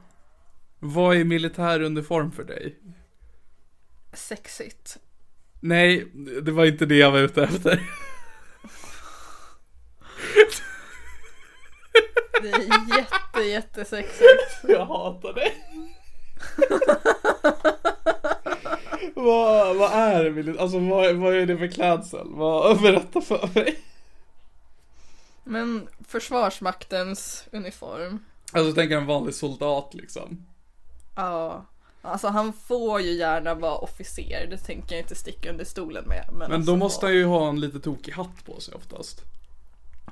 Vad 0.78 1.16
är 1.16 1.24
militär 1.24 1.82
uniform 1.82 2.32
för 2.32 2.44
dig? 2.44 2.78
sexigt. 4.14 4.98
Nej, 5.60 6.06
det 6.42 6.52
var 6.52 6.64
inte 6.66 6.86
det 6.86 6.96
jag 6.96 7.10
var 7.10 7.18
ute 7.18 7.42
efter. 7.42 7.82
Det 12.42 12.48
är 12.48 12.96
jätte, 12.98 13.40
jättesexigt. 13.48 14.58
Jag 14.68 14.86
hatar 14.86 15.32
det. 15.32 15.52
vad, 19.14 19.76
vad 19.76 19.92
är 19.92 20.30
militär? 20.30 20.62
Alltså 20.62 20.78
vad, 20.78 21.14
vad 21.16 21.34
är 21.34 21.46
det 21.46 21.58
för 21.58 21.66
klädsel? 21.68 22.26
Vad, 22.30 22.82
berätta 22.82 23.20
för 23.20 23.50
mig. 23.54 23.78
Men 25.44 25.88
Försvarsmaktens 26.08 27.44
uniform. 27.52 28.24
Alltså 28.52 28.74
tänker 28.74 28.96
en 28.96 29.06
vanlig 29.06 29.34
soldat 29.34 29.94
liksom. 29.94 30.46
Ja. 31.16 31.66
Alltså 32.02 32.28
han 32.28 32.52
får 32.52 33.00
ju 33.00 33.12
gärna 33.12 33.54
vara 33.54 33.74
officer, 33.74 34.46
det 34.50 34.58
tänker 34.58 34.94
jag 34.94 35.04
inte 35.04 35.14
sticka 35.14 35.50
under 35.50 35.64
stolen 35.64 36.04
med. 36.08 36.24
Men, 36.28 36.38
Men 36.38 36.52
alltså, 36.52 36.72
då 36.72 36.76
måste 36.76 37.06
han 37.06 37.14
ju 37.14 37.24
ha 37.24 37.48
en 37.48 37.60
lite 37.60 37.80
tokig 37.80 38.12
hatt 38.12 38.44
på 38.44 38.60
sig 38.60 38.74
oftast. 38.74 39.22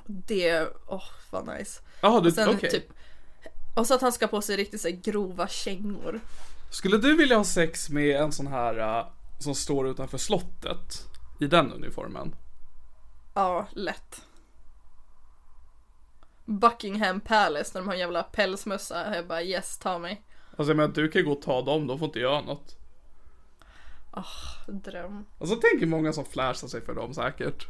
Det, 0.05 0.67
åh 0.87 1.03
vad 1.29 1.47
nice. 1.47 1.81
Jaha, 2.01 2.19
du, 2.19 2.45
okej. 2.47 2.71
typ, 2.71 2.85
och 3.75 3.87
så 3.87 3.93
att 3.93 4.01
han 4.01 4.11
ska 4.11 4.27
på 4.27 4.41
sig 4.41 4.57
riktigt 4.57 4.81
så 4.81 4.89
grova 5.03 5.47
kängor. 5.47 6.19
Skulle 6.71 6.97
du 6.97 7.17
vilja 7.17 7.37
ha 7.37 7.43
sex 7.43 7.89
med 7.89 8.15
en 8.15 8.31
sån 8.31 8.47
här 8.47 8.99
uh, 8.99 9.07
som 9.39 9.55
står 9.55 9.87
utanför 9.87 10.17
slottet? 10.17 11.07
I 11.39 11.47
den 11.47 11.73
uniformen? 11.73 12.35
Ja, 13.33 13.67
lätt. 13.71 14.21
Buckingham 16.51 17.19
Palace 17.19 17.71
när 17.73 17.81
de 17.81 17.87
har 17.87 17.93
en 17.93 17.99
jävla 17.99 18.23
pälsmössa. 18.23 19.15
Jag 19.15 19.27
bara 19.27 19.43
yes, 19.43 19.77
ta 19.77 19.99
mig. 19.99 20.21
Alltså 20.57 20.69
jag 20.71 20.77
menar, 20.77 20.89
du 20.93 21.07
kan 21.09 21.21
ju 21.21 21.25
gå 21.25 21.31
och 21.33 21.41
ta 21.41 21.61
dem, 21.61 21.87
de 21.87 21.99
får 21.99 22.05
inte 22.05 22.19
göra 22.19 22.41
något. 22.41 22.77
Dröm. 24.67 25.25
Alltså 25.39 25.55
tänker 25.55 25.85
många 25.87 26.13
som 26.13 26.25
flashar 26.25 26.67
sig 26.67 26.81
för 26.81 26.93
dem 26.95 27.13
säkert. 27.13 27.67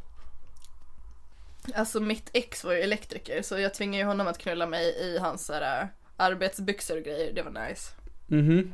Alltså 1.75 1.99
mitt 1.99 2.29
ex 2.33 2.63
var 2.63 2.73
ju 2.73 2.79
elektriker 2.79 3.41
så 3.41 3.59
jag 3.59 3.73
tvingade 3.73 3.97
ju 3.97 4.05
honom 4.07 4.27
att 4.27 4.37
knulla 4.37 4.67
mig 4.67 4.83
i 4.85 5.17
hans 5.19 5.49
här, 5.49 5.81
äh, 5.81 5.87
arbetsbyxor 6.17 6.97
och 6.97 7.03
grejer. 7.03 7.33
Det 7.33 7.41
var 7.41 7.67
nice. 7.67 7.91
Mhm. 8.27 8.73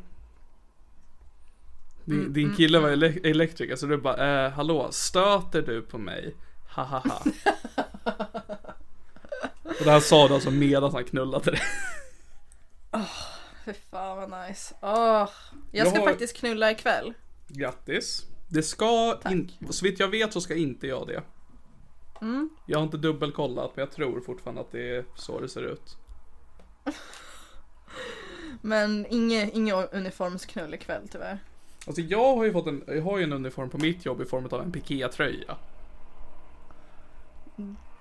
Din, 2.06 2.20
Mm, 2.20 2.34
din 2.34 2.56
kille 2.56 2.80
var 2.80 2.90
ele- 2.90 3.28
elektriker 3.28 3.76
så 3.76 3.86
du 3.86 3.98
bara, 3.98 4.46
eh, 4.46 4.52
hallå, 4.52 4.88
stöter 4.92 5.62
du 5.62 5.82
på 5.82 5.98
mig? 5.98 6.36
Ha 6.76 6.84
ha 6.84 7.00
ha. 7.00 7.22
Och 9.80 9.86
det 9.86 9.92
här 9.92 10.00
sa 10.00 10.28
du 10.28 10.34
alltså 10.34 10.52
medan 10.52 10.92
han 10.92 11.04
knullade 11.04 11.52
dig. 11.52 11.62
Fy 13.66 13.74
fan 13.74 14.18
vad 14.30 14.48
nice. 14.48 14.76
Åh, 14.82 15.30
jag 15.72 15.88
ska 15.88 15.96
Jag 15.96 16.02
har- 16.06 16.12
faktiskt 16.12 16.38
knulla 16.38 16.72
ikväll. 16.72 17.14
Grattis. 17.48 18.26
Det 18.50 18.64
ska, 18.64 19.20
in, 19.30 19.52
så 19.70 19.86
vitt 19.86 20.00
jag 20.00 20.08
vet 20.08 20.34
så 20.34 20.42
ska 20.42 20.56
inte 20.56 20.88
jag 20.88 21.08
det. 21.08 21.22
Mm. 22.22 22.50
Jag 22.66 22.78
har 22.80 22.84
inte 22.84 22.98
dubbelkollat 22.98 23.72
men 23.76 23.82
jag 23.86 23.92
tror 23.92 24.22
fortfarande 24.22 24.62
att 24.62 24.72
det 24.72 24.96
är 24.96 25.06
så 25.16 25.40
det 25.40 25.50
ser 25.50 25.62
ut. 25.62 25.98
Men 28.62 29.06
inget 29.10 29.54
inge 29.54 29.74
uniformsknull 29.74 30.74
ikväll 30.74 31.08
tyvärr. 31.12 31.40
Alltså 31.88 32.02
jag 32.02 32.36
har 32.36 32.44
ju 32.46 32.54
fått 32.54 32.68
en, 32.68 32.84
jag 32.88 33.02
har 33.02 33.18
ju 33.18 33.24
en 33.24 33.34
uniform 33.34 33.70
på 33.70 33.78
mitt 33.78 34.06
jobb 34.06 34.22
i 34.22 34.26
form 34.26 34.46
av 34.52 34.62
en 34.62 34.72
pikétröja. 34.72 35.56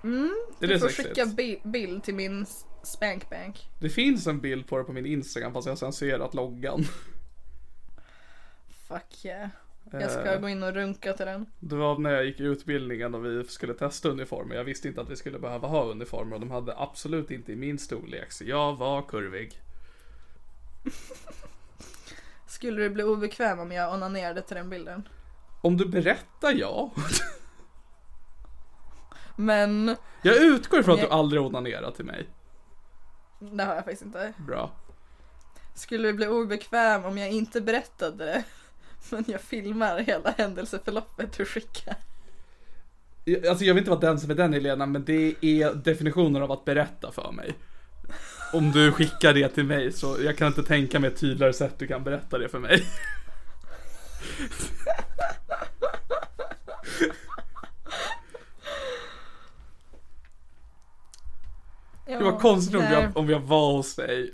Mm, 0.03 0.35
du 0.59 0.79
får 0.79 0.87
sexigt? 0.87 1.07
skicka 1.09 1.25
bi- 1.25 1.61
bild 1.63 2.03
till 2.03 2.15
min 2.15 2.45
spankbank. 2.83 3.69
Det 3.79 3.89
finns 3.89 4.27
en 4.27 4.39
bild 4.39 4.67
på 4.67 4.77
det 4.77 4.83
på 4.83 4.93
min 4.93 5.05
Instagram 5.05 5.53
fast 5.53 5.65
jag 5.65 5.71
har 5.71 5.77
censurerat 5.77 6.33
loggan. 6.33 6.83
Fuck 8.87 9.25
yeah. 9.25 9.49
Jag 9.91 10.11
ska 10.11 10.25
Eh. 10.33 10.39
gå 10.41 10.49
in 10.49 10.63
och 10.63 10.73
runka 10.73 11.13
till 11.13 11.25
den. 11.25 11.45
Det 11.59 11.75
var 11.75 11.97
när 11.97 12.11
jag 12.11 12.25
gick 12.25 12.39
utbildningen 12.39 13.15
och 13.15 13.25
vi 13.25 13.43
skulle 13.47 13.73
testa 13.73 14.09
uniformer. 14.09 14.55
Jag 14.55 14.63
visste 14.63 14.87
inte 14.87 15.01
att 15.01 15.09
vi 15.09 15.15
skulle 15.15 15.39
behöva 15.39 15.67
ha 15.67 15.83
uniformer 15.85 16.33
och 16.33 16.39
de 16.39 16.51
hade 16.51 16.77
absolut 16.77 17.31
inte 17.31 17.51
i 17.51 17.55
min 17.55 17.79
storlek. 17.79 18.31
Så 18.31 18.43
jag 18.43 18.75
var 18.75 19.01
kurvig. 19.01 19.61
Skulle 22.47 22.81
du 22.83 22.89
bli 22.89 23.03
obekväm 23.03 23.59
om 23.59 23.71
jag 23.71 23.93
onanerade 23.93 24.41
till 24.41 24.55
den 24.55 24.69
bilden? 24.69 25.07
Om 25.61 25.77
du 25.77 25.85
berättar 25.85 26.53
ja. 26.53 26.91
Men 29.39 29.95
Jag 30.21 30.35
utgår 30.35 30.79
ifrån 30.79 30.95
att 30.95 31.01
du 31.01 31.07
aldrig 31.07 31.41
onanerat 31.41 31.95
till 31.95 32.05
mig. 32.05 32.27
det 33.39 33.63
har 33.63 33.75
jag 33.75 33.83
faktiskt 33.83 34.01
inte. 34.01 34.33
Bra. 34.47 34.71
Skulle 35.75 36.07
du 36.07 36.13
bli 36.13 36.27
obekväm 36.27 37.05
om 37.05 37.17
jag 37.17 37.29
inte 37.29 37.61
berättade 37.61 38.25
det? 38.25 38.43
Men 39.09 39.23
jag 39.27 39.41
filmar 39.41 39.99
hela 39.99 40.31
händelseförloppet 40.37 41.39
och 41.39 41.47
skickar. 41.47 41.95
Alltså 43.49 43.65
jag 43.65 43.73
vet 43.73 43.81
inte 43.81 43.89
vad 43.89 44.01
den 44.01 44.19
som 44.19 44.31
är 44.31 44.35
den 44.35 44.53
Helena, 44.53 44.85
men 44.85 45.05
det 45.05 45.35
är 45.41 45.73
definitionen 45.73 46.43
av 46.43 46.51
att 46.51 46.65
berätta 46.65 47.11
för 47.11 47.31
mig. 47.31 47.53
Om 48.53 48.71
du 48.71 48.91
skickar 48.91 49.33
det 49.33 49.49
till 49.49 49.63
mig 49.63 49.91
så 49.91 50.17
jag 50.23 50.37
kan 50.37 50.47
inte 50.47 50.63
tänka 50.63 50.99
mig 50.99 51.07
ett 51.11 51.19
tydligare 51.19 51.53
sätt 51.53 51.75
du 51.79 51.87
kan 51.87 52.03
berätta 52.03 52.37
det 52.37 52.49
för 52.49 52.59
mig. 52.59 52.85
Det 62.07 62.23
var 62.23 62.39
konstigt 62.39 62.75
om 62.75 62.81
nej. 62.81 62.93
jag, 62.93 63.17
om 63.17 63.29
jag 63.29 63.39
var 63.39 63.71
hos 63.71 63.95
dig 63.95 64.33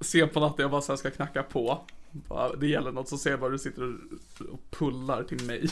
sent 0.00 0.32
på 0.32 0.40
natten 0.40 0.62
jag 0.62 0.70
bara 0.70 0.80
så 0.80 0.92
här 0.92 0.96
ska 0.96 1.10
knacka 1.10 1.42
på. 1.42 1.84
Bara, 2.10 2.56
Det 2.56 2.66
gäller 2.66 2.92
något 2.92 3.08
så 3.08 3.18
ser 3.18 3.30
jag 3.30 3.40
bara 3.40 3.50
du 3.50 3.58
sitter 3.58 3.82
och, 4.52 4.70
pullar 4.70 5.22
till 5.22 5.44
mig. 5.44 5.64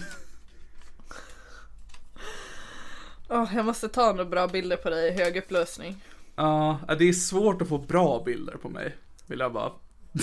Åh, 3.29 3.57
jag 3.57 3.65
måste 3.65 3.89
ta 3.89 4.13
några 4.13 4.25
bra 4.25 4.49
bilder 4.49 4.77
på 4.77 4.91
dig 4.91 5.09
i 5.09 5.13
hög 5.13 5.37
upplösning. 5.37 6.05
Ja, 6.37 6.79
det 6.99 7.09
är 7.09 7.13
svårt 7.13 7.63
att 7.63 7.69
få 7.69 7.79
bra 7.79 8.23
bilder 8.25 8.57
på 8.57 8.69
mig. 8.69 8.97
Vill 9.27 9.39
jag 9.39 9.53
bara. 9.53 9.73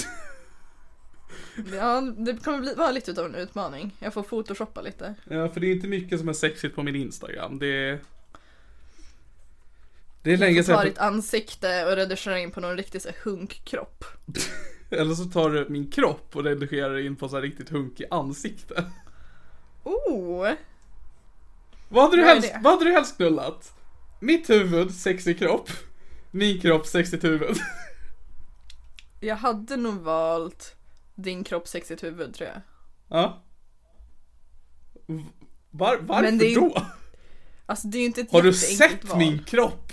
Ja, 1.73 2.01
det 2.01 2.43
kommer 2.43 2.59
bli, 2.59 2.73
vara 2.73 2.91
lite 2.91 3.11
utav 3.11 3.25
en 3.25 3.35
utmaning. 3.35 3.95
Jag 3.99 4.13
får 4.13 4.23
photoshoppa 4.23 4.81
lite. 4.81 5.15
Ja, 5.29 5.49
för 5.49 5.59
det 5.59 5.67
är 5.67 5.71
inte 5.71 5.87
mycket 5.87 6.19
som 6.19 6.29
är 6.29 6.33
sexigt 6.33 6.75
på 6.75 6.83
min 6.83 6.95
Instagram. 6.95 7.59
Det 7.59 7.67
är... 7.67 7.99
Det 10.27 10.33
är 10.33 10.37
länge 10.37 10.63
sedan. 10.63 10.85
ditt 10.85 10.97
ansikte 10.97 11.85
och 11.85 11.95
redigera 11.95 12.39
in 12.39 12.51
på 12.51 12.59
någon 12.59 12.77
riktig 12.77 13.01
så 13.01 13.09
här, 13.09 13.17
hunkkropp. 13.23 14.05
Eller 14.89 15.15
så 15.15 15.25
tar 15.25 15.49
du 15.49 15.65
min 15.69 15.91
kropp 15.91 16.35
och 16.35 16.43
redigerar 16.43 16.97
in 16.97 17.15
på 17.15 17.29
så 17.29 17.35
här 17.35 17.41
riktigt 17.41 17.69
hunkig 17.69 18.05
ansikte. 18.11 18.85
Oh! 19.83 20.49
Vad 21.89 22.03
hade 22.03 22.15
du 22.17 22.23
Vad 22.23 22.31
helst, 22.33 22.53
vad 22.61 22.73
hade 22.73 22.85
du 22.85 22.91
helst 22.91 23.17
knullat? 23.17 23.73
Mitt 24.19 24.49
huvud, 24.49 24.93
sexig 24.93 25.39
kropp. 25.39 25.69
Min 26.31 26.61
kropp, 26.61 26.85
sexigt 26.85 27.23
huvud. 27.23 27.57
Jag 29.19 29.35
hade 29.35 29.77
nog 29.77 29.95
valt 29.95 30.75
din 31.15 31.43
kropp 31.43 31.67
sexigt 31.67 32.03
huvud 32.03 32.33
tror 32.33 32.49
jag. 32.49 32.61
Ja. 33.07 33.43
Var, 35.71 35.97
varför 36.01 36.23
Men 36.23 36.37
det 36.37 36.53
är 36.53 36.55
då? 36.55 36.85
Alltså 37.65 37.87
det 37.87 37.97
är 37.97 37.99
ju 37.99 38.05
inte 38.05 38.21
ett 38.21 38.31
Har 38.31 38.41
du 38.41 38.53
sett 38.53 39.05
val. 39.05 39.17
min 39.17 39.43
kropp? 39.43 39.91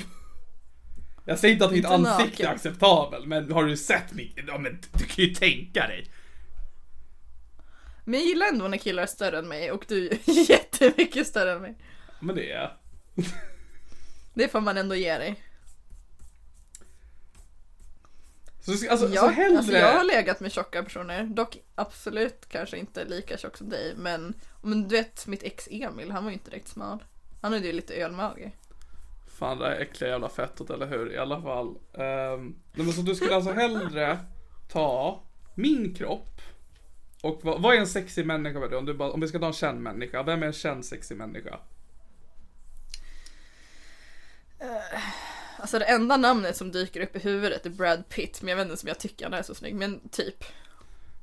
Jag 1.25 1.39
säger 1.39 1.53
inte 1.53 1.65
att 1.65 1.71
mitt 1.71 1.77
Inte 1.77 1.89
ansikte 1.89 2.43
är 2.43 2.47
naken. 2.47 2.55
acceptabel, 2.55 3.27
men 3.27 3.53
har 3.53 3.65
du 3.65 3.77
sett 3.77 4.13
min... 4.13 4.33
Ja 4.47 4.59
men 4.59 4.81
du 4.93 5.05
kan 5.05 5.25
ju 5.25 5.35
tänka 5.35 5.87
dig. 5.87 6.07
Men 8.05 8.21
jag 8.21 8.29
gillar 8.29 8.47
ändå 8.47 8.69
när 8.69 8.79
killar 8.79 9.03
är 9.03 9.07
större 9.07 9.39
än 9.39 9.49
mig 9.49 9.71
och 9.73 9.85
du 9.89 10.09
är 10.09 10.19
jättemycket 10.51 11.27
större 11.27 11.53
än 11.53 11.63
mig. 11.63 11.75
Men 12.21 12.35
det 12.37 12.51
är... 12.53 12.77
Det 14.35 14.49
får 14.49 14.61
man 14.61 14.77
ändå 14.77 14.95
ge 14.95 15.19
dig. 15.19 15.43
Så, 18.61 18.73
alltså, 18.73 19.09
så 19.09 19.15
Jag, 19.15 19.29
hellre... 19.29 19.59
alltså 19.59 19.73
jag 19.73 19.93
har 19.97 20.05
legat 20.05 20.41
med 20.41 20.53
tjocka 20.53 20.83
personer, 20.83 21.25
dock 21.25 21.59
absolut 21.75 22.49
kanske 22.49 22.77
inte 22.79 23.05
lika 23.05 23.37
tjock 23.39 23.57
som 23.57 23.69
dig, 23.69 23.95
men, 23.97 24.35
men 24.63 24.89
du 24.89 24.97
vet 24.97 25.27
mitt 25.27 25.43
ex 25.43 25.69
Emil, 25.71 26.11
han 26.11 26.25
var 26.25 26.31
ju 26.31 26.35
inte 26.35 26.51
direkt 26.51 26.69
smal. 26.69 27.05
Han 27.41 27.53
hade 27.53 27.67
ju 27.67 27.73
lite 27.73 27.95
ölmage. 27.95 28.51
Fan 29.45 29.59
det 29.59 29.69
här 29.69 29.77
äckliga 29.81 30.11
jävla 30.11 30.29
fettet 30.29 30.71
eller 30.71 30.87
hur? 30.87 31.13
I 31.13 31.19
alla 31.19 31.43
fall. 31.43 31.67
Um, 31.67 32.57
nej, 32.73 32.85
men 32.85 32.93
så 32.93 33.03
du 33.03 33.15
skulle 33.15 33.35
alltså 33.35 33.53
hellre 33.53 34.19
ta 34.69 35.23
min 35.55 35.95
kropp 35.95 36.41
och 37.23 37.41
vad, 37.43 37.63
vad 37.63 37.75
är 37.75 37.79
en 37.79 37.87
sexig 37.87 38.27
människa 38.27 38.61
dig? 38.61 38.79
Om, 38.79 38.85
du 38.87 38.95
bara, 38.95 39.11
om 39.11 39.21
vi 39.21 39.29
ska 39.29 39.39
ta 39.39 39.47
en 39.47 39.53
känd 39.53 39.81
människa, 39.81 40.23
vem 40.23 40.43
är 40.43 40.47
en 40.47 40.53
känd 40.53 40.85
sexig 40.85 41.17
människa? 41.17 41.59
Alltså 45.59 45.79
det 45.79 45.85
enda 45.85 46.17
namnet 46.17 46.57
som 46.57 46.73
dyker 46.73 47.01
upp 47.01 47.17
i 47.17 47.19
huvudet 47.19 47.67
är 47.67 47.71
Brad 47.71 48.09
Pitt, 48.09 48.43
men 48.43 48.49
jag 48.49 48.57
vet 48.57 48.71
inte 48.71 48.83
om 48.83 48.89
jag 48.89 48.99
tycker 48.99 49.25
han 49.25 49.35
är 49.35 49.43
så 49.43 49.55
snygg, 49.55 49.75
men 49.75 50.09
typ. 50.09 50.45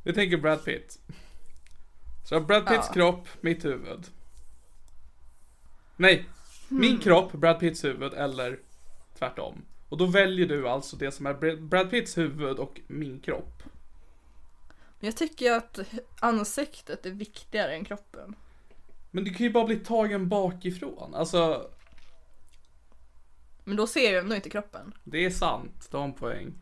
Vi 0.03 0.13
tänker 0.13 0.37
Brad 0.37 0.65
Pitt. 0.65 0.99
Så 2.29 2.39
Brad 2.39 2.67
Pitts 2.67 2.87
Ja. 2.87 2.93
kropp, 2.93 3.27
mitt 3.41 3.65
huvud. 3.65 4.05
Nej, 5.95 6.25
min 6.71 6.99
kropp, 6.99 7.31
Brad 7.33 7.59
Pitts 7.59 7.83
huvud 7.83 8.13
eller 8.13 8.59
tvärtom. 9.19 9.65
Och 9.89 9.97
då 9.97 10.05
väljer 10.05 10.47
du 10.47 10.69
alltså 10.69 10.95
det 10.95 11.11
som 11.11 11.25
är 11.25 11.33
Brad- 11.57 11.89
Pitts 11.89 12.17
huvud 12.17 12.59
och 12.59 12.81
min 12.87 13.19
kropp. 13.19 13.63
Jag 14.99 15.17
tycker 15.17 15.51
att 15.51 15.79
ansiktet 16.19 17.05
är 17.05 17.11
viktigare 17.11 17.73
än 17.75 17.85
kroppen. 17.85 18.35
Men 19.11 19.23
du 19.23 19.33
kan 19.33 19.45
ju 19.45 19.51
bara 19.51 19.65
bli 19.65 19.75
tagen 19.75 20.29
bakifrån. 20.29 21.15
Alltså, 21.15 21.69
Men 23.63 23.75
då 23.77 23.87
ser 23.87 24.13
jag 24.13 24.23
ändå 24.23 24.35
inte 24.35 24.49
kroppen. 24.49 24.93
det 25.03 25.25
är 25.25 25.29
sant. 25.29 25.87
Du 25.91 25.97
har 25.97 26.03
en 26.03 26.13
poäng. 26.13 26.53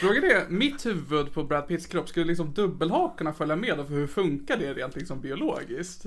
Frågan 0.00 0.24
är, 0.24 0.48
mitt 0.48 0.86
huvud 0.86 1.32
på 1.32 1.44
Brad 1.44 1.68
Pitts 1.68 1.86
kropp, 1.86 2.08
skulle 2.08 2.26
liksom 2.26 2.54
dubbelhakorna 2.54 3.32
följa 3.32 3.56
med? 3.56 3.80
Och 3.80 3.86
för 3.86 3.94
hur 3.94 4.06
funkar 4.06 4.56
det 4.56 4.74
rent 4.74 4.96
liksom 4.96 5.20
biologiskt? 5.20 6.04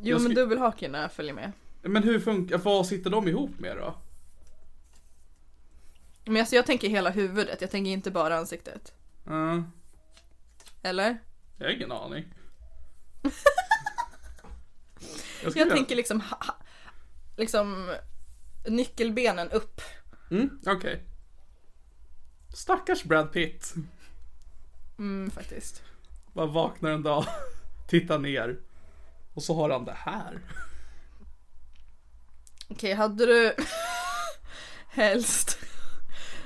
Jo 0.00 0.18
men 0.18 0.34
dubbelhakorna 0.34 1.08
följer 1.08 1.34
med. 1.34 1.52
Men 1.82 2.02
hur 2.02 2.20
funkar, 2.20 2.58
vad 2.58 2.86
sitter 2.86 3.10
de 3.10 3.28
ihop 3.28 3.58
med 3.58 3.76
då? 3.76 3.94
Men 6.24 6.36
alltså 6.36 6.56
jag 6.56 6.66
tänker 6.66 6.88
hela 6.88 7.10
huvudet, 7.10 7.60
jag 7.60 7.70
tänker 7.70 7.90
inte 7.90 8.10
bara 8.10 8.36
ansiktet. 8.38 8.92
Uh, 9.30 9.62
Eller? 10.82 11.18
jag 11.58 11.66
har 11.66 11.72
ingen 11.72 11.92
aning. 11.92 12.24
jag 15.42 15.56
Jag 15.56 15.70
tänker 15.70 15.96
liksom, 15.96 16.22
liksom 17.36 17.94
nyckelbenen 18.68 19.50
upp. 19.50 19.80
Mm, 20.30 20.60
okej. 20.66 21.02
Stackars 22.56 23.04
Brad 23.04 23.32
Pitt. 23.32 23.74
Mm, 24.98 25.30
faktiskt. 25.30 25.82
Bara 26.32 26.46
vaknar 26.46 26.90
en 26.90 27.02
dag, 27.02 27.24
tittar 27.88 28.18
ner. 28.18 28.58
Och 29.34 29.42
så 29.42 29.54
har 29.54 29.70
han 29.70 29.84
det 29.84 29.96
här. 29.98 30.40
Okej, 32.68 32.92
hade 32.92 33.26
du 33.26 33.54
helst 34.88 35.58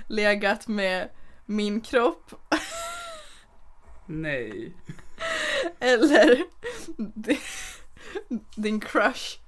legat 0.07 0.69
med 0.69 1.09
min 1.47 1.81
kropp 1.81 2.31
Nej. 4.07 4.73
eller 5.81 6.45
din, 6.97 7.39
din 8.57 8.81
crush 8.81 9.39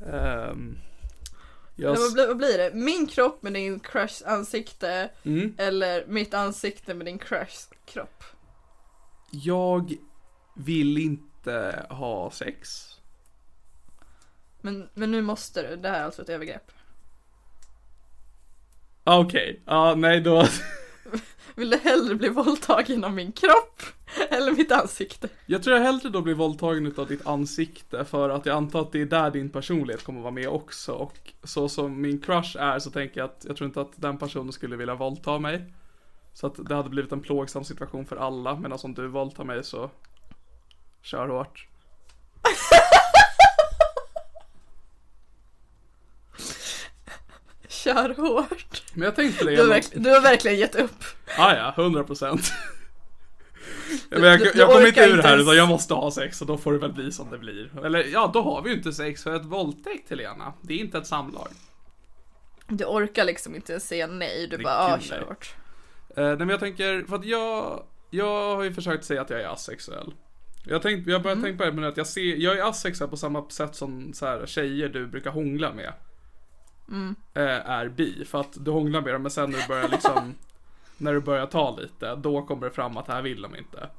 Um, 0.00 0.78
jag, 1.76 1.94
Eller 1.94 2.00
Vad, 2.00 2.12
blir, 2.12 2.26
vad 2.26 2.36
blir 2.36 2.58
det? 2.58 2.70
Min 2.74 3.06
kropp 3.06 3.42
med 3.42 3.52
din 3.52 3.80
crush 3.80 4.22
ansikte 4.26 5.10
mm, 5.22 5.54
eller 5.58 6.06
mitt 6.06 6.34
ansikte 6.34 6.94
med 6.94 7.06
din 7.06 7.18
crush 7.18 7.68
kropp? 7.84 8.24
jag 9.30 9.96
vill 10.54 10.98
inte 10.98 11.86
ha 11.90 12.30
sex. 12.30 12.90
Men, 14.60 14.88
men 14.94 15.10
nu 15.10 15.22
måste 15.22 15.62
du, 15.62 15.76
det 15.76 15.88
här 15.88 16.00
är 16.00 16.04
alltså 16.04 16.22
ett 16.22 16.28
övergrepp. 16.28 16.72
Ah, 19.04 19.18
Okej, 19.18 19.62
ja 19.66 19.94
nej 19.94 20.20
då. 20.20 20.44
Vill 21.60 21.70
du 21.70 21.76
hellre 21.76 22.14
bli 22.14 22.28
våldtagen 22.28 23.04
av 23.04 23.12
min 23.12 23.32
kropp 23.32 23.82
eller 24.30 24.52
mitt 24.52 24.72
ansikte? 24.72 25.28
Jag 25.46 25.62
tror 25.62 25.76
jag 25.76 25.84
hellre 25.84 26.08
då 26.08 26.22
blir 26.22 26.34
våldtagen 26.34 26.86
utav 26.86 27.06
ditt 27.06 27.26
ansikte 27.26 28.04
för 28.04 28.30
att 28.30 28.46
jag 28.46 28.56
antar 28.56 28.80
att 28.80 28.92
det 28.92 29.00
är 29.00 29.06
där 29.06 29.30
din 29.30 29.50
personlighet 29.50 30.04
kommer 30.04 30.20
vara 30.20 30.30
med 30.30 30.48
också 30.48 30.92
och 30.92 31.32
så 31.44 31.68
som 31.68 32.00
min 32.00 32.20
crush 32.20 32.56
är 32.58 32.78
så 32.78 32.90
tänker 32.90 33.20
jag 33.20 33.24
att 33.24 33.44
jag 33.48 33.56
tror 33.56 33.66
inte 33.66 33.80
att 33.80 33.92
den 33.96 34.18
personen 34.18 34.52
skulle 34.52 34.76
vilja 34.76 34.94
våldta 34.94 35.38
mig. 35.38 35.64
Så 36.32 36.46
att 36.46 36.68
det 36.68 36.74
hade 36.74 36.90
blivit 36.90 37.12
en 37.12 37.20
plågsam 37.20 37.64
situation 37.64 38.06
för 38.06 38.16
alla 38.16 38.56
medan 38.56 38.78
om 38.82 38.94
du 38.94 39.08
våldtar 39.08 39.44
mig 39.44 39.64
så 39.64 39.90
kör 41.02 41.28
hårt. 41.28 41.66
Kör 47.84 48.14
hårt. 48.14 48.82
Men 48.94 49.04
jag 49.04 49.16
tänkte 49.16 49.44
det 49.44 49.50
Du 49.50 49.62
har, 49.62 49.68
verkligen, 49.68 50.02
du 50.02 50.10
har 50.10 50.20
verkligen 50.20 50.58
gett 50.58 50.74
upp. 50.74 51.04
Ah, 51.38 51.54
ja, 51.54 51.74
100 51.76 52.04
procent. 52.04 52.52
Jag, 54.08 54.20
jag, 54.22 54.40
du 54.40 54.66
kommer 54.66 54.86
inte 54.86 55.00
ur 55.00 55.16
det 55.16 55.22
här 55.22 55.38
utan 55.38 55.56
jag 55.56 55.68
måste 55.68 55.94
ha 55.94 56.10
sex 56.10 56.40
och 56.40 56.46
då 56.46 56.58
får 56.58 56.72
det 56.72 56.78
väl 56.78 56.92
bli 56.92 57.12
som 57.12 57.30
det 57.30 57.38
blir. 57.38 57.84
Eller 57.84 58.04
ja, 58.04 58.30
då 58.34 58.42
har 58.42 58.62
vi 58.62 58.70
ju 58.70 58.76
inte 58.76 58.92
sex 58.92 59.22
för 59.22 59.36
ett 59.36 59.44
våldtäkt 59.44 60.10
Helena. 60.10 60.52
Det 60.60 60.74
är 60.74 60.78
inte 60.78 60.98
ett 60.98 61.06
samlag. 61.06 61.48
Du 62.68 62.84
orkar 62.84 63.24
liksom 63.24 63.54
inte 63.54 63.80
säga 63.80 64.06
nej, 64.06 64.46
du 64.50 64.56
Det 64.56 64.62
bara 64.62 64.94
ah, 64.94 64.98
kör 65.00 65.20
hårt. 65.20 65.54
Eh, 66.16 66.24
nej 66.24 66.36
men 66.36 66.48
jag 66.48 66.60
tänker, 66.60 67.04
för 67.08 67.16
att 67.16 67.24
jag, 67.24 67.82
jag 68.10 68.56
har 68.56 68.62
ju 68.62 68.72
försökt 68.72 69.04
säga 69.04 69.20
att 69.20 69.30
jag 69.30 69.40
är 69.40 69.48
asexuell. 69.48 70.12
Jag, 70.66 70.82
tänkt, 70.82 71.08
jag 71.08 71.18
har 71.18 71.22
börjat 71.22 71.42
tänka 71.42 71.58
på 71.58 71.64
det 71.64 71.72
men 71.72 71.84
att 71.84 71.96
jag 71.96 72.06
ser, 72.06 72.36
jag 72.36 72.58
är 72.58 72.68
asexuell 72.68 73.10
på 73.10 73.16
samma 73.16 73.50
sätt 73.50 73.74
som 73.74 74.12
så 74.12 74.26
här, 74.26 74.46
tjejer 74.46 74.88
du 74.88 75.06
brukar 75.06 75.30
hångla 75.30 75.72
med. 75.72 75.92
Eh, 77.34 77.70
är 77.70 77.88
bi. 77.88 78.24
För 78.24 78.40
att 78.40 78.64
du 78.64 78.70
hånglar 78.70 79.00
med 79.00 79.14
dem 79.14 79.22
men 79.22 79.30
sen 79.30 79.50
när 79.50 79.58
du 79.58 79.66
börjar 79.68 79.88
liksom 79.88 80.34
När 80.98 81.14
du 81.14 81.20
börjar 81.20 81.46
ta 81.46 81.76
lite, 81.76 82.16
då 82.16 82.42
kommer 82.42 82.66
det 82.66 82.72
fram 82.72 82.96
att 82.96 83.06
det 83.06 83.12
här 83.12 83.22
vill 83.22 83.42
de 83.42 83.56
inte. 83.56 83.90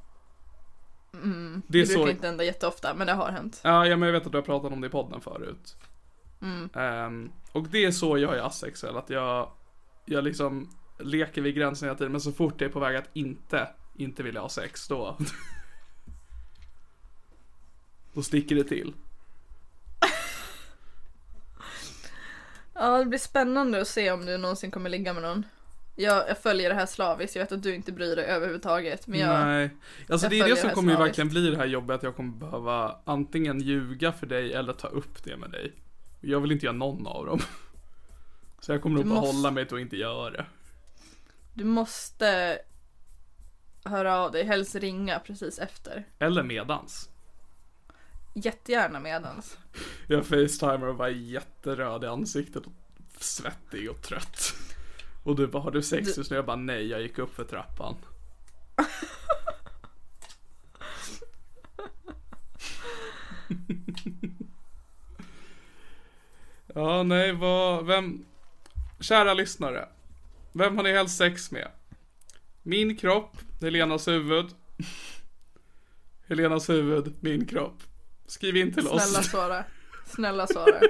Det 1.12 1.18
är 1.18 1.62
Det 1.66 1.86
så, 1.86 1.94
brukar 1.98 2.10
inte 2.10 2.26
hända 2.26 2.44
jätteofta, 2.44 2.94
men 2.94 3.06
det 3.06 3.12
har 3.12 3.30
hänt. 3.30 3.60
ja, 3.64 3.86
ja 3.86 3.96
men 3.96 4.06
jag 4.06 4.12
vet 4.12 4.26
att 4.26 4.32
du 4.32 4.38
har 4.38 4.42
pratat 4.42 4.72
om 4.72 4.80
det 4.80 4.86
i 4.86 4.90
podden 4.90 5.20
förut. 5.20 5.76
Ehm, 6.74 7.32
och 7.52 7.68
det 7.68 7.84
är 7.84 7.90
så 7.90 8.18
jag 8.18 8.36
är 8.36 8.40
asexuell, 8.42 8.96
att 8.96 9.10
jag 9.10 9.50
Jag 10.04 10.24
liksom 10.24 10.70
leker 10.98 11.42
vid 11.42 11.54
gränsen 11.54 11.88
hela 11.88 11.98
tiden 11.98 12.12
men 12.12 12.20
så 12.20 12.32
fort 12.32 12.60
jag 12.60 12.68
är 12.68 12.72
på 12.72 12.80
väg 12.80 12.96
att 12.96 13.08
inte 13.12 13.68
inte 13.96 14.22
vilja 14.22 14.40
ha 14.40 14.48
sex 14.48 14.88
då. 14.88 15.16
Då 18.12 18.22
sticker 18.22 18.56
det 18.56 18.64
till. 18.64 18.94
Ja, 22.74 22.98
det 22.98 23.04
blir 23.04 23.18
spännande 23.18 23.80
att 23.80 23.88
se 23.88 24.10
om 24.10 24.26
du 24.26 24.38
någonsin 24.38 24.70
kommer 24.70 24.90
ligga 24.90 25.12
med 25.12 25.22
någon. 25.22 25.46
Jag, 25.96 26.28
jag 26.28 26.38
följer 26.38 26.68
det 26.68 26.74
här 26.74 26.86
slaviskt, 26.86 27.36
jag 27.36 27.42
vet 27.42 27.52
att 27.52 27.62
du 27.62 27.74
inte 27.74 27.92
bryr 27.92 28.16
dig 28.16 28.24
överhuvudtaget. 28.24 29.06
Men 29.06 29.20
jag, 29.20 29.46
Nej, 29.46 29.70
alltså 30.08 30.24
jag 30.24 30.30
det 30.30 30.38
är 30.40 30.48
det 30.48 30.56
som 30.56 30.68
det 30.68 30.74
kommer 30.74 30.92
ju 30.92 30.98
verkligen 30.98 31.28
bli 31.28 31.50
det 31.50 31.56
här 31.56 31.66
jobbet 31.66 31.96
att 31.96 32.02
jag 32.02 32.16
kommer 32.16 32.32
behöva 32.32 32.96
antingen 33.04 33.60
ljuga 33.60 34.12
för 34.12 34.26
dig 34.26 34.52
eller 34.52 34.72
ta 34.72 34.88
upp 34.88 35.24
det 35.24 35.36
med 35.36 35.50
dig. 35.50 35.72
Jag 36.20 36.40
vill 36.40 36.52
inte 36.52 36.66
göra 36.66 36.76
någon 36.76 37.06
av 37.06 37.26
dem. 37.26 37.40
Så 38.60 38.72
jag 38.72 38.82
kommer 38.82 38.96
nog 38.96 39.06
måste- 39.06 39.26
hålla 39.36 39.50
mig 39.50 39.66
till 39.66 39.76
att 39.76 39.80
inte 39.80 39.96
göra 39.96 40.30
det. 40.30 40.46
du 41.54 41.64
måste 41.64 42.58
höra 43.84 44.18
av 44.18 44.32
dig, 44.32 44.44
helst 44.44 44.74
ringa 44.74 45.18
precis 45.18 45.58
efter. 45.58 46.04
Eller 46.18 46.42
medans. 46.42 47.08
Jättegärna 48.34 49.00
medans. 49.00 49.58
Jag 50.06 50.26
facetimar 50.26 50.86
och 50.86 50.96
var 50.96 51.08
jätteröd 51.08 52.04
i 52.04 52.06
ansiktet 52.06 52.66
och 52.66 52.72
svettig 53.18 53.90
och 53.90 54.02
trött. 54.02 54.54
Och 55.24 55.36
du 55.36 55.46
bara, 55.46 55.62
har 55.62 55.70
du 55.70 55.82
sex 55.82 56.16
just 56.16 56.30
nu? 56.30 56.36
Jag 56.36 56.46
bara, 56.46 56.56
nej, 56.56 56.86
jag 56.86 57.02
gick 57.02 57.18
upp 57.18 57.34
för 57.34 57.44
trappan. 57.44 57.96
ja, 66.74 67.02
nej, 67.02 67.32
vad, 67.32 67.86
vem, 67.86 68.24
kära 69.00 69.34
lyssnare. 69.34 69.88
Vem 70.52 70.76
har 70.76 70.84
ni 70.84 70.92
helst 70.92 71.16
sex 71.16 71.50
med? 71.50 71.68
Min 72.62 72.96
kropp, 72.96 73.36
Helenas 73.60 74.08
huvud. 74.08 74.46
Helenas 76.26 76.68
huvud, 76.68 77.14
min 77.20 77.46
kropp. 77.46 77.82
Skriv 78.32 78.56
in 78.56 78.74
till 78.74 78.88
oss. 78.88 79.02
Snälla 79.02 79.22
svara. 79.22 79.64
Snälla 80.06 80.46
svara. 80.52 80.80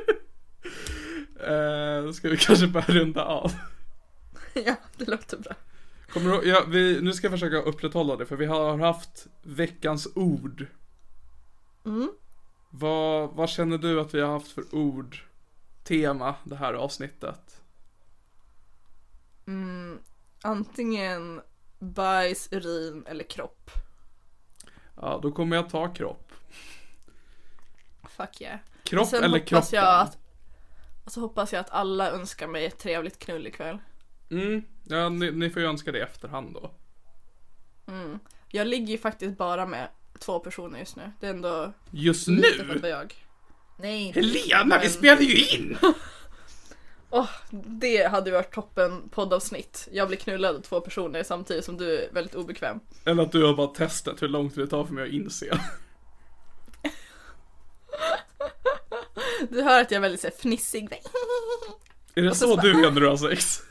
Eh, 1.47 2.05
då 2.05 2.13
ska 2.13 2.29
vi 2.29 2.37
kanske 2.37 2.67
börja 2.67 2.87
runda 2.87 3.25
av. 3.25 3.53
ja, 4.55 4.77
det 4.97 5.09
låter 5.09 5.37
bra. 5.37 5.55
Kommer 6.09 6.31
du, 6.31 6.49
ja, 6.49 6.65
vi, 6.69 7.01
nu 7.01 7.13
ska 7.13 7.25
jag 7.25 7.33
försöka 7.33 7.57
upprätthålla 7.57 8.17
det 8.17 8.27
för 8.27 8.37
vi 8.37 8.47
har 8.47 8.79
haft 8.79 9.27
veckans 9.43 10.09
ord. 10.15 10.67
Mm. 11.85 12.11
Vad, 12.71 13.31
vad 13.31 13.49
känner 13.49 13.79
du 13.79 14.01
att 14.01 14.15
vi 14.15 14.21
har 14.21 14.33
haft 14.33 14.53
för 14.53 14.75
ord, 14.75 15.19
tema 15.85 16.35
det 16.45 16.57
här 16.57 16.75
avsnittet? 16.75 17.61
Antingen 20.43 21.41
bajs, 21.79 22.49
urin 22.53 23.05
eller 23.07 23.25
kropp. 23.25 23.71
Ja, 24.97 25.21
då 25.23 25.33
kommer 25.33 25.57
jag 25.57 25.71
ta 25.71 25.95
kropp. 25.95 26.33
Fuck 28.17 28.41
yeah. 28.41 28.59
Kropp 28.85 29.09
Sen 29.09 29.25
eller 29.25 29.39
kroppen? 29.39 29.69
jag 29.73 30.01
att 30.01 30.19
Och 31.05 31.13
så 31.13 31.21
hoppas 31.21 31.53
jag 31.53 31.61
att 31.61 31.71
alla 31.71 32.11
önskar 32.11 32.47
mig 32.47 32.65
ett 32.67 32.79
trevligt 32.79 33.19
knull 33.19 33.47
ikväll. 33.47 33.79
Mm, 34.31 34.63
ja, 34.85 35.09
ni, 35.09 35.31
ni 35.31 35.51
får 35.51 35.63
ju 35.63 35.69
önska 35.69 35.93
det 35.93 35.99
i 35.99 36.03
efterhand 36.03 36.55
då. 36.55 36.71
Jag 38.49 38.67
ligger 38.67 38.87
ju 38.93 38.99
faktiskt 38.99 39.39
bara 39.39 39.67
med 39.67 39.89
två 40.19 40.39
personer 40.39 40.79
just 40.79 40.97
nu. 40.97 41.13
Det 41.21 41.27
är 41.27 41.31
ändå 41.31 41.73
Just 41.91 42.29
nu? 42.29 42.79
bög. 42.83 43.15
Nej. 43.79 44.13
Helena, 44.13 44.79
vi 44.79 44.85
Men- 44.85 44.91
spelar 44.91 45.21
ju 45.21 45.45
in! 45.47 45.77
Åh, 47.11 47.29
det 47.51 48.11
hade 48.11 48.31
varit 48.31 48.55
toppen 48.55 49.09
poddavsnitt. 49.09 49.89
Jag 49.93 50.09
blir 50.09 50.19
knullad 50.19 50.57
av 50.57 50.61
två 50.61 50.81
personer 50.81 51.23
samtidigt 51.23 51.65
som 51.65 51.77
du 51.77 51.99
är 51.99 52.13
väldigt 52.13 52.35
obekväm. 52.35 52.81
Eller 53.05 53.23
att 53.23 53.33
du 53.33 53.45
har 53.45 53.55
bara 53.55 53.67
testat 53.67 54.23
hur 54.23 54.29
långt 54.29 54.55
det 54.55 54.67
tar 54.67 54.85
för 54.85 54.95
mig 54.95 55.05
att 55.05 55.13
inse. 55.13 55.59
Du 59.51 59.63
hör 59.63 59.81
att 59.81 59.91
jag 59.91 59.97
är 59.97 60.01
väldigt 60.01 60.21
så 60.21 60.27
här, 60.27 60.35
fnissig. 60.35 60.89
Är 62.15 62.23
det 62.23 62.35
så 62.35 62.47
så 62.47 62.57
du 62.57 62.71
är 62.87 62.91
när 62.91 63.01
du 63.01 63.09
har 63.09 63.17
sex? 63.17 63.63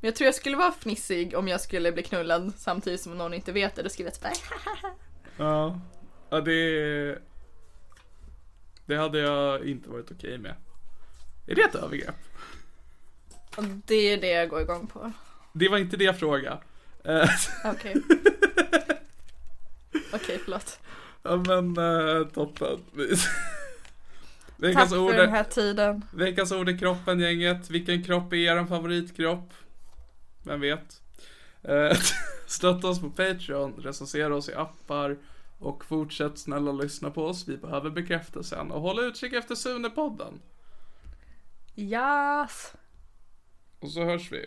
Men 0.00 0.08
jag 0.08 0.14
tror 0.14 0.26
jag 0.26 0.34
skulle 0.34 0.56
vara 0.56 0.72
fnissig 0.72 1.36
om 1.36 1.48
jag 1.48 1.60
skulle 1.60 1.92
bli 1.92 2.02
knullad 2.02 2.52
samtidigt 2.58 3.00
som 3.00 3.18
någon 3.18 3.34
inte 3.34 3.52
vet 3.52 3.74
det. 3.74 3.82
Då 3.82 3.88
skulle 3.88 4.08
jag 4.08 4.16
säga 4.16 4.32
Ja. 5.36 5.80
Ja, 6.30 6.40
det... 6.40 7.18
Det 8.86 8.96
hade 8.96 9.18
jag 9.18 9.68
inte 9.68 9.90
varit 9.90 10.10
okej 10.10 10.38
med. 10.38 10.54
Är 11.46 11.54
det 11.54 11.62
ett 11.62 11.74
övergrepp? 11.74 12.14
Det 13.86 14.12
är 14.12 14.20
det 14.20 14.30
jag 14.30 14.48
går 14.48 14.60
igång 14.60 14.86
på. 14.86 15.12
Det 15.52 15.68
var 15.68 15.78
inte 15.78 15.96
det 15.96 16.04
jag 16.04 16.18
frågade. 16.18 16.58
Eh, 17.04 17.28
Okej. 17.64 18.02
Okej, 20.12 20.40
förlåt. 20.44 20.78
ja 21.22 21.36
men 21.36 21.76
eh, 21.76 22.26
toppen. 24.58 24.74
Tack 24.74 24.84
veckans, 24.84 24.92
ord 24.92 25.10
för 25.10 25.16
den 25.18 25.28
är, 25.28 25.32
här 25.32 25.44
tiden. 25.44 26.04
veckans 26.12 26.52
ord 26.52 26.68
är 26.68 26.78
kroppen 26.78 27.20
gänget. 27.20 27.70
Vilken 27.70 28.04
kropp 28.04 28.32
är 28.32 28.36
er 28.36 28.66
favoritkropp? 28.66 29.54
Vem 30.44 30.60
vet? 30.60 31.02
Eh, 31.62 31.98
Stötta 32.46 32.88
oss 32.88 33.00
på 33.00 33.10
Patreon, 33.10 33.72
recensera 33.78 34.36
oss 34.36 34.48
i 34.48 34.54
appar 34.54 35.18
och 35.58 35.84
fortsätt 35.84 36.38
snälla 36.38 36.72
lyssna 36.72 37.10
på 37.10 37.24
oss. 37.24 37.48
Vi 37.48 37.56
behöver 37.56 37.90
bekräftelsen 37.90 38.70
och 38.70 38.80
håll 38.80 38.98
utkik 38.98 39.32
efter 39.32 39.54
Sune-podden. 39.54 40.40
Yes. 41.76 42.72
Och 43.80 43.90
så 43.90 44.04
hörs 44.04 44.32
vi. 44.32 44.46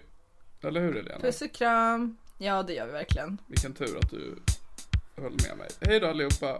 Eller 0.63 0.81
hur 0.81 0.93
Helena? 0.93 1.19
Puss 1.19 1.41
och 1.41 1.53
kram. 1.53 2.17
Ja, 2.37 2.63
det 2.63 2.73
gör 2.73 2.85
vi 2.85 2.91
verkligen. 2.91 3.37
Vilken 3.47 3.73
tur 3.73 3.97
att 3.97 4.09
du 4.09 4.35
höll 5.15 5.31
med 5.31 5.57
mig. 5.57 5.69
Hej 5.81 5.99
då 5.99 6.07
allihopa. 6.07 6.59